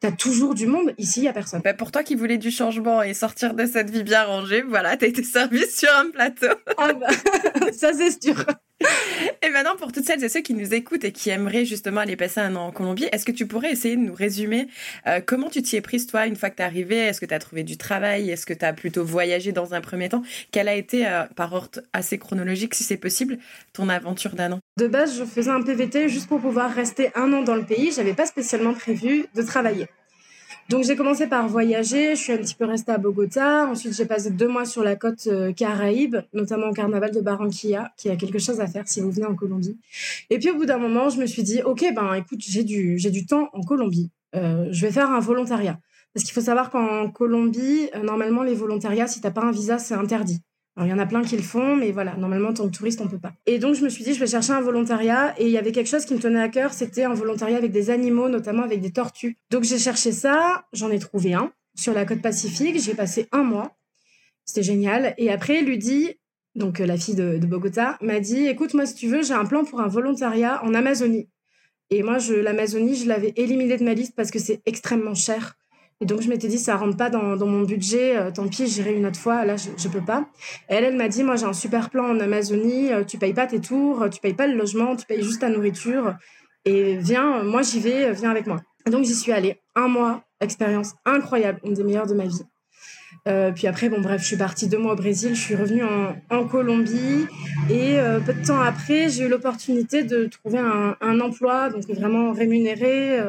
as 0.02 0.12
toujours 0.14 0.56
du 0.56 0.66
monde. 0.66 0.94
Ici, 0.98 1.20
il 1.20 1.24
n'y 1.24 1.28
a 1.28 1.34
personne. 1.34 1.62
Bah, 1.62 1.74
pour 1.74 1.92
toi 1.92 2.04
qui 2.04 2.16
voulais 2.16 2.38
du 2.38 2.52
changement 2.52 3.04
et 3.04 3.14
sortir 3.14 3.54
de 3.54 3.66
cette 3.66 3.90
vie 3.90 4.04
bien 4.04 4.24
rangée, 4.24 4.62
voilà, 4.62 4.96
t'as 4.96 5.08
été 5.08 5.24
servi 5.24 5.66
sur 5.68 5.90
un 5.98 6.10
plateau. 6.10 6.48
Ah 6.78 6.94
bah, 6.94 7.08
ça 7.74 7.92
c'est 7.94 8.24
sûr. 8.24 8.46
Et 9.46 9.50
maintenant, 9.50 9.76
pour 9.76 9.92
toutes 9.92 10.06
celles 10.06 10.24
et 10.24 10.30
ceux 10.30 10.42
qui 10.42 10.54
nous 10.54 10.74
écoutent 10.74 11.04
et 11.04 11.12
qui 11.12 11.30
aimeraient 11.30 11.66
justement 11.66 12.02
aller 12.02 12.16
passer 12.16 12.40
un 12.40 12.56
an 12.56 12.68
en 12.68 12.72
Colombie, 12.72 13.08
est-ce 13.12 13.26
que 13.26 13.32
tu 13.32 13.46
pourrais 13.46 13.72
essayer 13.72 13.96
de 13.96 14.02
nous 14.02 14.14
résumer 14.14 14.68
euh, 15.08 15.22
comment 15.26 15.50
tu 15.50 15.62
t'y 15.62 15.76
es 15.76 15.82
prise, 15.82 16.08
toi, 16.08 16.28
une 16.28 16.36
fois 16.36 16.50
que 16.50 16.56
tu 16.56 16.62
es 16.62 16.66
arrivée? 16.66 16.98
Est-ce 16.98 17.20
que 17.20 17.26
tu 17.26 17.34
as 17.34 17.40
trouvé 17.40 17.64
du 17.64 17.78
travail? 17.78 18.30
Est-ce 18.30 18.46
que 18.46 18.54
tu 18.54 18.66
as 18.66 18.74
plutôt 18.74 19.04
voyagé 19.04 19.52
dans 19.52 19.74
un 19.74 19.82
premier 19.82 20.10
temps? 20.10 20.24
Quelle 20.52 20.68
a 20.68 20.76
été, 20.76 21.08
euh, 21.08 21.24
par 21.36 21.54
ordre 21.54 21.82
assez 21.94 22.18
chronologique, 22.18 22.76
si 22.76 22.84
c'est 22.84 22.98
possible, 22.98 23.38
ton 23.74 23.90
aventure 23.90 24.36
d'un 24.36 24.54
an? 24.54 24.60
De 24.78 24.88
base, 24.88 25.18
je 25.18 25.26
faisais 25.26 25.52
un 25.52 25.62
PVT 25.62 26.10
juste 26.10 26.28
pour 26.28 26.40
pouvoir 26.40 26.74
rester 26.74 27.12
un 27.16 27.32
an 27.34 27.42
dans 27.42 27.56
le 27.56 27.66
pays. 27.66 27.92
J'avais 27.96 28.14
pas 28.14 28.26
spécialement 28.26 28.74
prévu 28.74 29.26
de 29.36 29.42
travailler. 29.42 29.88
Donc 30.70 30.84
j'ai 30.84 30.96
commencé 30.96 31.26
par 31.26 31.48
voyager, 31.48 32.16
je 32.16 32.22
suis 32.22 32.32
un 32.32 32.38
petit 32.38 32.54
peu 32.54 32.66
restée 32.66 32.92
à 32.92 33.00
Bogota, 33.00 33.66
ensuite 33.68 33.96
j'ai 33.96 34.06
passé 34.06 34.30
deux 34.30 34.48
mois 34.48 34.66
sur 34.66 34.84
la 34.84 34.96
côte 34.96 35.26
euh, 35.26 35.52
caraïbe, 35.52 36.18
notamment 36.32 36.68
au 36.68 36.74
carnaval 36.74 37.10
de 37.10 37.22
Barranquilla, 37.22 37.92
qui 37.98 38.08
a 38.08 38.16
quelque 38.16 38.38
chose 38.38 38.60
à 38.60 38.68
faire 38.68 38.88
si 38.88 39.02
vous 39.02 39.10
venez 39.10 39.26
en 39.26 39.34
Colombie. 39.34 39.80
Et 40.30 40.38
puis 40.38 40.52
au 40.52 40.56
bout 40.56 40.68
d'un 40.68 40.78
moment, 40.78 41.10
je 41.10 41.20
me 41.20 41.26
suis 41.26 41.42
dit, 41.42 41.64
ok, 41.64 41.92
ben 41.96 42.14
écoute, 42.14 42.42
j'ai 42.48 42.64
du, 42.64 43.00
j'ai 43.00 43.10
du 43.10 43.26
temps 43.26 43.50
en 43.54 43.62
Colombie, 43.62 44.12
euh, 44.36 44.68
je 44.70 44.86
vais 44.86 44.92
faire 44.92 45.10
un 45.10 45.20
volontariat. 45.20 45.80
Parce 46.14 46.24
qu'il 46.24 46.34
faut 46.34 46.42
savoir 46.42 46.70
qu'en 46.70 47.10
Colombie, 47.10 47.90
euh, 47.96 48.04
normalement, 48.04 48.44
les 48.44 48.54
volontariats, 48.54 49.08
si 49.08 49.22
t'as 49.22 49.32
pas 49.32 49.42
un 49.42 49.52
visa, 49.52 49.80
c'est 49.80 49.96
interdit. 49.96 50.40
Il 50.78 50.88
y 50.88 50.94
en 50.94 51.00
a 51.00 51.06
plein 51.06 51.24
qui 51.24 51.36
le 51.36 51.44
font, 51.44 51.76
mais 51.76 51.92
voilà, 51.92 52.16
normalement, 52.16 52.50
en 52.50 52.54
tant 52.54 52.66
que 52.70 52.76
touriste, 52.76 53.02
on 53.02 53.08
peut 53.08 53.20
pas. 53.20 53.34
Et 53.46 53.60
donc, 53.60 53.76
je 53.76 53.84
me 53.84 53.90
suis 53.90 54.04
dit, 54.04 54.14
je 54.14 54.20
vais 54.20 54.28
chercher 54.28 54.54
un 54.54 54.62
volontariat. 54.62 55.34
Et 55.38 55.46
il 55.46 55.52
y 55.52 55.58
avait 55.58 55.74
quelque 55.74 55.90
chose 55.90 56.06
qui 56.06 56.14
me 56.14 56.20
tenait 56.20 56.42
à 56.42 56.48
cœur, 56.48 56.74
c'était 56.74 57.04
un 57.04 57.14
volontariat 57.14 57.58
avec 57.58 57.72
des 57.72 57.90
animaux, 57.90 58.30
notamment 58.30 58.64
avec 58.64 58.80
des 58.80 58.92
tortues. 58.92 59.38
Donc, 59.50 59.64
j'ai 59.64 59.78
cherché 59.78 60.14
ça, 60.14 60.66
j'en 60.72 60.90
ai 60.90 61.00
trouvé 61.00 61.34
un 61.34 61.52
sur 61.76 61.94
la 61.94 62.06
côte 62.06 62.22
pacifique. 62.22 62.80
J'ai 62.80 62.94
passé 62.94 63.28
un 63.32 63.44
mois. 63.44 63.76
C'était 64.46 64.64
génial. 64.64 65.14
Et 65.18 65.30
après, 65.30 65.62
Ludie, 65.62 66.16
donc 66.56 66.80
euh, 66.80 66.86
la 66.86 66.98
fille 66.98 67.16
de, 67.16 67.38
de 67.38 67.46
Bogota, 67.46 67.98
m'a 68.02 68.22
dit, 68.22 68.48
écoute, 68.48 68.74
moi, 68.74 68.86
si 68.86 68.96
tu 68.96 69.08
veux, 69.08 69.22
j'ai 69.22 69.34
un 69.34 69.46
plan 69.46 69.66
pour 69.66 69.82
un 69.82 69.88
volontariat 69.88 70.64
en 70.64 70.74
Amazonie. 70.74 71.28
Et 71.90 72.04
moi, 72.04 72.18
l'Amazonie, 72.30 72.96
je 72.96 73.08
l'avais 73.08 73.34
éliminé 73.36 73.78
de 73.78 73.84
ma 73.84 73.94
liste 73.94 74.14
parce 74.16 74.32
que 74.32 74.40
c'est 74.40 74.62
extrêmement 74.66 75.16
cher. 75.16 75.58
Et 76.02 76.06
donc, 76.06 76.22
je 76.22 76.30
m'étais 76.30 76.48
dit, 76.48 76.58
ça 76.58 76.78
rentre 76.78 76.96
pas 76.96 77.10
dans, 77.10 77.46
mon 77.46 77.64
budget, 77.64 78.16
euh, 78.16 78.32
tant 78.32 78.48
pis, 78.48 78.68
j'irai 78.68 78.94
une 78.96 79.06
autre 79.06 79.20
fois, 79.20 79.44
là, 79.44 79.58
je, 79.58 79.70
je 79.78 79.88
peux 79.90 80.04
pas. 80.04 80.30
elle, 80.70 80.86
elle 80.86 80.96
m'a 80.96 81.10
dit, 81.10 81.24
moi, 81.24 81.36
j'ai 81.36 81.46
un 81.46 81.54
super 81.54 81.90
plan 81.90 82.06
en 82.06 82.20
Amazonie, 82.22 82.94
euh, 82.94 83.04
tu 83.04 83.18
payes 83.18 83.34
pas 83.34 83.48
tes 83.48 83.60
tours, 83.60 84.08
tu 84.10 84.22
payes 84.22 84.34
pas 84.34 84.48
le 84.48 84.56
logement, 84.56 84.96
tu 84.96 85.06
payes 85.06 85.22
juste 85.22 85.42
ta 85.42 85.50
nourriture. 85.50 86.16
Et 86.64 86.96
viens, 86.98 87.44
moi, 87.44 87.64
j'y 87.64 87.82
vais, 87.82 88.14
viens 88.14 88.32
avec 88.32 88.48
moi. 88.48 88.62
donc, 88.90 89.04
j'y 89.04 89.16
suis 89.16 89.34
allée. 89.34 89.60
Un 89.76 89.90
mois, 89.90 90.24
expérience 90.40 90.94
incroyable, 91.06 91.60
une 91.66 91.74
des 91.74 91.84
meilleures 91.84 92.08
de 92.08 92.14
ma 92.14 92.26
vie. 92.26 92.44
Euh, 93.28 93.52
puis 93.52 93.68
après, 93.68 93.90
bon, 93.90 94.00
bref, 94.00 94.22
je 94.22 94.28
suis 94.28 94.38
partie 94.38 94.70
deux 94.70 94.78
mois 94.78 94.94
au 94.94 94.96
Brésil, 94.96 95.36
je 95.36 95.42
suis 95.42 95.56
revenue 95.56 95.84
en, 95.84 96.16
en 96.30 96.48
Colombie. 96.48 97.28
Et 97.70 97.98
peu 98.26 98.34
de 98.34 98.46
temps 98.46 98.62
après, 98.62 99.10
j'ai 99.10 99.26
eu 99.26 99.28
l'opportunité 99.28 100.04
de 100.04 100.26
trouver 100.28 100.60
un, 100.60 100.96
un, 101.02 101.20
emploi, 101.20 101.70
donc 101.70 101.84
vraiment 101.90 102.32
rémunéré 102.32 103.20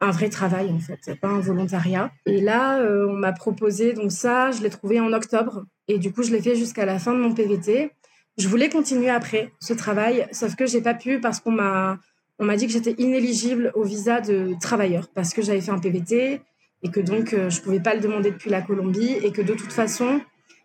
un 0.00 0.10
vrai 0.10 0.28
travail 0.28 0.70
en 0.70 0.78
fait, 0.78 1.18
pas 1.20 1.28
un 1.28 1.40
volontariat. 1.40 2.10
Et 2.26 2.40
là, 2.40 2.80
euh, 2.80 3.08
on 3.08 3.14
m'a 3.14 3.32
proposé 3.32 3.92
donc 3.92 4.12
ça, 4.12 4.50
je 4.50 4.62
l'ai 4.62 4.70
trouvé 4.70 5.00
en 5.00 5.12
octobre 5.12 5.64
et 5.88 5.98
du 5.98 6.12
coup, 6.12 6.22
je 6.22 6.32
l'ai 6.32 6.42
fait 6.42 6.56
jusqu'à 6.56 6.84
la 6.84 6.98
fin 6.98 7.12
de 7.12 7.18
mon 7.18 7.32
PVT. 7.32 7.90
Je 8.38 8.48
voulais 8.48 8.68
continuer 8.68 9.08
après 9.08 9.52
ce 9.60 9.72
travail, 9.72 10.26
sauf 10.32 10.56
que 10.56 10.66
j'ai 10.66 10.82
pas 10.82 10.94
pu 10.94 11.20
parce 11.20 11.40
qu'on 11.40 11.52
m'a 11.52 11.98
on 12.38 12.44
m'a 12.44 12.56
dit 12.56 12.66
que 12.66 12.72
j'étais 12.72 12.94
inéligible 12.98 13.72
au 13.74 13.82
visa 13.82 14.20
de 14.20 14.54
travailleur 14.60 15.08
parce 15.14 15.32
que 15.32 15.40
j'avais 15.40 15.62
fait 15.62 15.70
un 15.70 15.78
PVT 15.78 16.42
et 16.82 16.90
que 16.90 17.00
donc 17.00 17.32
euh, 17.32 17.48
je 17.48 17.62
pouvais 17.62 17.80
pas 17.80 17.94
le 17.94 18.00
demander 18.00 18.30
depuis 18.30 18.50
la 18.50 18.60
Colombie 18.60 19.12
et 19.22 19.32
que 19.32 19.40
de 19.40 19.54
toute 19.54 19.72
façon, 19.72 20.20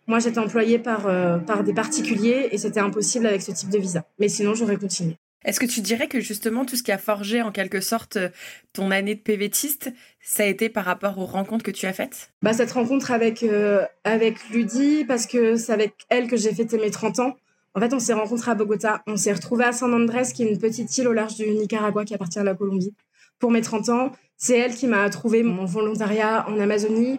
moi 0.06 0.18
j'étais 0.18 0.38
employée 0.38 0.78
par 0.78 1.06
euh, 1.06 1.38
par 1.38 1.64
des 1.64 1.72
particuliers 1.72 2.48
et 2.50 2.58
c'était 2.58 2.80
impossible 2.80 3.26
avec 3.26 3.40
ce 3.40 3.52
type 3.52 3.70
de 3.70 3.78
visa. 3.78 4.04
Mais 4.18 4.28
sinon, 4.28 4.54
j'aurais 4.54 4.76
continué. 4.76 5.16
Est-ce 5.44 5.60
que 5.60 5.66
tu 5.66 5.80
dirais 5.80 6.08
que 6.08 6.20
justement 6.20 6.64
tout 6.64 6.76
ce 6.76 6.82
qui 6.82 6.92
a 6.92 6.98
forgé 6.98 7.42
en 7.42 7.52
quelque 7.52 7.80
sorte 7.80 8.16
euh, 8.16 8.28
ton 8.72 8.90
année 8.90 9.14
de 9.14 9.20
PVTiste, 9.20 9.92
ça 10.20 10.44
a 10.44 10.46
été 10.46 10.68
par 10.68 10.84
rapport 10.84 11.18
aux 11.18 11.26
rencontres 11.26 11.64
que 11.64 11.70
tu 11.70 11.86
as 11.86 11.92
faites? 11.92 12.30
Bah, 12.42 12.52
Cette 12.52 12.72
rencontre 12.72 13.10
avec, 13.10 13.42
euh, 13.42 13.84
avec 14.04 14.48
Ludie, 14.50 15.04
parce 15.04 15.26
que 15.26 15.56
c'est 15.56 15.72
avec 15.72 15.94
elle 16.08 16.28
que 16.28 16.36
j'ai 16.36 16.54
fêté 16.54 16.78
mes 16.78 16.90
30 16.90 17.18
ans. 17.20 17.36
En 17.74 17.80
fait, 17.80 17.92
on 17.94 17.98
s'est 17.98 18.12
rencontrés 18.12 18.50
à 18.50 18.54
Bogota. 18.54 19.02
On 19.06 19.16
s'est 19.16 19.32
retrouvés 19.32 19.64
à 19.64 19.72
San 19.72 19.92
Andrés, 19.94 20.24
qui 20.34 20.42
est 20.42 20.50
une 20.50 20.58
petite 20.58 20.96
île 20.98 21.08
au 21.08 21.12
large 21.12 21.36
du 21.36 21.48
Nicaragua 21.48 22.04
qui 22.04 22.14
appartient 22.14 22.38
à 22.38 22.44
la 22.44 22.54
Colombie, 22.54 22.94
pour 23.42 23.50
mes 23.50 23.60
30 23.60 23.88
ans. 23.88 24.12
C'est 24.36 24.56
elle 24.56 24.74
qui 24.74 24.86
m'a 24.86 25.10
trouvé 25.10 25.42
mon 25.42 25.64
volontariat 25.64 26.48
en 26.48 26.58
Amazonie. 26.60 27.18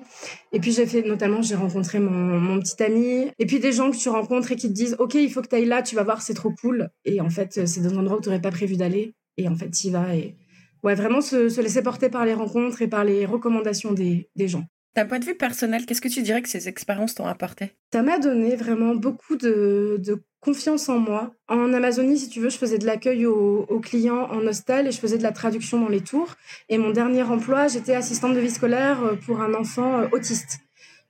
Et 0.53 0.59
puis 0.59 0.71
j'ai 0.71 0.85
fait, 0.85 1.03
notamment, 1.03 1.41
j'ai 1.41 1.55
rencontré 1.55 1.99
mon, 1.99 2.39
mon, 2.39 2.59
petit 2.59 2.81
ami. 2.81 3.29
Et 3.39 3.45
puis 3.45 3.59
des 3.59 3.73
gens 3.73 3.91
que 3.91 3.97
tu 3.97 4.07
rencontres 4.07 4.53
et 4.53 4.55
qui 4.55 4.69
te 4.69 4.73
disent, 4.73 4.95
OK, 4.99 5.15
il 5.15 5.29
faut 5.29 5.41
que 5.41 5.49
tu 5.49 5.55
ailles 5.55 5.65
là, 5.65 5.81
tu 5.81 5.95
vas 5.95 6.03
voir, 6.03 6.21
c'est 6.21 6.33
trop 6.33 6.51
cool. 6.61 6.89
Et 7.03 7.19
en 7.19 7.29
fait, 7.29 7.67
c'est 7.67 7.81
dans 7.81 7.93
un 7.93 7.97
endroit 7.97 8.17
où 8.17 8.21
tu 8.21 8.29
n'aurais 8.29 8.41
pas 8.41 8.51
prévu 8.51 8.77
d'aller. 8.77 9.15
Et 9.35 9.49
en 9.49 9.55
fait, 9.55 9.69
tu 9.69 9.87
y 9.87 9.89
vas. 9.89 10.15
Et 10.15 10.37
ouais, 10.83 10.95
vraiment 10.95 11.19
se, 11.19 11.49
se, 11.49 11.59
laisser 11.59 11.83
porter 11.83 12.09
par 12.09 12.25
les 12.25 12.33
rencontres 12.33 12.81
et 12.81 12.87
par 12.87 13.03
les 13.03 13.25
recommandations 13.25 13.91
des, 13.91 14.29
des 14.37 14.47
gens. 14.47 14.63
D'un 14.95 15.05
point 15.05 15.17
de 15.17 15.25
vue 15.25 15.35
personnel, 15.35 15.85
qu'est-ce 15.85 16.01
que 16.01 16.07
tu 16.07 16.21
dirais 16.21 16.43
que 16.43 16.49
ces 16.49 16.67
expériences 16.67 17.15
t'ont 17.15 17.25
apporté? 17.25 17.71
Ça 17.91 18.03
m'a 18.03 18.19
donné 18.19 18.55
vraiment 18.55 18.93
beaucoup 18.93 19.35
de, 19.35 19.99
confiance 20.39 20.87
en 20.89 20.99
moi. 20.99 21.33
En 21.47 21.73
Amazonie, 21.73 22.19
si 22.19 22.29
tu 22.29 22.41
veux, 22.41 22.49
je 22.49 22.57
faisais 22.57 22.77
de 22.77 22.85
l'accueil 22.85 23.25
aux, 23.25 23.79
clients 23.81 24.27
en 24.29 24.45
hostel 24.45 24.87
et 24.87 24.91
je 24.91 24.99
faisais 24.99 25.17
de 25.17 25.23
la 25.23 25.31
traduction 25.31 25.79
dans 25.79 25.89
les 25.89 26.01
tours. 26.01 26.35
Et 26.69 26.77
mon 26.77 26.91
dernier 26.91 27.23
emploi, 27.23 27.67
j'étais 27.67 27.95
assistante 27.95 28.35
de 28.35 28.39
vie 28.39 28.51
scolaire 28.51 29.01
euh, 29.03 29.15
pour 29.15 29.41
un 29.41 29.53
enfant 29.53 29.99
euh, 29.99 30.07
autiste. 30.11 30.59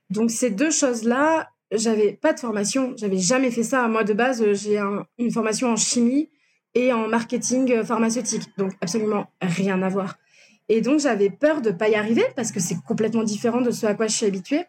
Donc 0.08 0.30
ces 0.30 0.50
deux 0.50 0.70
choses-là, 0.70 1.50
j'avais 1.72 2.12
pas 2.12 2.32
de 2.32 2.40
formation, 2.40 2.94
j'avais 2.96 3.18
jamais 3.18 3.50
fait 3.50 3.64
ça. 3.64 3.88
Moi, 3.88 4.04
de 4.04 4.12
base, 4.12 4.44
j'ai 4.52 4.78
une 5.18 5.30
formation 5.32 5.68
en 5.68 5.76
chimie 5.76 6.30
et 6.74 6.92
en 6.92 7.08
marketing 7.08 7.70
euh, 7.72 7.84
pharmaceutique. 7.84 8.44
Donc 8.56 8.72
absolument 8.80 9.26
rien 9.42 9.82
à 9.82 9.88
voir. 9.88 10.16
Et 10.68 10.80
donc, 10.80 11.00
j'avais 11.00 11.30
peur 11.30 11.60
de 11.60 11.70
pas 11.70 11.88
y 11.88 11.94
arriver 11.94 12.24
parce 12.36 12.52
que 12.52 12.60
c'est 12.60 12.76
complètement 12.86 13.22
différent 13.22 13.60
de 13.60 13.70
ce 13.70 13.86
à 13.86 13.94
quoi 13.94 14.06
je 14.06 14.14
suis 14.16 14.26
habituée. 14.26 14.64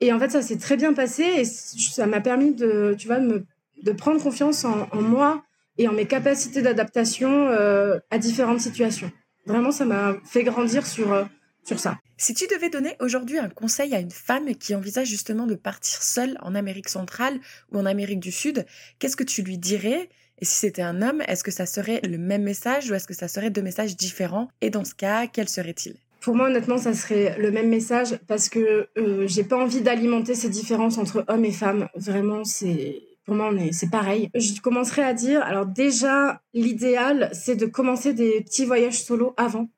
Et 0.00 0.12
en 0.12 0.18
fait, 0.18 0.30
ça 0.30 0.42
s'est 0.42 0.58
très 0.58 0.76
bien 0.76 0.92
passé 0.92 1.22
et 1.22 1.44
ça 1.44 2.06
m'a 2.06 2.20
permis 2.20 2.54
de, 2.54 2.94
tu 2.98 3.06
vois, 3.06 3.20
de 3.20 3.92
prendre 3.92 4.22
confiance 4.22 4.64
en, 4.64 4.88
moi 5.00 5.44
et 5.78 5.88
en 5.88 5.92
mes 5.92 6.06
capacités 6.06 6.60
d'adaptation 6.60 7.48
euh, 7.48 7.98
à 8.10 8.18
différentes 8.18 8.60
situations. 8.60 9.10
Vraiment, 9.46 9.70
ça 9.70 9.84
m'a 9.84 10.16
fait 10.24 10.44
grandir 10.44 10.86
sur, 10.86 11.12
euh, 11.12 11.24
sur 11.64 11.78
ça. 11.78 11.98
Si 12.16 12.34
tu 12.34 12.46
devais 12.46 12.68
donner 12.68 12.96
aujourd'hui 13.00 13.38
un 13.38 13.48
conseil 13.48 13.94
à 13.94 14.00
une 14.00 14.10
femme 14.10 14.54
qui 14.54 14.74
envisage 14.74 15.08
justement 15.08 15.46
de 15.46 15.54
partir 15.54 16.02
seule 16.02 16.36
en 16.40 16.54
Amérique 16.54 16.88
centrale 16.88 17.40
ou 17.72 17.78
en 17.78 17.86
Amérique 17.86 18.20
du 18.20 18.32
Sud, 18.32 18.66
qu'est-ce 18.98 19.16
que 19.16 19.24
tu 19.24 19.42
lui 19.42 19.58
dirais 19.58 20.08
et 20.40 20.44
si 20.44 20.56
c'était 20.56 20.82
un 20.82 21.02
homme, 21.02 21.22
est-ce 21.28 21.44
que 21.44 21.50
ça 21.50 21.66
serait 21.66 22.00
le 22.02 22.18
même 22.18 22.42
message 22.42 22.90
ou 22.90 22.94
est-ce 22.94 23.06
que 23.06 23.14
ça 23.14 23.28
serait 23.28 23.50
deux 23.50 23.62
messages 23.62 23.96
différents? 23.96 24.48
Et 24.60 24.70
dans 24.70 24.84
ce 24.84 24.94
cas, 24.94 25.26
quel 25.26 25.48
serait-il? 25.48 25.94
Pour 26.20 26.34
moi, 26.34 26.46
honnêtement, 26.46 26.78
ça 26.78 26.94
serait 26.94 27.36
le 27.38 27.50
même 27.50 27.68
message 27.68 28.18
parce 28.28 28.48
que 28.48 28.88
euh, 28.96 29.26
j'ai 29.26 29.44
pas 29.44 29.56
envie 29.56 29.82
d'alimenter 29.82 30.34
ces 30.34 30.48
différences 30.48 30.98
entre 30.98 31.24
hommes 31.28 31.44
et 31.44 31.52
femmes. 31.52 31.88
Vraiment, 31.96 32.44
c'est 32.44 33.02
pour 33.24 33.36
moi, 33.36 33.52
c'est 33.70 33.90
pareil. 33.90 34.30
Je 34.34 34.60
commencerai 34.60 35.02
à 35.02 35.14
dire, 35.14 35.42
alors 35.42 35.66
déjà, 35.66 36.40
l'idéal, 36.54 37.30
c'est 37.32 37.54
de 37.54 37.66
commencer 37.66 38.14
des 38.14 38.40
petits 38.40 38.64
voyages 38.64 39.00
solo 39.02 39.32
avant. 39.36 39.68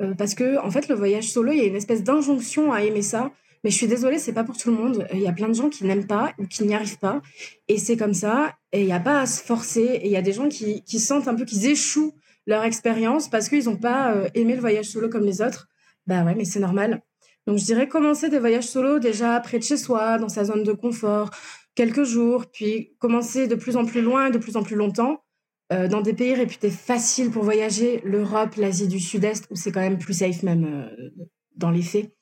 Euh, 0.00 0.14
parce 0.14 0.34
que, 0.34 0.58
en 0.58 0.70
fait, 0.70 0.88
le 0.88 0.94
voyage 0.94 1.30
solo, 1.30 1.52
il 1.52 1.58
y 1.58 1.60
a 1.62 1.66
une 1.66 1.76
espèce 1.76 2.02
d'injonction 2.02 2.72
à 2.72 2.82
aimer 2.82 3.02
ça. 3.02 3.30
Mais 3.64 3.70
je 3.70 3.76
suis 3.76 3.86
désolée, 3.86 4.18
c'est 4.18 4.34
pas 4.34 4.44
pour 4.44 4.56
tout 4.56 4.70
le 4.70 4.76
monde. 4.76 5.06
Il 5.12 5.20
y 5.20 5.26
a 5.26 5.32
plein 5.32 5.48
de 5.48 5.54
gens 5.54 5.70
qui 5.70 5.84
n'aiment 5.84 6.06
pas 6.06 6.32
ou 6.38 6.46
qui 6.46 6.64
n'y 6.64 6.74
arrivent 6.74 6.98
pas. 6.98 7.22
Et 7.66 7.78
c'est 7.78 7.96
comme 7.96 8.14
ça. 8.14 8.54
Et 8.72 8.80
il 8.80 8.86
n'y 8.86 8.92
a 8.92 9.00
pas 9.00 9.20
à 9.20 9.26
se 9.26 9.42
forcer. 9.42 9.80
Et 9.80 10.06
il 10.06 10.12
y 10.12 10.16
a 10.16 10.22
des 10.22 10.34
gens 10.34 10.48
qui, 10.48 10.84
qui 10.84 11.00
sentent 11.00 11.28
un 11.28 11.34
peu 11.34 11.46
qu'ils 11.46 11.66
échouent 11.66 12.14
leur 12.46 12.62
expérience 12.64 13.28
parce 13.28 13.48
qu'ils 13.48 13.64
n'ont 13.64 13.78
pas 13.78 14.14
euh, 14.14 14.28
aimé 14.34 14.54
le 14.54 14.60
voyage 14.60 14.86
solo 14.86 15.08
comme 15.08 15.24
les 15.24 15.40
autres. 15.40 15.68
Bah 16.06 16.24
ouais, 16.24 16.34
mais 16.34 16.44
c'est 16.44 16.60
normal. 16.60 17.02
Donc 17.46 17.58
je 17.58 17.64
dirais 17.64 17.88
commencer 17.88 18.28
des 18.28 18.38
voyages 18.38 18.68
solo 18.68 18.98
déjà 18.98 19.38
près 19.40 19.58
de 19.58 19.64
chez 19.64 19.76
soi, 19.76 20.18
dans 20.18 20.28
sa 20.28 20.44
zone 20.44 20.62
de 20.62 20.72
confort, 20.72 21.30
quelques 21.74 22.04
jours, 22.04 22.46
puis 22.52 22.94
commencer 22.98 23.46
de 23.46 23.54
plus 23.54 23.76
en 23.76 23.84
plus 23.84 24.02
loin, 24.02 24.30
de 24.30 24.38
plus 24.38 24.56
en 24.56 24.62
plus 24.62 24.76
longtemps, 24.76 25.24
euh, 25.72 25.88
dans 25.88 26.00
des 26.00 26.14
pays 26.14 26.34
réputés 26.34 26.70
faciles 26.70 27.30
pour 27.30 27.44
voyager, 27.44 28.00
l'Europe, 28.04 28.56
l'Asie 28.56 28.88
du 28.88 29.00
Sud-Est, 29.00 29.46
où 29.50 29.56
c'est 29.56 29.72
quand 29.72 29.80
même 29.80 29.98
plus 29.98 30.14
safe 30.14 30.42
même 30.42 30.64
euh, 30.64 31.24
dans 31.56 31.70
les 31.70 31.82
faits. 31.82 32.14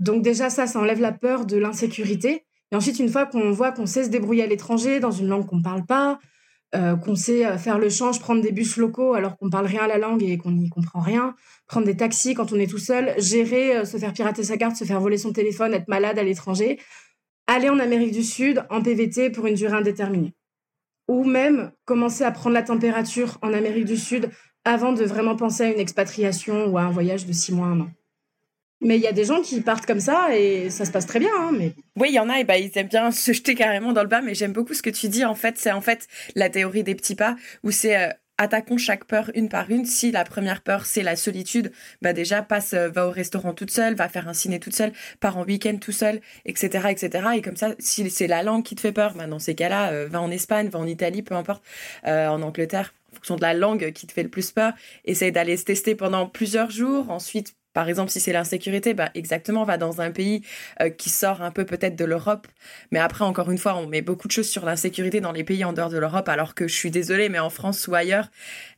Donc 0.00 0.22
déjà 0.22 0.50
ça, 0.50 0.66
ça 0.66 0.80
enlève 0.80 1.00
la 1.00 1.12
peur 1.12 1.46
de 1.46 1.56
l'insécurité. 1.56 2.44
Et 2.72 2.76
ensuite, 2.76 2.98
une 2.98 3.08
fois 3.08 3.26
qu'on 3.26 3.50
voit 3.50 3.72
qu'on 3.72 3.86
sait 3.86 4.04
se 4.04 4.08
débrouiller 4.08 4.42
à 4.42 4.46
l'étranger 4.46 4.98
dans 4.98 5.10
une 5.10 5.28
langue 5.28 5.46
qu'on 5.46 5.58
ne 5.58 5.62
parle 5.62 5.84
pas, 5.84 6.18
euh, 6.74 6.96
qu'on 6.96 7.16
sait 7.16 7.44
euh, 7.44 7.58
faire 7.58 7.78
le 7.78 7.90
change, 7.90 8.20
prendre 8.20 8.40
des 8.40 8.52
bus 8.52 8.76
locaux 8.76 9.14
alors 9.14 9.36
qu'on 9.36 9.50
parle 9.50 9.66
rien 9.66 9.82
à 9.82 9.88
la 9.88 9.98
langue 9.98 10.22
et 10.22 10.38
qu'on 10.38 10.52
n'y 10.52 10.68
comprend 10.68 11.00
rien, 11.00 11.34
prendre 11.66 11.84
des 11.84 11.96
taxis 11.96 12.34
quand 12.34 12.52
on 12.52 12.60
est 12.60 12.70
tout 12.70 12.78
seul, 12.78 13.12
gérer, 13.18 13.78
euh, 13.78 13.84
se 13.84 13.96
faire 13.96 14.12
pirater 14.12 14.44
sa 14.44 14.56
carte, 14.56 14.76
se 14.76 14.84
faire 14.84 15.00
voler 15.00 15.18
son 15.18 15.32
téléphone, 15.32 15.74
être 15.74 15.88
malade 15.88 16.16
à 16.16 16.22
l'étranger, 16.22 16.78
aller 17.48 17.68
en 17.68 17.80
Amérique 17.80 18.12
du 18.12 18.22
Sud 18.22 18.64
en 18.70 18.82
PVT 18.82 19.30
pour 19.30 19.48
une 19.48 19.54
durée 19.54 19.76
indéterminée. 19.76 20.32
Ou 21.08 21.24
même 21.24 21.72
commencer 21.86 22.22
à 22.22 22.30
prendre 22.30 22.54
la 22.54 22.62
température 22.62 23.38
en 23.42 23.52
Amérique 23.52 23.86
du 23.86 23.96
Sud 23.96 24.30
avant 24.64 24.92
de 24.92 25.04
vraiment 25.04 25.34
penser 25.34 25.64
à 25.64 25.72
une 25.72 25.80
expatriation 25.80 26.68
ou 26.68 26.78
à 26.78 26.82
un 26.82 26.90
voyage 26.90 27.26
de 27.26 27.32
six 27.32 27.52
mois, 27.52 27.66
un 27.66 27.80
an. 27.80 27.90
Mais 28.82 28.96
il 28.96 29.02
y 29.02 29.06
a 29.06 29.12
des 29.12 29.24
gens 29.24 29.42
qui 29.42 29.60
partent 29.60 29.84
comme 29.84 30.00
ça 30.00 30.34
et 30.34 30.70
ça 30.70 30.84
se 30.84 30.90
passe 30.90 31.06
très 31.06 31.18
bien. 31.18 31.30
Hein, 31.38 31.50
mais... 31.52 31.72
Oui, 31.96 32.08
il 32.10 32.14
y 32.14 32.18
en 32.18 32.30
a 32.30 32.40
et 32.40 32.44
bah, 32.44 32.56
ils 32.56 32.70
aiment 32.76 32.88
bien 32.88 33.10
se 33.10 33.32
jeter 33.32 33.54
carrément 33.54 33.92
dans 33.92 34.02
le 34.02 34.08
bas. 34.08 34.22
Mais 34.22 34.34
j'aime 34.34 34.52
beaucoup 34.52 34.74
ce 34.74 34.82
que 34.82 34.90
tu 34.90 35.08
dis. 35.08 35.24
En 35.24 35.34
fait, 35.34 35.58
c'est 35.58 35.72
en 35.72 35.80
fait 35.80 36.06
la 36.34 36.48
théorie 36.48 36.82
des 36.82 36.94
petits 36.94 37.14
pas 37.14 37.36
où 37.62 37.70
c'est 37.70 37.96
euh, 37.96 38.08
attaquons 38.38 38.78
chaque 38.78 39.04
peur 39.04 39.30
une 39.34 39.50
par 39.50 39.70
une. 39.70 39.84
Si 39.84 40.10
la 40.12 40.24
première 40.24 40.62
peur 40.62 40.86
c'est 40.86 41.02
la 41.02 41.14
solitude, 41.14 41.72
bah 42.00 42.14
déjà 42.14 42.40
passe, 42.40 42.72
euh, 42.72 42.88
va 42.88 43.06
au 43.06 43.10
restaurant 43.10 43.52
toute 43.52 43.70
seule, 43.70 43.94
va 43.94 44.08
faire 44.08 44.28
un 44.28 44.32
ciné 44.32 44.58
toute 44.60 44.74
seule, 44.74 44.92
part 45.20 45.36
en 45.36 45.44
week-end 45.44 45.76
tout 45.78 45.92
seul, 45.92 46.22
etc., 46.46 46.88
etc. 46.88 47.28
Et 47.36 47.42
comme 47.42 47.56
ça, 47.56 47.74
si 47.78 48.08
c'est 48.08 48.28
la 48.28 48.42
langue 48.42 48.64
qui 48.64 48.76
te 48.76 48.80
fait 48.80 48.92
peur, 48.92 49.12
bah 49.14 49.26
dans 49.26 49.38
ces 49.38 49.54
cas-là, 49.54 49.90
euh, 49.90 50.08
va 50.08 50.22
en 50.22 50.30
Espagne, 50.30 50.68
va 50.70 50.78
en 50.78 50.86
Italie, 50.86 51.22
peu 51.22 51.34
importe, 51.34 51.62
en 52.04 52.40
Angleterre 52.40 52.94
en 53.12 53.16
fonction 53.16 53.36
de 53.36 53.42
la 53.42 53.54
langue 53.54 53.90
qui 53.92 54.06
te 54.06 54.12
fait 54.12 54.22
le 54.22 54.28
plus 54.28 54.52
peur, 54.52 54.72
essaye 55.04 55.32
d'aller 55.32 55.56
se 55.56 55.64
tester 55.64 55.96
pendant 55.96 56.28
plusieurs 56.28 56.70
jours, 56.70 57.10
ensuite 57.10 57.54
par 57.72 57.88
exemple, 57.88 58.10
si 58.10 58.18
c'est 58.18 58.32
l'insécurité, 58.32 58.94
bah 58.94 59.10
exactement, 59.14 59.62
on 59.62 59.64
va 59.64 59.76
dans 59.76 60.00
un 60.00 60.10
pays 60.10 60.42
euh, 60.80 60.90
qui 60.90 61.08
sort 61.08 61.40
un 61.40 61.52
peu 61.52 61.64
peut-être 61.64 61.94
de 61.94 62.04
l'Europe. 62.04 62.48
Mais 62.90 62.98
après, 62.98 63.24
encore 63.24 63.50
une 63.50 63.58
fois, 63.58 63.76
on 63.76 63.86
met 63.86 64.02
beaucoup 64.02 64.26
de 64.26 64.32
choses 64.32 64.48
sur 64.48 64.64
l'insécurité 64.64 65.20
dans 65.20 65.30
les 65.30 65.44
pays 65.44 65.64
en 65.64 65.72
dehors 65.72 65.88
de 65.88 65.98
l'Europe, 65.98 66.28
alors 66.28 66.54
que 66.54 66.66
je 66.66 66.74
suis 66.74 66.90
désolée, 66.90 67.28
mais 67.28 67.38
en 67.38 67.50
France 67.50 67.86
ou 67.86 67.94
ailleurs, 67.94 68.28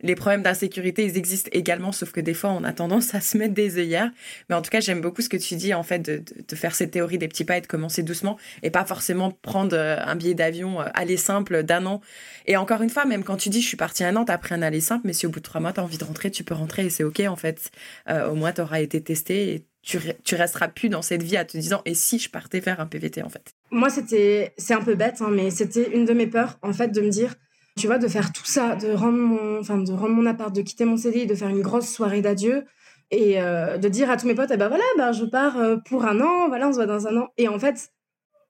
les 0.03 0.15
problèmes 0.15 0.43
d'insécurité, 0.43 1.05
ils 1.07 1.17
existent 1.17 1.49
également, 1.53 1.91
sauf 1.91 2.13
que 2.13 2.21
des 2.21 2.35
fois, 2.35 2.51
on 2.51 2.65
a 2.65 2.73
tendance 2.75 3.15
à 3.15 3.23
se 3.23 3.39
mettre 3.39 3.55
des 3.55 3.79
œillères. 3.79 4.11
Mais 4.51 4.57
en 4.57 4.61
tout 4.61 4.71
cas, 4.71 4.81
j'aime 4.81 5.01
beaucoup 5.01 5.23
ce 5.23 5.31
que 5.31 5.39
tu 5.39 5.57
dis, 5.57 5.73
en 5.73 5.83
fait, 5.83 6.01
de, 6.01 6.23
de, 6.49 6.57
faire 6.57 6.75
cette 6.75 6.91
théorie 6.91 7.17
des 7.17 7.29
petits 7.29 7.45
pas 7.45 7.57
et 7.57 7.61
de 7.63 7.67
commencer 7.67 8.03
doucement, 8.03 8.39
et 8.63 8.71
pas 8.71 8.85
forcément 8.85 9.31
prendre 9.31 9.75
euh, 9.75 9.97
un 10.05 10.17
billet 10.17 10.35
d'avion 10.35 10.83
euh, 10.83 10.85
aller 10.93 11.17
simple 11.17 11.63
d'un 11.63 11.87
an. 11.87 12.03
Et 12.47 12.59
encore 12.59 12.83
une 12.83 12.91
fois, 12.91 13.07
même 13.07 13.25
quand 13.25 13.39
tu 13.39 13.49
dis, 13.49 13.63
je 13.63 13.69
suis 13.69 13.77
partie 13.79 14.05
un 14.05 14.17
an, 14.17 14.27
t'as 14.27 14.37
pris 14.37 14.55
un 14.55 14.61
aller 14.61 14.81
simple, 14.83 15.07
mais 15.07 15.15
si 15.15 15.27
au 15.27 15.31
bout 15.31 15.41
de 15.41 15.45
trois 15.45 15.63
mois, 15.63 15.73
t'as 15.73 15.83
envie 15.83 15.97
de 15.97 16.05
rentrer, 16.05 16.31
tu 16.31 16.45
peux 16.45 16.55
rentrer 16.55 16.85
et 16.85 16.91
c'est 16.91 17.05
OK, 17.05 17.21
en 17.27 17.37
fait. 17.37 17.71
au 18.09 18.35
moins, 18.35 18.53
t'auras 18.53 18.82
été 18.83 19.03
testé 19.03 19.55
et 19.55 19.67
tu, 19.83 19.99
resteras 20.37 20.69
plus 20.69 20.89
dans 20.89 21.03
cette 21.03 21.23
vie 21.23 21.37
à 21.37 21.45
te 21.45 21.59
disant 21.59 21.83
et 21.85 21.95
si 21.95 22.19
je 22.19 22.31
partais 22.31 22.61
faire 22.61 22.81
un 22.81 22.87
PVT 22.87 23.23
en 23.23 23.29
fait? 23.29 23.55
Moi 23.71 23.91
c'était 23.91 24.55
c'est 24.57 24.75
un 24.75 24.81
peu 24.81 24.95
bête 24.95 25.21
hein, 25.21 25.31
mais 25.31 25.51
c'était 25.51 25.95
une 25.95 26.05
de 26.05 26.13
mes 26.13 26.27
peurs 26.27 26.59
en 26.63 26.73
fait 26.73 26.89
de 26.89 27.01
me 27.01 27.09
dire 27.09 27.35
tu 27.77 27.87
vois 27.87 27.99
de 27.99 28.07
faire 28.07 28.33
tout 28.33 28.45
ça 28.45 28.77
de 28.77 28.93
rendre 28.93 29.19
mon 29.19 29.59
enfin 29.59 29.79
de 29.79 29.93
rendre 29.93 30.15
mon 30.15 30.27
appart 30.27 30.55
de 30.55 30.63
quitter 30.63 30.85
mon 30.85 30.97
CDI 30.97 31.27
de 31.27 31.35
faire 31.35 31.49
une 31.49 31.63
grosse 31.63 31.89
soirée 31.89 32.21
d'adieu 32.21 32.65
et 33.11 33.41
euh, 33.41 33.77
de 33.77 33.89
dire 33.89 34.09
à 34.09 34.17
tous 34.17 34.27
mes 34.27 34.35
potes 34.35 34.51
eh 34.53 34.57
ben 34.57 34.69
voilà 34.69 34.85
ben 34.97 35.11
je 35.13 35.25
pars 35.25 35.59
euh, 35.59 35.77
pour 35.89 36.05
un 36.05 36.21
an 36.21 36.49
voilà 36.49 36.69
on 36.69 36.73
se 36.73 36.77
voit 36.77 36.87
dans 36.87 37.09
un 37.09 37.17
an 37.17 37.29
et 37.37 37.49
en 37.49 37.59
fait 37.59 37.91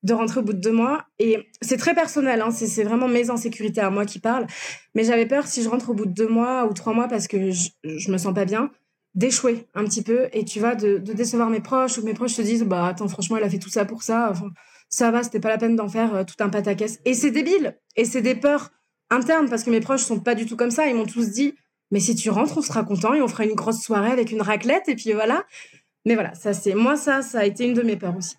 de 0.03 0.15
rentrer 0.15 0.41
au 0.41 0.43
bout 0.43 0.53
de 0.53 0.59
deux 0.59 0.73
mois. 0.73 1.05
Et 1.19 1.49
c'est 1.61 1.77
très 1.77 1.95
personnel, 1.95 2.41
hein, 2.41 2.51
c'est 2.51 2.83
vraiment 2.83 3.09
mes 3.09 3.31
insécurités 3.31 3.81
à 3.81 3.89
moi 3.89 4.05
qui 4.05 4.19
parlent. 4.19 4.47
Mais 4.95 5.05
j'avais 5.05 5.27
peur 5.27 5.47
si 5.47 5.63
je 5.63 5.69
rentre 5.69 5.91
au 5.91 5.95
bout 5.95 6.07
de 6.07 6.13
deux 6.13 6.27
mois 6.27 6.67
ou 6.67 6.73
trois 6.73 6.93
mois 6.93 7.09
parce 7.09 7.29
que 7.29 7.51
je, 7.51 7.71
je 7.85 8.11
me 8.11 8.19
sens 8.19 8.35
pas 8.35 8.45
bien, 8.45 8.71
d'échouer 9.15 9.67
un 9.75 9.85
petit 9.85 10.03
peu 10.03 10.29
et 10.33 10.45
tu 10.45 10.61
vas 10.61 10.75
de, 10.75 10.99
décevoir 10.99 11.51
mes 11.51 11.61
proches 11.61 11.99
ou 11.99 12.03
mes 12.03 12.15
proches 12.15 12.35
te 12.35 12.43
disent 12.43 12.65
bah 12.65 12.87
attends 12.87 13.09
franchement 13.09 13.37
elle 13.37 13.45
a 13.45 13.51
fait 13.51 13.59
tout 13.59 13.69
ça 13.69 13.85
pour 13.85 14.03
ça 14.03 14.29
enfin, 14.31 14.49
ça 14.89 15.11
va 15.11 15.23
c'était 15.23 15.41
pas 15.41 15.51
la 15.51 15.59
peine 15.59 15.77
d'en 15.77 15.89
faire 15.89 16.15
euh, 16.15 16.25
tout 16.25 16.37
un 16.41 16.49
pataquès. 16.49 17.01
Et 17.05 17.15
c'est 17.15 17.31
débile. 17.31 17.79
Et 17.97 18.05
c'est 18.05 18.23
des 18.23 18.35
peurs 18.35 18.71
internes 19.11 19.49
parce 19.49 19.65
que 19.65 19.71
mes 19.71 19.81
proches 19.81 20.03
sont 20.03 20.21
pas 20.21 20.35
du 20.35 20.47
tout 20.47 20.57
comme 20.57 20.71
ça. 20.71 20.87
Ils 20.87 20.95
m'ont 20.95 21.07
tous 21.07 21.31
dit 21.31 21.55
mais 21.91 22.01
si 22.01 22.15
tu 22.15 22.31
rentres 22.31 22.57
on 22.57 22.63
sera 22.63 22.85
content 22.85 23.13
et 23.13 23.21
on 23.21 23.29
fera 23.29 23.45
une 23.45 23.55
grosse 23.55 23.83
soirée 23.83 24.11
avec 24.11 24.33
une 24.33 24.43
raclette 24.43 24.89
et 24.89 24.97
puis 24.97 25.13
voilà. 25.13 25.45
Mais 26.07 26.15
voilà 26.15 26.35
ça 26.35 26.55
c'est 26.55 26.75
moi 26.75 26.97
ça 26.97 27.23
ça 27.23 27.41
a 27.41 27.45
été 27.45 27.65
une 27.65 27.75
de 27.75 27.83
mes 27.83 27.97
peurs 27.97 28.17
aussi 28.17 28.37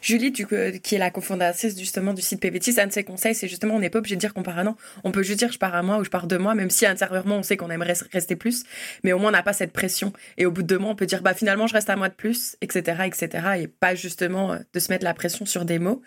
Julie, 0.00 0.32
du 0.32 0.46
qui 0.82 0.94
est 0.94 0.98
la 0.98 1.10
cofondatrice 1.10 1.78
justement 1.78 2.12
du 2.12 2.20
site 2.20 2.40
PVT, 2.40 2.78
un 2.78 2.88
de 2.88 2.92
ses 2.92 3.04
conseils, 3.04 3.34
c'est 3.34 3.48
justement 3.48 3.76
on 3.76 3.78
n'est 3.78 3.88
pas 3.88 4.00
obligé 4.00 4.16
de 4.16 4.20
dire 4.20 4.34
qu'on 4.34 4.42
part 4.42 4.58
un 4.58 4.66
an. 4.66 4.76
On 5.02 5.12
peut 5.12 5.22
juste 5.22 5.38
dire 5.38 5.50
je 5.50 5.58
pars 5.58 5.74
un 5.74 5.82
mois 5.82 5.98
ou 5.98 6.04
je 6.04 6.10
pars 6.10 6.26
deux 6.26 6.36
mois, 6.36 6.54
même 6.54 6.68
si 6.68 6.84
intérieurement 6.84 7.38
on 7.38 7.42
sait 7.42 7.56
qu'on 7.56 7.70
aimerait 7.70 7.94
rester 8.12 8.36
plus, 8.36 8.64
mais 9.02 9.12
au 9.12 9.18
moins 9.18 9.30
on 9.30 9.32
n'a 9.32 9.42
pas 9.42 9.54
cette 9.54 9.72
pression. 9.72 10.12
Et 10.36 10.44
au 10.44 10.50
bout 10.50 10.62
de 10.62 10.66
deux 10.66 10.78
mois, 10.78 10.90
on 10.90 10.94
peut 10.94 11.06
dire 11.06 11.22
bah 11.22 11.32
finalement 11.32 11.66
je 11.66 11.72
reste 11.72 11.88
un 11.88 11.96
mois 11.96 12.10
de 12.10 12.14
plus, 12.14 12.56
etc., 12.60 13.04
etc. 13.06 13.48
Et 13.60 13.66
pas 13.66 13.94
justement 13.94 14.52
euh, 14.52 14.58
de 14.74 14.78
se 14.78 14.92
mettre 14.92 15.04
la 15.04 15.14
pression 15.14 15.46
sur 15.46 15.64
des 15.64 15.78
mots. 15.78 16.02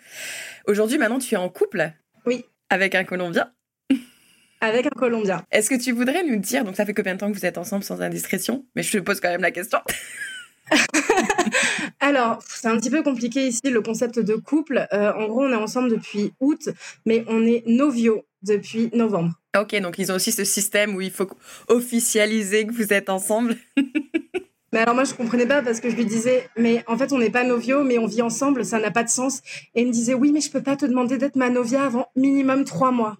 Aujourd'hui, 0.66 0.98
maintenant, 0.98 1.18
tu 1.18 1.34
es 1.34 1.38
en 1.38 1.48
couple? 1.48 1.90
Oui. 2.24 2.44
Avec 2.70 2.94
un 2.94 3.02
Colombien? 3.02 3.50
Avec 4.60 4.86
un 4.86 4.90
Colombien. 4.90 5.44
Est-ce 5.50 5.70
que 5.70 5.80
tu 5.80 5.90
voudrais 5.90 6.22
nous 6.22 6.36
dire, 6.36 6.62
donc 6.62 6.76
ça 6.76 6.86
fait 6.86 6.94
combien 6.94 7.14
de 7.14 7.18
temps 7.18 7.32
que 7.32 7.36
vous 7.36 7.46
êtes 7.46 7.58
ensemble 7.58 7.82
sans 7.82 8.00
indiscrétion 8.00 8.64
Mais 8.76 8.84
je 8.84 8.92
te 8.92 8.98
pose 8.98 9.18
quand 9.18 9.30
même 9.30 9.42
la 9.42 9.50
question. 9.50 9.80
Alors, 12.00 12.38
c'est 12.46 12.68
un 12.68 12.76
petit 12.76 12.90
peu 12.90 13.02
compliqué 13.02 13.46
ici 13.46 13.70
le 13.70 13.80
concept 13.80 14.18
de 14.18 14.34
couple. 14.36 14.86
Euh, 14.92 15.12
en 15.14 15.26
gros, 15.26 15.42
on 15.42 15.50
est 15.50 15.56
ensemble 15.56 15.90
depuis 15.90 16.32
août, 16.40 16.68
mais 17.06 17.24
on 17.26 17.44
est 17.44 17.64
novio 17.66 18.24
depuis 18.42 18.90
novembre. 18.94 19.34
Ok, 19.58 19.74
donc 19.80 19.98
ils 19.98 20.12
ont 20.12 20.14
aussi 20.14 20.30
ce 20.30 20.44
système 20.44 20.94
où 20.94 21.00
il 21.00 21.10
faut 21.10 21.28
officialiser 21.68 22.66
que 22.66 22.72
vous 22.72 22.92
êtes 22.92 23.08
ensemble. 23.10 23.56
mais 24.72 24.78
alors 24.78 24.94
moi, 24.94 25.04
je 25.04 25.14
comprenais 25.14 25.46
pas 25.46 25.62
parce 25.62 25.80
que 25.80 25.90
je 25.90 25.96
lui 25.96 26.04
disais, 26.04 26.48
mais 26.56 26.84
en 26.86 26.96
fait, 26.96 27.12
on 27.12 27.18
n'est 27.18 27.30
pas 27.30 27.42
novio, 27.42 27.82
mais 27.82 27.98
on 27.98 28.06
vit 28.06 28.22
ensemble, 28.22 28.64
ça 28.64 28.78
n'a 28.78 28.92
pas 28.92 29.02
de 29.02 29.08
sens. 29.08 29.40
Et 29.74 29.80
il 29.82 29.88
me 29.88 29.92
disait, 29.92 30.14
oui, 30.14 30.30
mais 30.30 30.40
je 30.40 30.50
peux 30.50 30.62
pas 30.62 30.76
te 30.76 30.86
demander 30.86 31.18
d'être 31.18 31.36
ma 31.36 31.50
novia 31.50 31.84
avant 31.84 32.08
minimum 32.14 32.64
trois 32.64 32.92
mois. 32.92 33.16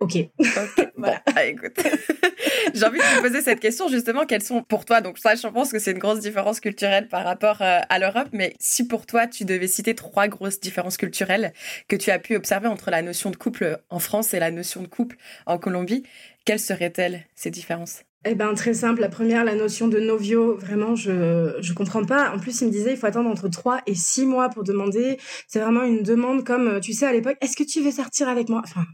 Ok. 0.00 0.16
voilà. 0.96 1.22
Bah, 1.34 1.44
écoute, 1.44 1.72
J'ai 2.74 2.84
envie 2.84 2.98
de 2.98 3.16
te 3.16 3.22
poser 3.22 3.40
cette 3.40 3.60
question 3.60 3.88
justement, 3.88 4.24
quelles 4.26 4.42
sont 4.42 4.62
pour 4.62 4.84
toi, 4.84 5.00
donc 5.00 5.18
ça 5.18 5.34
je 5.34 5.46
pense 5.48 5.72
que 5.72 5.78
c'est 5.78 5.92
une 5.92 5.98
grosse 5.98 6.20
différence 6.20 6.60
culturelle 6.60 7.08
par 7.08 7.24
rapport 7.24 7.62
euh, 7.62 7.80
à 7.88 7.98
l'Europe, 7.98 8.28
mais 8.32 8.54
si 8.60 8.86
pour 8.86 9.06
toi 9.06 9.26
tu 9.26 9.44
devais 9.44 9.66
citer 9.66 9.94
trois 9.94 10.28
grosses 10.28 10.60
différences 10.60 10.96
culturelles 10.96 11.52
que 11.88 11.96
tu 11.96 12.10
as 12.10 12.18
pu 12.18 12.36
observer 12.36 12.68
entre 12.68 12.90
la 12.90 13.02
notion 13.02 13.30
de 13.30 13.36
couple 13.36 13.78
en 13.90 13.98
France 13.98 14.34
et 14.34 14.38
la 14.38 14.50
notion 14.50 14.82
de 14.82 14.86
couple 14.86 15.16
en 15.46 15.58
Colombie, 15.58 16.04
quelles 16.44 16.60
seraient-elles 16.60 17.24
ces 17.34 17.50
différences? 17.50 18.02
Eh 18.24 18.34
ben 18.34 18.52
très 18.54 18.74
simple. 18.74 19.00
La 19.00 19.08
première, 19.08 19.44
la 19.44 19.54
notion 19.54 19.86
de 19.86 20.00
novio, 20.00 20.56
vraiment, 20.56 20.96
je 20.96 21.56
je 21.60 21.72
comprends 21.72 22.04
pas. 22.04 22.32
En 22.34 22.38
plus, 22.40 22.60
il 22.60 22.66
me 22.66 22.72
disait, 22.72 22.92
il 22.92 22.96
faut 22.96 23.06
attendre 23.06 23.30
entre 23.30 23.48
3 23.48 23.82
et 23.86 23.94
6 23.94 24.26
mois 24.26 24.48
pour 24.48 24.64
demander. 24.64 25.18
C'est 25.46 25.60
vraiment 25.60 25.84
une 25.84 26.02
demande 26.02 26.44
comme, 26.44 26.80
tu 26.80 26.92
sais, 26.92 27.06
à 27.06 27.12
l'époque, 27.12 27.36
est-ce 27.40 27.56
que 27.56 27.62
tu 27.62 27.80
veux 27.80 27.92
sortir 27.92 28.28
avec 28.28 28.48
moi? 28.48 28.62
Enfin, 28.64 28.84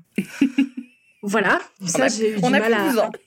voilà. 1.25 1.59
Ça, 1.87 2.09
j'ai 2.09 2.33
eu 2.33 2.41
du 2.41 2.51
mal 2.51 2.73
à. 2.73 3.11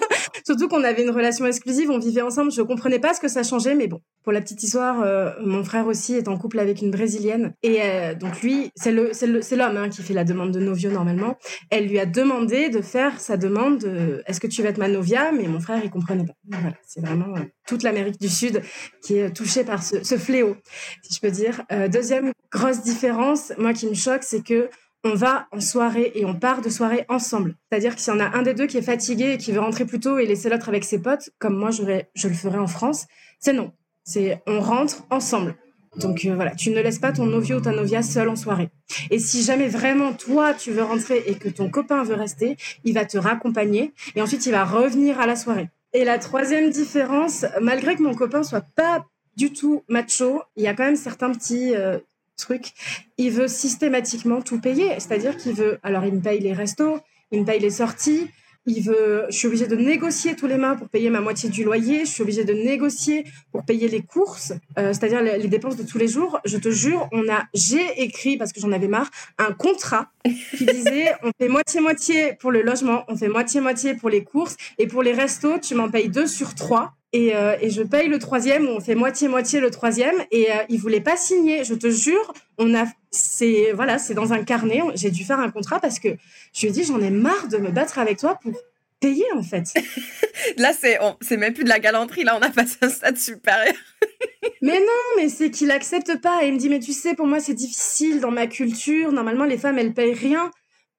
Surtout 0.46 0.68
qu'on 0.68 0.84
avait 0.84 1.02
une 1.02 1.10
relation 1.10 1.46
exclusive, 1.46 1.90
on 1.90 1.98
vivait 1.98 2.22
ensemble. 2.22 2.52
Je 2.52 2.62
comprenais 2.62 2.98
pas 2.98 3.14
ce 3.14 3.20
que 3.20 3.28
ça 3.28 3.42
changeait, 3.42 3.74
mais 3.74 3.88
bon. 3.88 4.00
Pour 4.22 4.32
la 4.32 4.40
petite 4.40 4.62
histoire, 4.62 5.02
euh, 5.02 5.30
mon 5.44 5.64
frère 5.64 5.86
aussi 5.86 6.14
est 6.14 6.28
en 6.28 6.36
couple 6.36 6.58
avec 6.58 6.82
une 6.82 6.90
brésilienne, 6.90 7.54
et 7.62 7.80
euh, 7.82 8.14
donc 8.14 8.42
lui, 8.42 8.70
c'est 8.74 8.90
le 8.90 9.12
c'est 9.12 9.56
l'homme 9.56 9.76
hein, 9.76 9.88
qui 9.88 10.02
fait 10.02 10.14
la 10.14 10.24
demande 10.24 10.50
de 10.50 10.60
novio 10.60 10.90
normalement. 10.90 11.36
Elle 11.70 11.86
lui 11.86 11.98
a 11.98 12.06
demandé 12.06 12.68
de 12.68 12.80
faire 12.80 13.20
sa 13.20 13.36
demande. 13.36 13.84
Est-ce 14.26 14.40
que 14.40 14.46
tu 14.46 14.62
veux 14.62 14.68
être 14.68 14.78
ma 14.78 14.88
novia? 14.88 15.30
Mais 15.32 15.44
mon 15.44 15.60
frère, 15.60 15.80
il 15.84 15.90
comprenait 15.90 16.24
pas. 16.24 16.34
Voilà, 16.48 16.74
c'est 16.86 17.00
vraiment 17.00 17.36
euh, 17.36 17.40
toute 17.66 17.82
l'Amérique 17.82 18.20
du 18.20 18.28
Sud 18.28 18.62
qui 19.02 19.18
est 19.18 19.30
touchée 19.30 19.64
par 19.64 19.82
ce, 19.82 20.02
ce 20.02 20.16
fléau, 20.16 20.56
si 21.02 21.14
je 21.14 21.20
peux 21.20 21.30
dire. 21.30 21.62
deuxième 21.90 22.32
grosse 22.50 22.82
différence, 22.82 23.52
moi 23.58 23.72
qui 23.72 23.88
me 23.88 23.94
choque, 23.94 24.22
c'est 24.22 24.42
que 24.42 24.68
on 25.06 25.14
va 25.14 25.46
en 25.52 25.60
soirée 25.60 26.12
et 26.14 26.24
on 26.24 26.34
part 26.34 26.60
de 26.60 26.68
soirée 26.68 27.04
ensemble. 27.08 27.54
C'est-à-dire 27.70 27.94
que 27.94 28.00
s'il 28.00 28.12
y 28.12 28.16
en 28.16 28.20
a 28.20 28.36
un 28.36 28.42
des 28.42 28.54
deux 28.54 28.66
qui 28.66 28.76
est 28.76 28.82
fatigué 28.82 29.32
et 29.32 29.38
qui 29.38 29.52
veut 29.52 29.60
rentrer 29.60 29.84
plus 29.84 30.00
tôt 30.00 30.18
et 30.18 30.26
laisser 30.26 30.48
l'autre 30.48 30.68
avec 30.68 30.84
ses 30.84 31.00
potes, 31.00 31.30
comme 31.38 31.56
moi 31.56 31.70
je 31.70 31.82
le 32.28 32.34
ferais 32.34 32.58
en 32.58 32.66
France, 32.66 33.06
c'est 33.38 33.52
non. 33.52 33.72
C'est 34.04 34.42
on 34.46 34.60
rentre 34.60 35.04
ensemble. 35.10 35.56
Donc 35.96 36.24
euh, 36.24 36.34
voilà, 36.34 36.54
tu 36.54 36.70
ne 36.70 36.80
laisses 36.80 36.98
pas 36.98 37.12
ton 37.12 37.26
novio 37.26 37.56
ou 37.56 37.60
ta 37.60 37.72
novia 37.72 38.02
seul 38.02 38.28
en 38.28 38.36
soirée. 38.36 38.68
Et 39.10 39.18
si 39.18 39.42
jamais 39.42 39.68
vraiment 39.68 40.12
toi 40.12 40.54
tu 40.54 40.70
veux 40.70 40.82
rentrer 40.82 41.22
et 41.26 41.34
que 41.34 41.48
ton 41.48 41.70
copain 41.70 42.02
veut 42.04 42.14
rester, 42.14 42.56
il 42.84 42.94
va 42.94 43.04
te 43.04 43.16
raccompagner 43.16 43.92
et 44.14 44.22
ensuite 44.22 44.44
il 44.46 44.52
va 44.52 44.64
revenir 44.64 45.20
à 45.20 45.26
la 45.26 45.36
soirée. 45.36 45.70
Et 45.92 46.04
la 46.04 46.18
troisième 46.18 46.70
différence, 46.70 47.46
malgré 47.60 47.96
que 47.96 48.02
mon 48.02 48.14
copain 48.14 48.42
soit 48.42 48.64
pas 48.74 49.06
du 49.36 49.52
tout 49.52 49.82
macho, 49.88 50.42
il 50.56 50.64
y 50.64 50.66
a 50.66 50.74
quand 50.74 50.84
même 50.84 50.96
certains 50.96 51.30
petits 51.30 51.74
euh, 51.74 51.98
truc, 52.36 52.72
il 53.18 53.30
veut 53.30 53.48
systématiquement 53.48 54.42
tout 54.42 54.60
payer. 54.60 54.90
C'est-à-dire 54.98 55.36
qu'il 55.36 55.54
veut, 55.54 55.78
alors 55.82 56.04
il 56.04 56.14
me 56.14 56.20
paye 56.20 56.40
les 56.40 56.52
restos, 56.52 56.98
il 57.30 57.40
me 57.40 57.46
paye 57.46 57.60
les 57.60 57.70
sorties, 57.70 58.28
il 58.66 58.82
veut, 58.82 59.26
je 59.30 59.36
suis 59.36 59.46
obligée 59.46 59.68
de 59.68 59.76
négocier 59.76 60.34
tous 60.34 60.46
les 60.46 60.56
mois 60.56 60.74
pour 60.74 60.88
payer 60.88 61.08
ma 61.08 61.20
moitié 61.20 61.48
du 61.48 61.62
loyer, 61.62 62.00
je 62.00 62.10
suis 62.10 62.22
obligée 62.22 62.44
de 62.44 62.52
négocier 62.52 63.24
pour 63.52 63.64
payer 63.64 63.88
les 63.88 64.02
courses, 64.02 64.52
euh, 64.78 64.92
c'est-à-dire 64.92 65.22
les, 65.22 65.46
dépenses 65.46 65.76
de 65.76 65.84
tous 65.84 65.98
les 65.98 66.08
jours. 66.08 66.40
Je 66.44 66.56
te 66.56 66.70
jure, 66.70 67.08
on 67.12 67.28
a, 67.28 67.44
j'ai 67.54 68.02
écrit 68.02 68.36
parce 68.36 68.52
que 68.52 68.60
j'en 68.60 68.72
avais 68.72 68.88
marre, 68.88 69.08
un 69.38 69.52
contrat 69.52 70.10
qui 70.24 70.66
disait 70.66 71.14
on 71.22 71.30
fait 71.38 71.48
moitié 71.48 71.80
moitié 71.80 72.34
pour 72.34 72.50
le 72.50 72.62
logement, 72.62 73.04
on 73.08 73.16
fait 73.16 73.28
moitié 73.28 73.60
moitié 73.60 73.94
pour 73.94 74.10
les 74.10 74.24
courses 74.24 74.56
et 74.78 74.88
pour 74.88 75.02
les 75.04 75.12
restos, 75.12 75.58
tu 75.58 75.76
m'en 75.76 75.88
payes 75.88 76.08
deux 76.08 76.26
sur 76.26 76.54
trois. 76.54 76.94
Et, 77.16 77.34
euh, 77.34 77.56
et, 77.62 77.70
je 77.70 77.80
paye 77.80 78.08
le 78.08 78.18
troisième, 78.18 78.68
on 78.68 78.78
fait 78.78 78.94
moitié-moitié 78.94 79.58
le 79.58 79.70
troisième, 79.70 80.16
et 80.30 80.50
euh, 80.50 80.56
il 80.68 80.78
voulait 80.78 81.00
pas 81.00 81.16
signer. 81.16 81.64
Je 81.64 81.72
te 81.72 81.88
jure, 81.88 82.34
on 82.58 82.74
a, 82.74 82.84
c'est 83.10 83.72
voilà, 83.72 83.96
c'est 83.96 84.12
dans 84.12 84.34
un 84.34 84.44
carnet. 84.44 84.82
J'ai 84.96 85.10
dû 85.10 85.24
faire 85.24 85.40
un 85.40 85.50
contrat 85.50 85.80
parce 85.80 85.98
que 85.98 86.10
je 86.52 86.60
lui 86.60 86.68
ai 86.68 86.72
dit 86.72 86.84
j'en 86.84 87.00
ai 87.00 87.08
marre 87.08 87.48
de 87.48 87.56
me 87.56 87.70
battre 87.70 87.98
avec 87.98 88.18
toi 88.18 88.38
pour 88.42 88.52
payer 89.00 89.24
en 89.34 89.42
fait. 89.42 89.72
là, 90.58 90.74
c'est 90.78 90.98
c'est 91.22 91.38
même 91.38 91.54
plus 91.54 91.64
de 91.64 91.70
la 91.70 91.78
galanterie. 91.78 92.22
Là, 92.22 92.36
on 92.38 92.42
a 92.42 92.50
passé 92.50 92.76
un 92.82 92.90
stade 92.90 93.16
supérieur. 93.16 93.72
mais 94.60 94.78
non, 94.78 95.16
mais 95.16 95.30
c'est 95.30 95.50
qu'il 95.50 95.70
accepte 95.70 96.20
pas. 96.20 96.44
Et 96.44 96.48
il 96.48 96.52
me 96.52 96.58
dit 96.58 96.68
mais 96.68 96.80
tu 96.80 96.92
sais, 96.92 97.14
pour 97.14 97.26
moi 97.26 97.40
c'est 97.40 97.54
difficile 97.54 98.20
dans 98.20 98.30
ma 98.30 98.46
culture. 98.46 99.10
Normalement, 99.10 99.46
les 99.46 99.56
femmes 99.56 99.78
elles 99.78 99.94
payent 99.94 100.12
rien. 100.12 100.50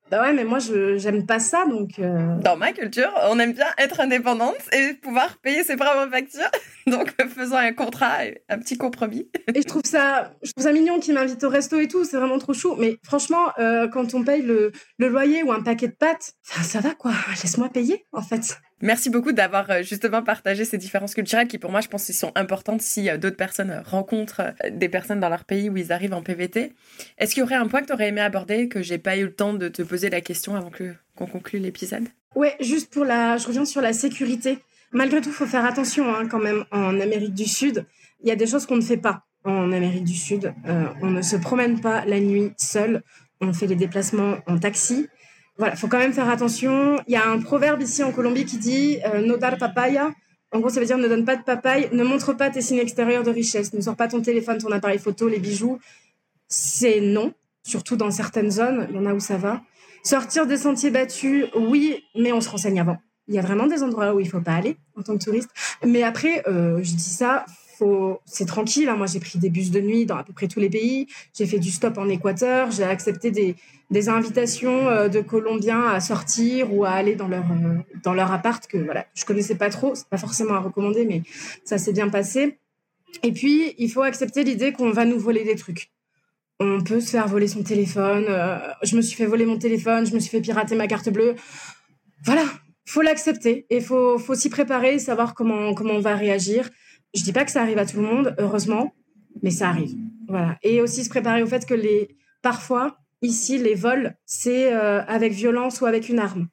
Bah 0.10 0.22
ouais, 0.22 0.32
mais 0.32 0.45
moi, 0.45 0.60
je 0.60 0.97
j'aime 0.97 1.26
pas 1.26 1.39
ça, 1.39 1.66
donc... 1.66 1.99
Euh. 1.99 2.38
Dans 2.39 2.55
ma 2.55 2.72
culture, 2.72 3.12
on 3.30 3.38
aime 3.39 3.51
bien 3.51 3.68
être 3.78 3.99
indépendante 3.99 4.55
et 4.72 4.93
pouvoir 4.93 5.38
payer 5.39 5.64
ses 5.64 5.76
propres 5.76 6.10
factures. 6.10 6.49
donc, 6.88 7.14
faisant 7.30 7.58
un 7.58 7.74
contrat, 7.74 8.20
un 8.47 8.58
petit 8.58 8.78
compromis. 8.78 9.30
et 9.53 9.62
je 9.62 9.68
trouve 9.68 9.82
ça, 9.84 10.32
je 10.43 10.51
trouve 10.51 10.64
ça 10.64 10.72
mignon 10.72 10.99
qu'il 10.99 11.14
m'invite 11.14 11.43
au 11.43 11.49
resto 11.49 11.80
et 11.80 11.89
tout, 11.89 12.05
c'est 12.05 12.18
vraiment 12.18 12.38
trop 12.38 12.53
chou. 12.53 12.76
Mais 12.78 12.97
franchement, 13.03 13.51
euh, 13.60 13.89
quand 13.89 14.14
on 14.14 14.24
paye 14.24 14.41
le, 14.41 14.72
le, 14.97 15.10
loyer 15.10 15.43
ou 15.43 15.51
un 15.51 15.62
paquet 15.62 15.88
de 15.88 15.95
pâtes, 15.95 16.34
ça 16.43 16.80
va 16.80 16.93
quoi, 16.93 17.12
laisse-moi 17.43 17.68
payer, 17.68 18.05
en 18.14 18.22
fait. 18.22 18.58
Merci 18.82 19.09
beaucoup 19.09 19.32
d'avoir 19.32 19.69
euh, 19.71 19.82
justement 19.82 20.21
partagé 20.21 20.63
ces 20.63 20.78
différences 20.78 21.15
culturelles 21.15 21.47
qui 21.47 21.57
pour 21.57 21.71
moi 21.71 21.82
je 21.82 21.88
pense 21.88 22.11
sont 22.11 22.32
importantes 22.36 22.82
si 22.82 23.09
euh, 23.09 23.17
d'autres 23.17 23.36
personnes 23.36 23.71
euh, 23.71 23.82
rencontrent 23.82 24.53
des 24.69 24.88
personnes 24.88 25.19
dans 25.19 25.30
leur 25.30 25.45
pays 25.45 25.69
où 25.69 25.78
ils 25.78 25.91
arrivent 25.91 26.13
en 26.13 26.21
PVT. 26.21 26.73
Est-ce 27.17 27.34
qu'il 27.34 27.41
y 27.41 27.43
aurait 27.43 27.55
un 27.55 27.67
point 27.67 27.82
que 27.82 27.88
tu 27.88 27.93
aurais 27.93 28.09
aimé 28.09 28.21
aborder 28.21 28.67
que 28.67 28.84
j'ai 28.84 28.99
pas 28.99 29.17
eu 29.17 29.23
le 29.23 29.34
temps 29.34 29.55
de 29.55 29.67
te 29.67 29.82
poser 29.82 30.11
la 30.11 30.21
question 30.21 30.55
avant 30.55 30.69
que 30.69 30.93
qu'on 31.15 31.25
conclue 31.25 31.57
l'épisode? 31.57 32.07
Ouais, 32.36 32.55
juste 32.59 32.93
pour 32.93 33.03
la 33.03 33.38
je 33.38 33.47
reviens 33.47 33.65
sur 33.65 33.82
la 33.82 33.93
sécurité. 33.93 34.59
Malgré 34.91 35.21
tout, 35.21 35.32
faut 35.32 35.47
faire 35.47 35.65
attention 35.65 36.13
hein, 36.13 36.28
quand 36.28 36.39
même 36.39 36.63
en 36.71 36.99
Amérique 36.99 37.34
du 37.34 37.45
Sud. 37.45 37.86
Il 38.21 38.30
y 38.30 38.32
a 38.32 38.36
des 38.36 38.45
choses 38.45 38.67
qu'on 38.67 38.78
ne 38.78 38.82
fait 38.82 38.97
pas 38.97 39.23
en 39.43 39.71
Amérique 39.71 40.03
du 40.03 40.15
Sud. 40.15 40.53
on 41.01 41.09
ne 41.09 41.21
se 41.21 41.36
promène 41.36 41.82
pas 41.82 42.05
la 42.05 42.19
nuit 42.19 42.51
seul. 42.57 43.01
On 43.41 43.53
fait 43.53 43.67
les 43.67 43.75
déplacements 43.75 44.38
en 44.45 44.59
taxi 44.59 45.07
voilà, 45.58 45.76
faut 45.76 45.88
quand 45.88 45.97
même 45.97 46.14
faire 46.14 46.30
attention. 46.30 46.97
Il 47.08 47.14
y 47.14 47.16
a 47.16 47.28
un 47.28 47.39
proverbe 47.39 47.82
ici 47.82 48.03
en 48.03 48.12
Colombie 48.12 48.45
qui 48.45 48.58
dit 48.58 48.99
euh, 49.05 49.22
no 49.22 49.38
dar 49.38 49.58
papaya. 49.58 50.12
En 50.51 50.60
gros, 50.60 50.70
ça 50.70 50.80
veut 50.80 50.86
dire 50.86 50.97
ne 50.97 51.08
donne 51.08 51.26
pas 51.26 51.36
de 51.36 51.43
papaye, 51.43 51.89
ne 51.91 52.03
montre 52.03 52.34
pas 52.34 52.49
tes 52.49 52.62
signes 52.62 52.80
extérieurs 52.80 53.24
de 53.24 53.32
richesse, 53.32 53.74
ne 53.74 53.82
sors 53.82 53.95
pas 53.95 54.08
ton 54.08 54.22
téléphone, 54.22 54.60
ton 54.60 54.72
appareil 54.72 54.99
photo, 54.99 55.28
les 55.28 55.39
bijoux. 55.39 55.80
C'est 56.47 57.01
non, 57.01 57.34
surtout 57.64 57.97
dans 57.97 58.12
certaines 58.12 58.51
zones. 58.51 58.88
Il 58.89 58.95
y 58.95 58.99
en 58.99 59.05
a 59.05 59.14
où 59.14 59.20
ça 59.20 59.38
va. 59.38 59.62
Sortir 60.03 60.47
des 60.47 60.58
sentiers 60.58 60.91
battus, 60.91 61.45
oui, 61.55 62.03
mais 62.16 62.32
on 62.32 62.39
se 62.39 62.49
renseigne 62.49 62.80
avant. 62.80 62.97
Il 63.28 63.36
y 63.36 63.39
a 63.39 63.41
vraiment 63.41 63.68
des 63.68 63.84
endroits 63.84 64.14
où 64.14 64.22
il 64.22 64.30
faut 64.30 64.39
pas 64.39 64.53
aller 64.53 64.78
en 64.95 65.01
tant 65.01 65.18
que 65.18 65.24
touriste. 65.24 65.49
Mais 65.86 66.03
après, 66.03 66.43
euh, 66.47 66.78
je 66.82 66.93
dis 66.93 67.10
ça, 67.10 67.45
c'est 68.25 68.45
tranquille. 68.45 68.89
Hein. 68.89 68.95
Moi, 68.95 69.07
j'ai 69.07 69.19
pris 69.19 69.39
des 69.39 69.49
bus 69.49 69.71
de 69.71 69.80
nuit 69.80 70.05
dans 70.05 70.17
à 70.17 70.23
peu 70.23 70.34
près 70.34 70.47
tous 70.47 70.59
les 70.59 70.69
pays. 70.69 71.07
J'ai 71.34 71.45
fait 71.45 71.59
du 71.59 71.71
stop 71.71 71.97
en 71.97 72.07
Équateur. 72.09 72.71
J'ai 72.71 72.84
accepté 72.84 73.32
des, 73.32 74.09
invitations 74.09 74.88
euh, 74.88 75.07
de 75.07 75.21
Colombiens 75.21 75.86
à 75.88 75.99
sortir 75.99 76.73
ou 76.73 76.86
à 76.86 76.91
aller 76.91 77.15
dans 77.15 77.28
leur 77.28 77.43
euh, 77.43 77.78
dans 78.03 78.13
leur 78.13 78.32
appart 78.32 78.65
que 78.67 78.78
voilà, 78.78 79.05
je 79.15 79.25
connaissais 79.25 79.55
pas 79.55 79.69
trop. 79.69 79.95
C'est 79.95 80.07
pas 80.07 80.17
forcément 80.17 80.55
à 80.55 80.59
recommander, 80.59 81.05
mais 81.05 81.23
ça 81.63 81.78
s'est 81.78 81.93
bien 81.93 82.09
passé. 82.09 82.57
Et 83.23 83.32
puis, 83.32 83.73
il 83.78 83.89
faut 83.89 84.01
accepter 84.01 84.43
l'idée 84.43 84.71
qu'on 84.73 84.91
va 84.91 85.05
nous 85.05 85.19
voler 85.19 85.43
des 85.43 85.55
trucs. 85.55 85.89
On 86.59 86.84
peut 86.84 86.99
se 86.99 87.11
faire 87.11 87.28
voler 87.28 87.47
son 87.47 87.63
téléphone. 87.63 88.25
Euh, 88.30 88.57
je 88.84 88.95
me 88.95 89.01
suis 89.01 89.15
fait 89.15 89.25
voler 89.25 89.45
mon 89.45 89.57
téléphone. 89.57 90.05
Je 90.05 90.13
me 90.13 90.19
suis 90.19 90.32
fait 90.32 90.41
pirater 90.41 90.75
ma 90.75 90.88
carte 90.88 91.09
bleue. 91.09 91.36
Voilà, 92.25 92.43
faut 92.86 93.01
l'accepter 93.01 93.67
et 93.69 93.80
faut 93.80 94.17
faut 94.17 94.34
s'y 94.34 94.49
préparer, 94.49 94.97
savoir 94.97 95.36
comment 95.36 95.73
comment 95.73 95.93
on 95.93 95.99
va 95.99 96.15
réagir. 96.15 96.69
Je 97.18 97.24
dis 97.24 97.34
pas 97.34 97.45
que 97.45 97.51
ça 97.51 97.61
arrive 97.61 97.80
à 97.80 97.86
tout 97.86 97.97
le 97.97 98.03
monde, 98.03 98.36
heureusement, 98.38 98.93
mais 99.41 99.49
ça 99.49 99.70
arrive. 99.70 99.95
Voilà. 100.28 100.57
Et 100.61 100.82
aussi 100.82 101.03
se 101.03 101.09
préparer 101.09 101.41
au 101.41 101.47
fait 101.47 101.65
que 101.65 101.74
les, 101.74 102.15
parfois, 102.43 102.99
ici, 103.24 103.57
les 103.57 103.74
vols, 103.74 104.15
c'est 104.26 104.72
euh, 104.72 105.03
avec 105.05 105.34
violence 105.34 105.82
ou 105.82 105.88
avec 105.88 106.09
une 106.09 106.20
arme. 106.20 106.47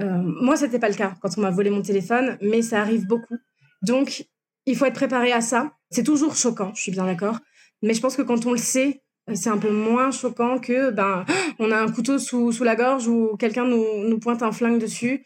Euh, 0.00 0.18
moi, 0.20 0.56
c'était 0.56 0.80
pas 0.80 0.88
le 0.88 0.96
cas 0.96 1.14
quand 1.20 1.38
on 1.38 1.42
m'a 1.42 1.50
volé 1.50 1.70
mon 1.70 1.82
téléphone, 1.82 2.36
mais 2.42 2.62
ça 2.62 2.80
arrive 2.80 3.06
beaucoup. 3.06 3.36
Donc, 3.82 4.26
il 4.66 4.76
faut 4.76 4.86
être 4.86 4.94
préparé 4.94 5.30
à 5.32 5.40
ça. 5.40 5.72
C'est 5.90 6.02
toujours 6.02 6.34
choquant, 6.34 6.72
je 6.74 6.82
suis 6.82 6.92
bien 6.92 7.06
d'accord. 7.06 7.38
Mais 7.82 7.94
je 7.94 8.00
pense 8.00 8.16
que 8.16 8.22
quand 8.22 8.44
on 8.44 8.52
le 8.52 8.58
sait, 8.58 9.02
c'est 9.34 9.50
un 9.50 9.58
peu 9.58 9.70
moins 9.70 10.10
choquant 10.10 10.58
que 10.58 10.90
ben 10.90 11.24
on 11.60 11.70
a 11.70 11.76
un 11.76 11.92
couteau 11.92 12.18
sous, 12.18 12.50
sous 12.50 12.64
la 12.64 12.74
gorge 12.74 13.06
ou 13.06 13.36
quelqu'un 13.36 13.66
nous, 13.66 14.08
nous 14.08 14.18
pointe 14.18 14.42
un 14.42 14.50
flingue 14.50 14.80
dessus. 14.80 15.24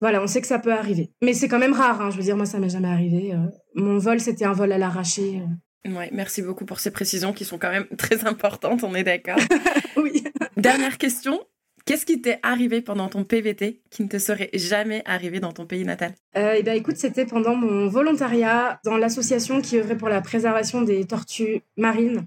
Voilà, 0.00 0.22
on 0.22 0.26
sait 0.26 0.40
que 0.40 0.46
ça 0.46 0.58
peut 0.58 0.72
arriver. 0.72 1.10
Mais 1.22 1.32
c'est 1.32 1.48
quand 1.48 1.58
même 1.58 1.72
rare. 1.72 2.00
Hein. 2.00 2.10
Je 2.10 2.16
veux 2.16 2.22
dire, 2.22 2.36
moi, 2.36 2.46
ça 2.46 2.58
m'est 2.58 2.68
jamais 2.68 2.88
arrivé. 2.88 3.32
Euh, 3.32 3.38
mon 3.74 3.98
vol, 3.98 4.20
c'était 4.20 4.44
un 4.44 4.52
vol 4.52 4.72
à 4.72 4.78
l'arraché. 4.78 5.40
Euh. 5.86 5.90
Ouais, 5.90 6.10
merci 6.12 6.42
beaucoup 6.42 6.64
pour 6.64 6.80
ces 6.80 6.90
précisions 6.90 7.32
qui 7.32 7.44
sont 7.44 7.58
quand 7.58 7.70
même 7.70 7.86
très 7.98 8.26
importantes, 8.26 8.84
on 8.84 8.94
est 8.94 9.04
d'accord. 9.04 9.38
oui. 9.96 10.24
Dernière 10.56 10.98
question. 10.98 11.40
Qu'est-ce 11.86 12.06
qui 12.06 12.22
t'est 12.22 12.40
arrivé 12.42 12.80
pendant 12.80 13.08
ton 13.08 13.24
PVT 13.24 13.82
qui 13.90 14.02
ne 14.02 14.08
te 14.08 14.18
serait 14.18 14.48
jamais 14.54 15.02
arrivé 15.04 15.38
dans 15.38 15.52
ton 15.52 15.66
pays 15.66 15.84
natal? 15.84 16.14
Euh, 16.36 16.54
Eh 16.58 16.62
bien, 16.62 16.72
écoute, 16.72 16.96
c'était 16.96 17.26
pendant 17.26 17.54
mon 17.54 17.88
volontariat 17.88 18.80
dans 18.86 18.96
l'association 18.96 19.60
qui 19.60 19.78
œuvrait 19.78 19.98
pour 19.98 20.08
la 20.08 20.22
préservation 20.22 20.80
des 20.80 21.04
tortues 21.04 21.60
marines. 21.76 22.26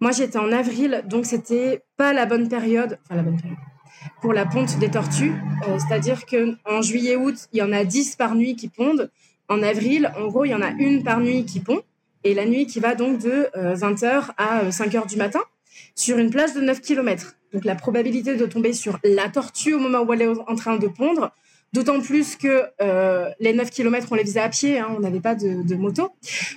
Moi, 0.00 0.12
j'étais 0.12 0.38
en 0.38 0.52
avril, 0.52 1.02
donc 1.08 1.26
c'était 1.26 1.82
pas 1.96 2.12
la 2.12 2.26
bonne 2.26 2.48
période. 2.48 2.98
Enfin, 3.04 3.16
la 3.16 3.22
bonne 3.22 3.40
période 3.40 3.58
pour 4.20 4.32
la 4.32 4.46
ponte 4.46 4.78
des 4.78 4.90
tortues. 4.90 5.34
Euh, 5.68 5.78
c'est-à-dire 5.78 6.26
qu'en 6.26 6.82
juillet-août, 6.82 7.48
il 7.52 7.58
y 7.58 7.62
en 7.62 7.72
a 7.72 7.84
10 7.84 8.16
par 8.16 8.34
nuit 8.34 8.56
qui 8.56 8.68
pondent. 8.68 9.10
En 9.48 9.62
avril, 9.62 10.12
en 10.16 10.28
gros, 10.28 10.44
il 10.44 10.50
y 10.50 10.54
en 10.54 10.62
a 10.62 10.70
une 10.70 11.02
par 11.02 11.20
nuit 11.20 11.44
qui 11.44 11.60
pond. 11.60 11.80
Et 12.24 12.34
la 12.34 12.46
nuit 12.46 12.66
qui 12.66 12.78
va 12.78 12.94
donc 12.94 13.18
de 13.18 13.48
20h 13.54 14.04
euh, 14.04 14.20
à 14.36 14.68
5h 14.70 14.96
euh, 14.96 15.04
du 15.06 15.16
matin 15.16 15.40
sur 15.94 16.18
une 16.18 16.30
plage 16.30 16.54
de 16.54 16.60
9 16.60 16.80
km. 16.80 17.36
Donc 17.52 17.64
la 17.64 17.74
probabilité 17.74 18.36
de 18.36 18.46
tomber 18.46 18.72
sur 18.72 18.98
la 19.04 19.28
tortue 19.28 19.74
au 19.74 19.78
moment 19.78 20.00
où 20.00 20.12
elle 20.12 20.22
est 20.22 20.28
en 20.28 20.54
train 20.54 20.76
de 20.76 20.86
pondre, 20.88 21.32
D'autant 21.74 22.02
plus 22.02 22.36
que 22.36 22.64
les 23.40 23.54
9 23.54 23.70
km, 23.70 24.08
on 24.10 24.14
les 24.14 24.24
faisait 24.24 24.40
à 24.40 24.50
pied, 24.50 24.78
hein, 24.78 24.88
on 24.94 25.00
n'avait 25.00 25.20
pas 25.20 25.34
de, 25.34 25.62
de, 25.66 25.74
moto. 25.74 26.10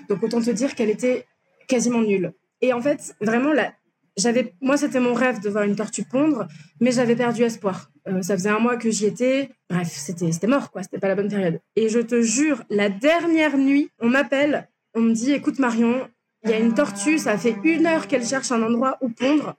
Donc 0.09 0.21
autant 0.21 0.41
te 0.41 0.49
dire 0.49 0.75
qu'elle 0.75 0.89
était 0.89 1.25
quasiment 1.69 2.01
nulle. 2.01 2.33
Et 2.59 2.73
en 2.73 2.81
fait, 2.81 3.15
vraiment, 3.21 3.53
la, 3.53 3.71
j'avais, 4.17 4.53
moi, 4.61 4.77
c'était 4.77 4.99
mon 4.99 5.13
rêve 5.13 5.41
de 5.41 5.49
voir 5.49 5.63
une 5.63 5.75
tortue 5.75 6.03
pondre, 6.03 6.47
mais 6.79 6.91
j'avais 6.91 7.15
perdu 7.15 7.43
espoir. 7.43 7.91
Euh, 8.07 8.21
ça 8.21 8.35
faisait 8.35 8.49
un 8.49 8.59
mois 8.59 8.77
que 8.77 8.89
j'y 8.89 9.05
étais. 9.05 9.49
Bref, 9.69 9.89
c'était, 9.91 10.31
c'était 10.31 10.47
mort, 10.47 10.71
quoi. 10.71 10.83
C'était 10.83 10.99
pas 10.99 11.07
la 11.07 11.15
bonne 11.15 11.29
période. 11.29 11.59
Et 11.75 11.89
je 11.89 11.99
te 11.99 12.21
jure, 12.21 12.63
la 12.69 12.89
dernière 12.89 13.57
nuit, 13.57 13.89
on 13.99 14.09
m'appelle, 14.09 14.69
on 14.93 15.01
me 15.01 15.13
dit, 15.13 15.33
écoute 15.33 15.59
Marion, 15.59 16.07
il 16.43 16.51
y 16.51 16.53
a 16.53 16.59
une 16.59 16.73
tortue, 16.73 17.17
ça 17.17 17.37
fait 17.37 17.57
une 17.63 17.87
heure 17.87 18.07
qu'elle 18.07 18.25
cherche 18.25 18.51
un 18.51 18.61
endroit 18.61 18.97
où 19.01 19.09
pondre. 19.09 19.55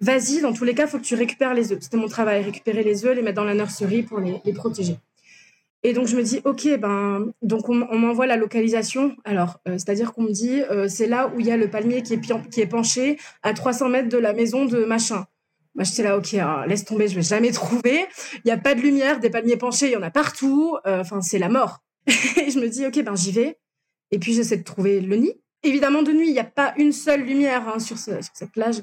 Vas-y, 0.00 0.42
dans 0.42 0.52
tous 0.52 0.64
les 0.64 0.74
cas, 0.74 0.86
faut 0.86 0.98
que 0.98 1.04
tu 1.04 1.14
récupères 1.14 1.54
les 1.54 1.72
œufs. 1.72 1.78
C'était 1.80 1.96
mon 1.96 2.08
travail, 2.08 2.42
récupérer 2.42 2.82
les 2.82 3.06
œufs, 3.06 3.16
les 3.16 3.22
mettre 3.22 3.36
dans 3.36 3.44
la 3.44 3.54
nurserie 3.54 4.02
pour 4.02 4.20
les, 4.20 4.40
les 4.44 4.52
protéger. 4.52 4.98
Et 5.86 5.92
donc 5.92 6.08
je 6.08 6.16
me 6.16 6.22
dis, 6.24 6.40
ok, 6.44 6.80
ben 6.80 7.32
donc 7.42 7.68
on, 7.68 7.74
m'envoie 7.74 8.26
la 8.26 8.36
localisation. 8.36 9.16
Alors, 9.24 9.60
euh, 9.68 9.74
c'est-à-dire 9.74 10.12
qu'on 10.12 10.24
me 10.24 10.32
dit, 10.32 10.60
euh, 10.62 10.88
c'est 10.88 11.06
là 11.06 11.28
où 11.32 11.38
il 11.38 11.46
y 11.46 11.52
a 11.52 11.56
le 11.56 11.70
palmier 11.70 12.02
qui 12.02 12.14
est, 12.14 12.66
penché 12.66 13.20
à 13.44 13.54
300 13.54 13.90
mètres 13.90 14.08
de 14.08 14.18
la 14.18 14.32
maison 14.32 14.64
de 14.64 14.84
machin. 14.84 15.26
Moi, 15.76 15.84
j'étais 15.84 16.02
là, 16.02 16.18
ok, 16.18 16.36
laisse 16.66 16.84
tomber, 16.84 17.06
je 17.06 17.14
vais 17.14 17.22
jamais 17.22 17.52
trouver. 17.52 18.04
Il 18.34 18.40
n'y 18.46 18.50
a 18.50 18.56
pas 18.56 18.74
de 18.74 18.80
lumière, 18.80 19.20
des 19.20 19.30
palmiers 19.30 19.56
penchés, 19.56 19.86
il 19.86 19.92
y 19.92 19.96
en 19.96 20.02
a 20.02 20.10
partout. 20.10 20.76
Euh, 20.88 21.02
enfin, 21.02 21.20
c'est 21.20 21.38
la 21.38 21.48
mort. 21.48 21.84
et 22.08 22.50
je 22.50 22.58
me 22.58 22.68
dis, 22.68 22.84
ok, 22.84 23.04
ben 23.04 23.14
j'y 23.14 23.30
vais. 23.30 23.56
Et 24.10 24.18
puis 24.18 24.32
j'essaie 24.34 24.56
de 24.56 24.64
trouver 24.64 25.00
le 25.00 25.14
nid. 25.14 25.34
Évidemment, 25.62 26.02
de 26.02 26.10
nuit, 26.10 26.26
il 26.26 26.32
n'y 26.32 26.40
a 26.40 26.44
pas 26.44 26.74
une 26.78 26.90
seule 26.90 27.22
lumière 27.22 27.68
hein, 27.68 27.78
sur, 27.78 27.96
cette 27.96 28.50
plage. 28.50 28.82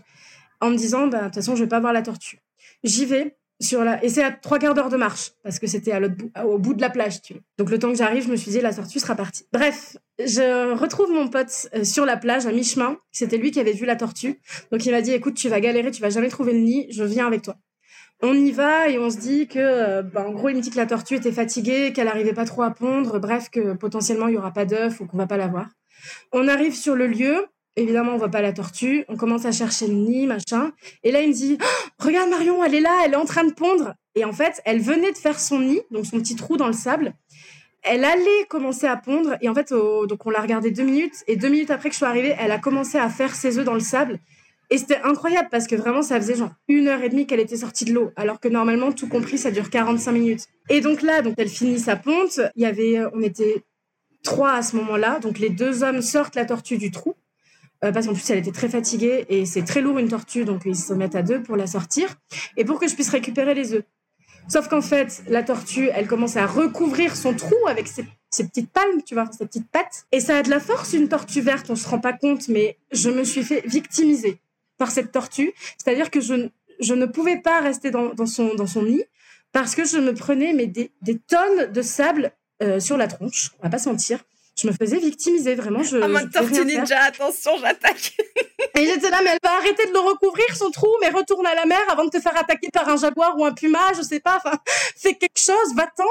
En 0.61 0.69
me 0.69 0.77
disant, 0.77 1.07
ben, 1.07 1.19
de 1.19 1.25
toute 1.25 1.35
façon, 1.35 1.57
je 1.57 1.65
vais 1.65 1.69
pas 1.69 1.81
voir 1.81 1.91
la 1.91 2.01
tortue. 2.01 2.39
J'y 2.85 3.05
vais 3.05 3.35
sur 3.63 3.83
la... 3.83 4.03
Et 4.03 4.09
c'est 4.09 4.23
à 4.23 4.31
trois 4.31 4.59
quarts 4.59 4.73
d'heure 4.73 4.89
de 4.89 4.97
marche, 4.97 5.31
parce 5.43 5.59
que 5.59 5.67
c'était 5.67 5.91
à 5.91 5.99
l'autre 5.99 6.15
au 6.45 6.57
bout 6.57 6.73
de 6.73 6.81
la 6.81 6.89
plage, 6.89 7.21
tu 7.21 7.33
vois. 7.33 7.41
Donc 7.57 7.69
le 7.69 7.79
temps 7.79 7.89
que 7.89 7.97
j'arrive, 7.97 8.23
je 8.23 8.29
me 8.29 8.35
suis 8.35 8.51
dit, 8.51 8.61
la 8.61 8.73
tortue 8.73 8.99
sera 8.99 9.15
partie. 9.15 9.45
Bref, 9.51 9.97
je 10.19 10.73
retrouve 10.73 11.11
mon 11.11 11.27
pote 11.27 11.67
euh, 11.75 11.83
sur 11.83 12.05
la 12.05 12.17
plage, 12.17 12.45
à 12.45 12.51
mi-chemin. 12.51 12.97
C'était 13.11 13.37
lui 13.37 13.51
qui 13.51 13.59
avait 13.59 13.73
vu 13.73 13.85
la 13.85 13.95
tortue. 13.95 14.39
Donc 14.71 14.85
il 14.85 14.91
m'a 14.91 15.01
dit, 15.01 15.11
écoute, 15.11 15.35
tu 15.35 15.49
vas 15.49 15.59
galérer, 15.59 15.91
tu 15.91 16.01
vas 16.01 16.09
jamais 16.09 16.29
trouver 16.29 16.53
le 16.53 16.59
nid, 16.59 16.87
je 16.91 17.03
viens 17.03 17.27
avec 17.27 17.41
toi. 17.41 17.55
On 18.21 18.33
y 18.33 18.51
va 18.51 18.87
et 18.89 18.97
on 18.99 19.09
se 19.09 19.17
dit 19.17 19.47
que, 19.47 19.59
euh, 19.59 20.01
bah, 20.01 20.25
en 20.27 20.31
gros, 20.31 20.49
il 20.49 20.55
me 20.55 20.61
dit 20.61 20.69
que 20.69 20.77
la 20.77 20.85
tortue 20.85 21.15
était 21.15 21.31
fatiguée, 21.31 21.91
qu'elle 21.93 22.07
arrivait 22.07 22.33
pas 22.33 22.45
trop 22.45 22.63
à 22.63 22.71
pondre, 22.71 23.19
bref, 23.19 23.49
que 23.49 23.73
potentiellement 23.73 24.27
il 24.27 24.35
y 24.35 24.37
aura 24.37 24.53
pas 24.53 24.65
d'œufs 24.65 24.99
ou 25.01 25.07
qu'on 25.07 25.17
va 25.17 25.27
pas 25.27 25.37
la 25.37 25.47
voir. 25.47 25.67
On 26.31 26.47
arrive 26.47 26.75
sur 26.75 26.95
le 26.95 27.07
lieu, 27.07 27.45
Évidemment, 27.75 28.13
on 28.13 28.17
voit 28.17 28.29
pas 28.29 28.41
la 28.41 28.53
tortue. 28.53 29.03
On 29.07 29.17
commence 29.17 29.45
à 29.45 29.51
chercher 29.51 29.87
le 29.87 29.93
nid, 29.93 30.27
machin. 30.27 30.71
Et 31.03 31.11
là, 31.11 31.21
il 31.21 31.29
me 31.29 31.33
dit, 31.33 31.57
oh, 31.59 32.03
regarde 32.05 32.29
Marion, 32.29 32.63
elle 32.63 32.75
est 32.75 32.81
là, 32.81 33.01
elle 33.05 33.13
est 33.13 33.17
en 33.17 33.25
train 33.25 33.43
de 33.43 33.53
pondre. 33.53 33.95
Et 34.15 34.25
en 34.25 34.33
fait, 34.33 34.61
elle 34.65 34.79
venait 34.79 35.11
de 35.11 35.17
faire 35.17 35.39
son 35.39 35.59
nid, 35.59 35.81
donc 35.89 36.05
son 36.05 36.19
petit 36.19 36.35
trou 36.35 36.55
dans 36.55 36.67
le 36.67 36.73
sable. 36.73 37.13
Elle 37.81 38.05
allait 38.05 38.45
commencer 38.47 38.85
à 38.85 38.95
pondre. 38.95 39.37
Et 39.41 39.49
en 39.49 39.55
fait, 39.55 39.71
donc 39.71 40.25
on 40.25 40.29
l'a 40.29 40.41
regardé 40.41 40.69
deux 40.69 40.83
minutes. 40.83 41.23
Et 41.27 41.35
deux 41.35 41.49
minutes 41.49 41.71
après 41.71 41.89
que 41.89 41.93
je 41.93 41.97
suis 41.97 42.05
arrivée, 42.05 42.35
elle 42.37 42.51
a 42.51 42.59
commencé 42.59 42.97
à 42.97 43.09
faire 43.09 43.33
ses 43.33 43.57
œufs 43.57 43.65
dans 43.65 43.73
le 43.73 43.79
sable. 43.79 44.19
Et 44.69 44.77
c'était 44.77 45.01
incroyable 45.03 45.49
parce 45.51 45.67
que 45.67 45.75
vraiment, 45.75 46.03
ça 46.03 46.19
faisait 46.21 46.35
genre 46.35 46.51
une 46.67 46.87
heure 46.87 47.01
et 47.01 47.09
demie 47.09 47.25
qu'elle 47.25 47.39
était 47.39 47.57
sortie 47.57 47.85
de 47.85 47.93
l'eau. 47.93 48.11
Alors 48.15 48.39
que 48.39 48.47
normalement, 48.47 48.91
tout 48.91 49.07
compris, 49.07 49.37
ça 49.39 49.51
dure 49.51 49.69
45 49.69 50.11
minutes. 50.11 50.45
Et 50.69 50.79
donc 50.79 51.01
là, 51.01 51.21
donc 51.23 51.33
elle 51.37 51.49
finit 51.49 51.79
sa 51.79 51.95
ponte. 51.95 52.39
Il 52.55 52.61
y 52.61 52.65
avait, 52.65 52.99
on 53.13 53.21
était 53.21 53.63
trois 54.23 54.53
à 54.53 54.61
ce 54.61 54.75
moment-là. 54.75 55.19
Donc 55.19 55.39
les 55.39 55.49
deux 55.49 55.83
hommes 55.83 56.01
sortent 56.01 56.35
la 56.35 56.45
tortue 56.45 56.77
du 56.77 56.91
trou 56.91 57.15
parce 57.91 58.07
qu'en 58.07 58.13
plus 58.13 58.29
elle 58.29 58.39
était 58.39 58.51
très 58.51 58.69
fatiguée 58.69 59.25
et 59.29 59.45
c'est 59.45 59.63
très 59.63 59.81
lourd 59.81 59.99
une 59.99 60.07
tortue, 60.07 60.45
donc 60.45 60.61
ils 60.65 60.75
se 60.75 60.93
mettent 60.93 61.15
à 61.15 61.23
deux 61.23 61.41
pour 61.41 61.55
la 61.55 61.67
sortir 61.67 62.15
et 62.57 62.65
pour 62.65 62.79
que 62.79 62.87
je 62.87 62.95
puisse 62.95 63.09
récupérer 63.09 63.53
les 63.53 63.73
œufs. 63.73 63.83
Sauf 64.47 64.67
qu'en 64.67 64.81
fait, 64.81 65.23
la 65.27 65.41
tortue, 65.41 65.89
elle 65.93 66.07
commence 66.07 66.35
à 66.35 66.45
recouvrir 66.45 67.15
son 67.15 67.33
trou 67.33 67.55
avec 67.67 67.87
ses, 67.87 68.05
ses, 68.29 68.45
petites 68.45 68.69
palmes, 68.69 69.01
tu 69.05 69.13
vois, 69.13 69.25
ses 69.31 69.45
petites 69.45 69.69
pattes. 69.69 70.05
Et 70.11 70.19
ça 70.19 70.37
a 70.37 70.43
de 70.43 70.49
la 70.49 70.59
force, 70.59 70.93
une 70.93 71.07
tortue 71.07 71.41
verte, 71.41 71.69
on 71.69 71.75
se 71.75 71.87
rend 71.87 71.99
pas 71.99 72.13
compte, 72.13 72.49
mais 72.49 72.77
je 72.91 73.09
me 73.09 73.23
suis 73.23 73.43
fait 73.43 73.63
victimiser 73.65 74.39
par 74.77 74.91
cette 74.91 75.11
tortue. 75.11 75.53
C'est-à-dire 75.77 76.11
que 76.11 76.19
je, 76.19 76.49
je 76.79 76.93
ne 76.93 77.05
pouvais 77.05 77.39
pas 77.39 77.61
rester 77.61 77.89
dans, 77.89 78.13
dans, 78.13 78.25
son, 78.25 78.53
dans 78.55 78.67
son 78.67 78.83
nid 78.83 79.03
parce 79.53 79.75
que 79.75 79.85
je 79.85 79.97
me 79.97 80.13
prenais 80.13 80.53
mais 80.53 80.67
des, 80.67 80.91
des 81.01 81.17
tonnes 81.19 81.71
de 81.71 81.81
sable 81.81 82.31
euh, 82.61 82.79
sur 82.79 82.97
la 82.97 83.07
tronche, 83.07 83.51
on 83.59 83.63
va 83.63 83.69
pas 83.69 83.79
sentir 83.79 84.19
je 84.59 84.67
me 84.67 84.73
faisais 84.73 84.99
victimiser 84.99 85.55
vraiment. 85.55 85.83
Je, 85.83 85.97
ah, 85.97 86.07
mode 86.07 86.31
tortue 86.31 86.65
ninja, 86.65 86.99
attention, 87.01 87.51
j'attaque. 87.59 88.15
et 88.77 88.85
j'étais 88.85 89.09
là, 89.09 89.19
mais 89.23 89.31
elle 89.31 89.39
va 89.43 89.57
arrêter 89.57 89.87
de 89.87 89.93
le 89.93 89.99
recouvrir 89.99 90.55
son 90.55 90.69
trou, 90.71 90.89
mais 91.01 91.09
retourne 91.09 91.45
à 91.45 91.55
la 91.55 91.65
mer 91.65 91.81
avant 91.89 92.05
de 92.05 92.09
te 92.09 92.19
faire 92.19 92.37
attaquer 92.37 92.69
par 92.71 92.87
un 92.89 92.97
jaguar 92.97 93.37
ou 93.37 93.45
un 93.45 93.53
puma, 93.53 93.93
je 93.97 94.01
sais 94.01 94.19
pas. 94.19 94.37
Enfin, 94.37 94.57
fais 94.97 95.15
quelque 95.15 95.39
chose, 95.39 95.75
va-t'en. 95.75 96.03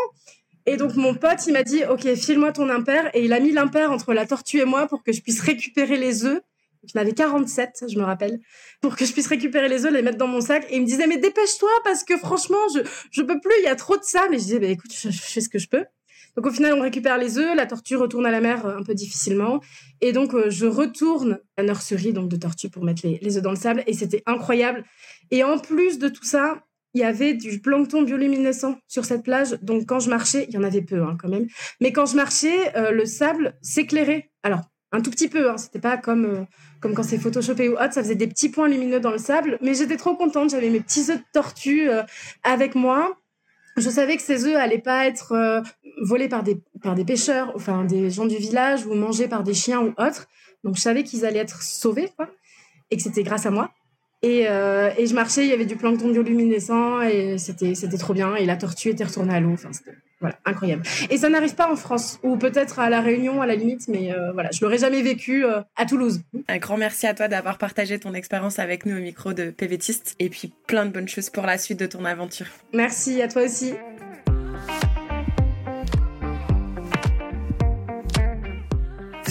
Et 0.67 0.77
donc 0.77 0.95
mon 0.95 1.15
pote, 1.15 1.47
il 1.47 1.53
m'a 1.53 1.63
dit, 1.63 1.85
ok, 1.85 2.15
file-moi 2.15 2.53
ton 2.53 2.69
impair, 2.69 3.11
et 3.15 3.25
il 3.25 3.33
a 3.33 3.41
mis 3.41 3.53
l'impair 3.53 3.91
entre 3.91 4.13
la 4.13 4.27
tortue 4.27 4.61
et 4.61 4.65
moi 4.65 4.87
pour 4.87 5.03
que 5.03 5.13
je 5.13 5.21
puisse 5.21 5.41
récupérer 5.41 5.97
les 5.97 6.25
œufs. 6.25 6.41
Je 6.85 6.99
n'avais 6.99 7.13
47, 7.13 7.85
je 7.89 7.97
me 7.97 8.03
rappelle, 8.03 8.41
pour 8.81 8.97
que 8.97 9.05
je 9.05 9.13
puisse 9.13 9.29
récupérer 9.29 9.69
les 9.69 9.87
œufs, 9.87 9.93
les 9.93 10.03
mettre 10.03 10.19
dans 10.19 10.27
mon 10.27 10.41
sac. 10.41 10.67
Et 10.69 10.77
il 10.77 10.83
me 10.83 10.87
disait, 10.87 11.07
mais 11.07 11.17
dépêche-toi, 11.17 11.71
parce 11.85 12.03
que 12.03 12.17
franchement, 12.17 12.59
je, 12.75 12.81
je 13.13 13.23
peux 13.23 13.39
plus, 13.39 13.53
il 13.61 13.65
y 13.65 13.69
a 13.69 13.77
trop 13.77 13.97
de 13.97 14.03
sable. 14.03 14.35
Et 14.35 14.39
je 14.39 14.45
disais, 14.45 14.59
bah, 14.59 14.67
écoute, 14.67 14.93
je, 14.93 15.09
je 15.11 15.21
fais 15.21 15.41
ce 15.41 15.49
que 15.49 15.61
je 15.61 15.69
peux. 15.69 15.85
Donc 16.37 16.47
au 16.47 16.51
final, 16.51 16.75
on 16.75 16.81
récupère 16.81 17.19
les 17.19 17.39
œufs, 17.39 17.55
la 17.55 17.67
tortue 17.67 17.97
retourne 17.97 18.25
à 18.27 18.31
la 18.31 18.41
mer 18.41 18.65
euh, 18.65 18.77
un 18.77 18.83
peu 18.83 18.95
difficilement. 18.95 19.61
Et 20.01 20.13
donc 20.13 20.35
euh, 20.35 20.49
je 20.49 20.67
retourne 20.67 21.41
à 21.57 21.63
la 21.63 21.69
nurserie 21.69 22.13
donc, 22.13 22.29
de 22.29 22.37
tortue 22.37 22.71
pour 22.71 22.85
mettre 22.85 23.03
les, 23.07 23.37
œufs 23.37 23.43
dans 23.43 23.51
le 23.51 23.57
sable. 23.57 23.83
Et 23.87 23.93
c'était 23.93 24.23
incroyable. 24.27 24.85
Et 25.31 25.45
en 25.45 25.59
plus 25.59 25.99
de 25.99 26.09
tout 26.09 26.25
ça, 26.25 26.63
il 26.95 27.01
y 27.01 27.05
avait 27.05 27.35
du 27.35 27.61
plancton 27.61 28.03
bioluminescent 28.03 28.79
sur 28.87 29.05
cette 29.05 29.23
plage. 29.23 29.59
Donc 29.63 29.87
quand 29.87 30.01
je 30.01 30.11
marchais, 30.11 30.47
il 30.49 30.55
y 30.55 30.59
en 30.59 30.63
avait 30.63 30.83
peu 30.83 31.03
hein, 31.03 31.17
quand 31.21 31.29
même. 31.29 31.47
Mais 31.81 31.93
quand 31.93 32.07
je 32.07 32.17
marchais, 32.17 32.77
euh, 32.77 32.91
le 32.91 33.05
sable 33.05 33.59
s'éclairait. 33.61 34.31
Alors 34.43 34.61
un 34.95 35.01
tout 35.01 35.11
petit 35.11 35.29
peu, 35.29 35.51
hein, 35.51 35.57
c'était 35.57 35.81
pas 35.81 35.97
comme 35.97 36.47
comme 36.81 36.95
quand 36.95 37.03
c'est 37.03 37.17
photoshopé 37.17 37.69
ou 37.69 37.75
autre, 37.75 37.93
ça 37.93 38.03
faisait 38.03 38.15
des 38.15 38.27
petits 38.27 38.51
points 38.51 38.69
lumineux 38.69 39.01
dans 39.01 39.11
le 39.11 39.19
sable. 39.19 39.59
Mais 39.63 39.75
j'étais 39.75 39.97
trop 39.97 40.17
contente, 40.17 40.51
j'avais 40.51 40.69
mes 40.69 40.81
petits 40.81 41.11
œufs 41.11 41.19
de 41.19 41.25
tortue 41.33 41.89
avec 42.43 42.75
moi. 42.75 43.22
Je 43.77 43.89
savais 43.89 44.17
que 44.17 44.23
ces 44.23 44.45
œufs 44.45 44.57
allaient 44.57 44.79
pas 44.79 45.07
être 45.07 45.33
euh, 45.33 45.61
volés 46.03 46.29
par 46.29 46.43
des, 46.43 46.61
par 46.83 46.95
des 46.95 47.05
pêcheurs, 47.05 47.53
enfin 47.55 47.85
des 47.85 48.11
gens 48.11 48.27
du 48.27 48.37
village 48.37 48.87
ou 48.87 48.95
mangés 48.95 49.29
par 49.29 49.43
des 49.43 49.55
chiens 49.55 49.81
ou 49.81 49.95
autres. 49.99 50.29
Donc 50.65 50.77
je 50.77 50.81
savais 50.81 51.05
qu'ils 51.05 51.25
allaient 51.25 51.39
être 51.39 51.63
sauvés, 51.63 52.11
quoi, 52.17 52.29
et 52.91 52.97
que 52.97 53.03
c'était 53.03 53.23
grâce 53.23 53.47
à 53.47 53.51
moi. 53.51 53.71
Et, 54.23 54.49
euh, 54.49 54.91
et, 54.97 55.07
je 55.07 55.15
marchais, 55.15 55.45
il 55.45 55.51
y 55.51 55.53
avait 55.53 55.67
du 55.67 55.77
plancton 55.77 56.11
bioluminescent 56.11 57.01
et 57.03 57.39
c'était 57.39 57.75
c'était 57.75 57.99
trop 57.99 58.15
bien. 58.15 58.37
Et 58.37 58.47
la 58.47 58.57
tortue 58.57 58.91
était 58.91 59.05
retournée 59.05 59.35
à 59.35 59.41
l'eau. 59.41 59.53
Enfin, 59.53 59.73
c'était 59.73 59.97
voilà, 60.23 60.39
incroyable. 60.45 60.85
Et 61.11 61.19
ça 61.19 61.29
n'arrive 61.29 61.57
pas 61.57 61.71
en 61.71 61.75
France, 61.75 62.21
ou 62.23 62.37
peut-être 62.37 62.79
à 62.79 62.89
La 62.89 63.01
Réunion 63.01 63.43
à 63.43 63.47
la 63.47 63.57
limite, 63.57 63.89
mais 63.89 64.15
euh, 64.15 64.31
voilà, 64.33 64.51
je 64.53 64.65
l'aurais 64.65 64.79
jamais 64.79 65.03
vécu 65.03 65.45
euh, 65.45 65.61
à 65.75 65.85
Toulouse. 65.85 66.23
Un 66.47 66.59
grand 66.59 66.77
merci 66.77 67.09
à 67.09 67.15
toi 67.15 67.27
d'avoir 67.27 67.59
partagé 67.59 67.99
ton 67.99 68.15
expérience 68.15 68.61
avec 68.61 68.87
nous 68.87 68.97
au 68.97 69.01
micro 69.01 69.33
de 69.33 69.51
PVTiste 69.51 70.15
et 70.21 70.29
puis 70.29 70.53
plein 70.69 70.87
de 70.87 70.93
bonnes 70.93 71.09
choses 71.09 71.29
pour 71.29 71.45
la 71.45 71.59
suite 71.59 71.81
de 71.81 71.87
ton 71.87 72.05
aventure. 72.05 72.47
Merci 72.73 73.21
à 73.21 73.27
toi 73.27 73.43
aussi. 73.43 73.75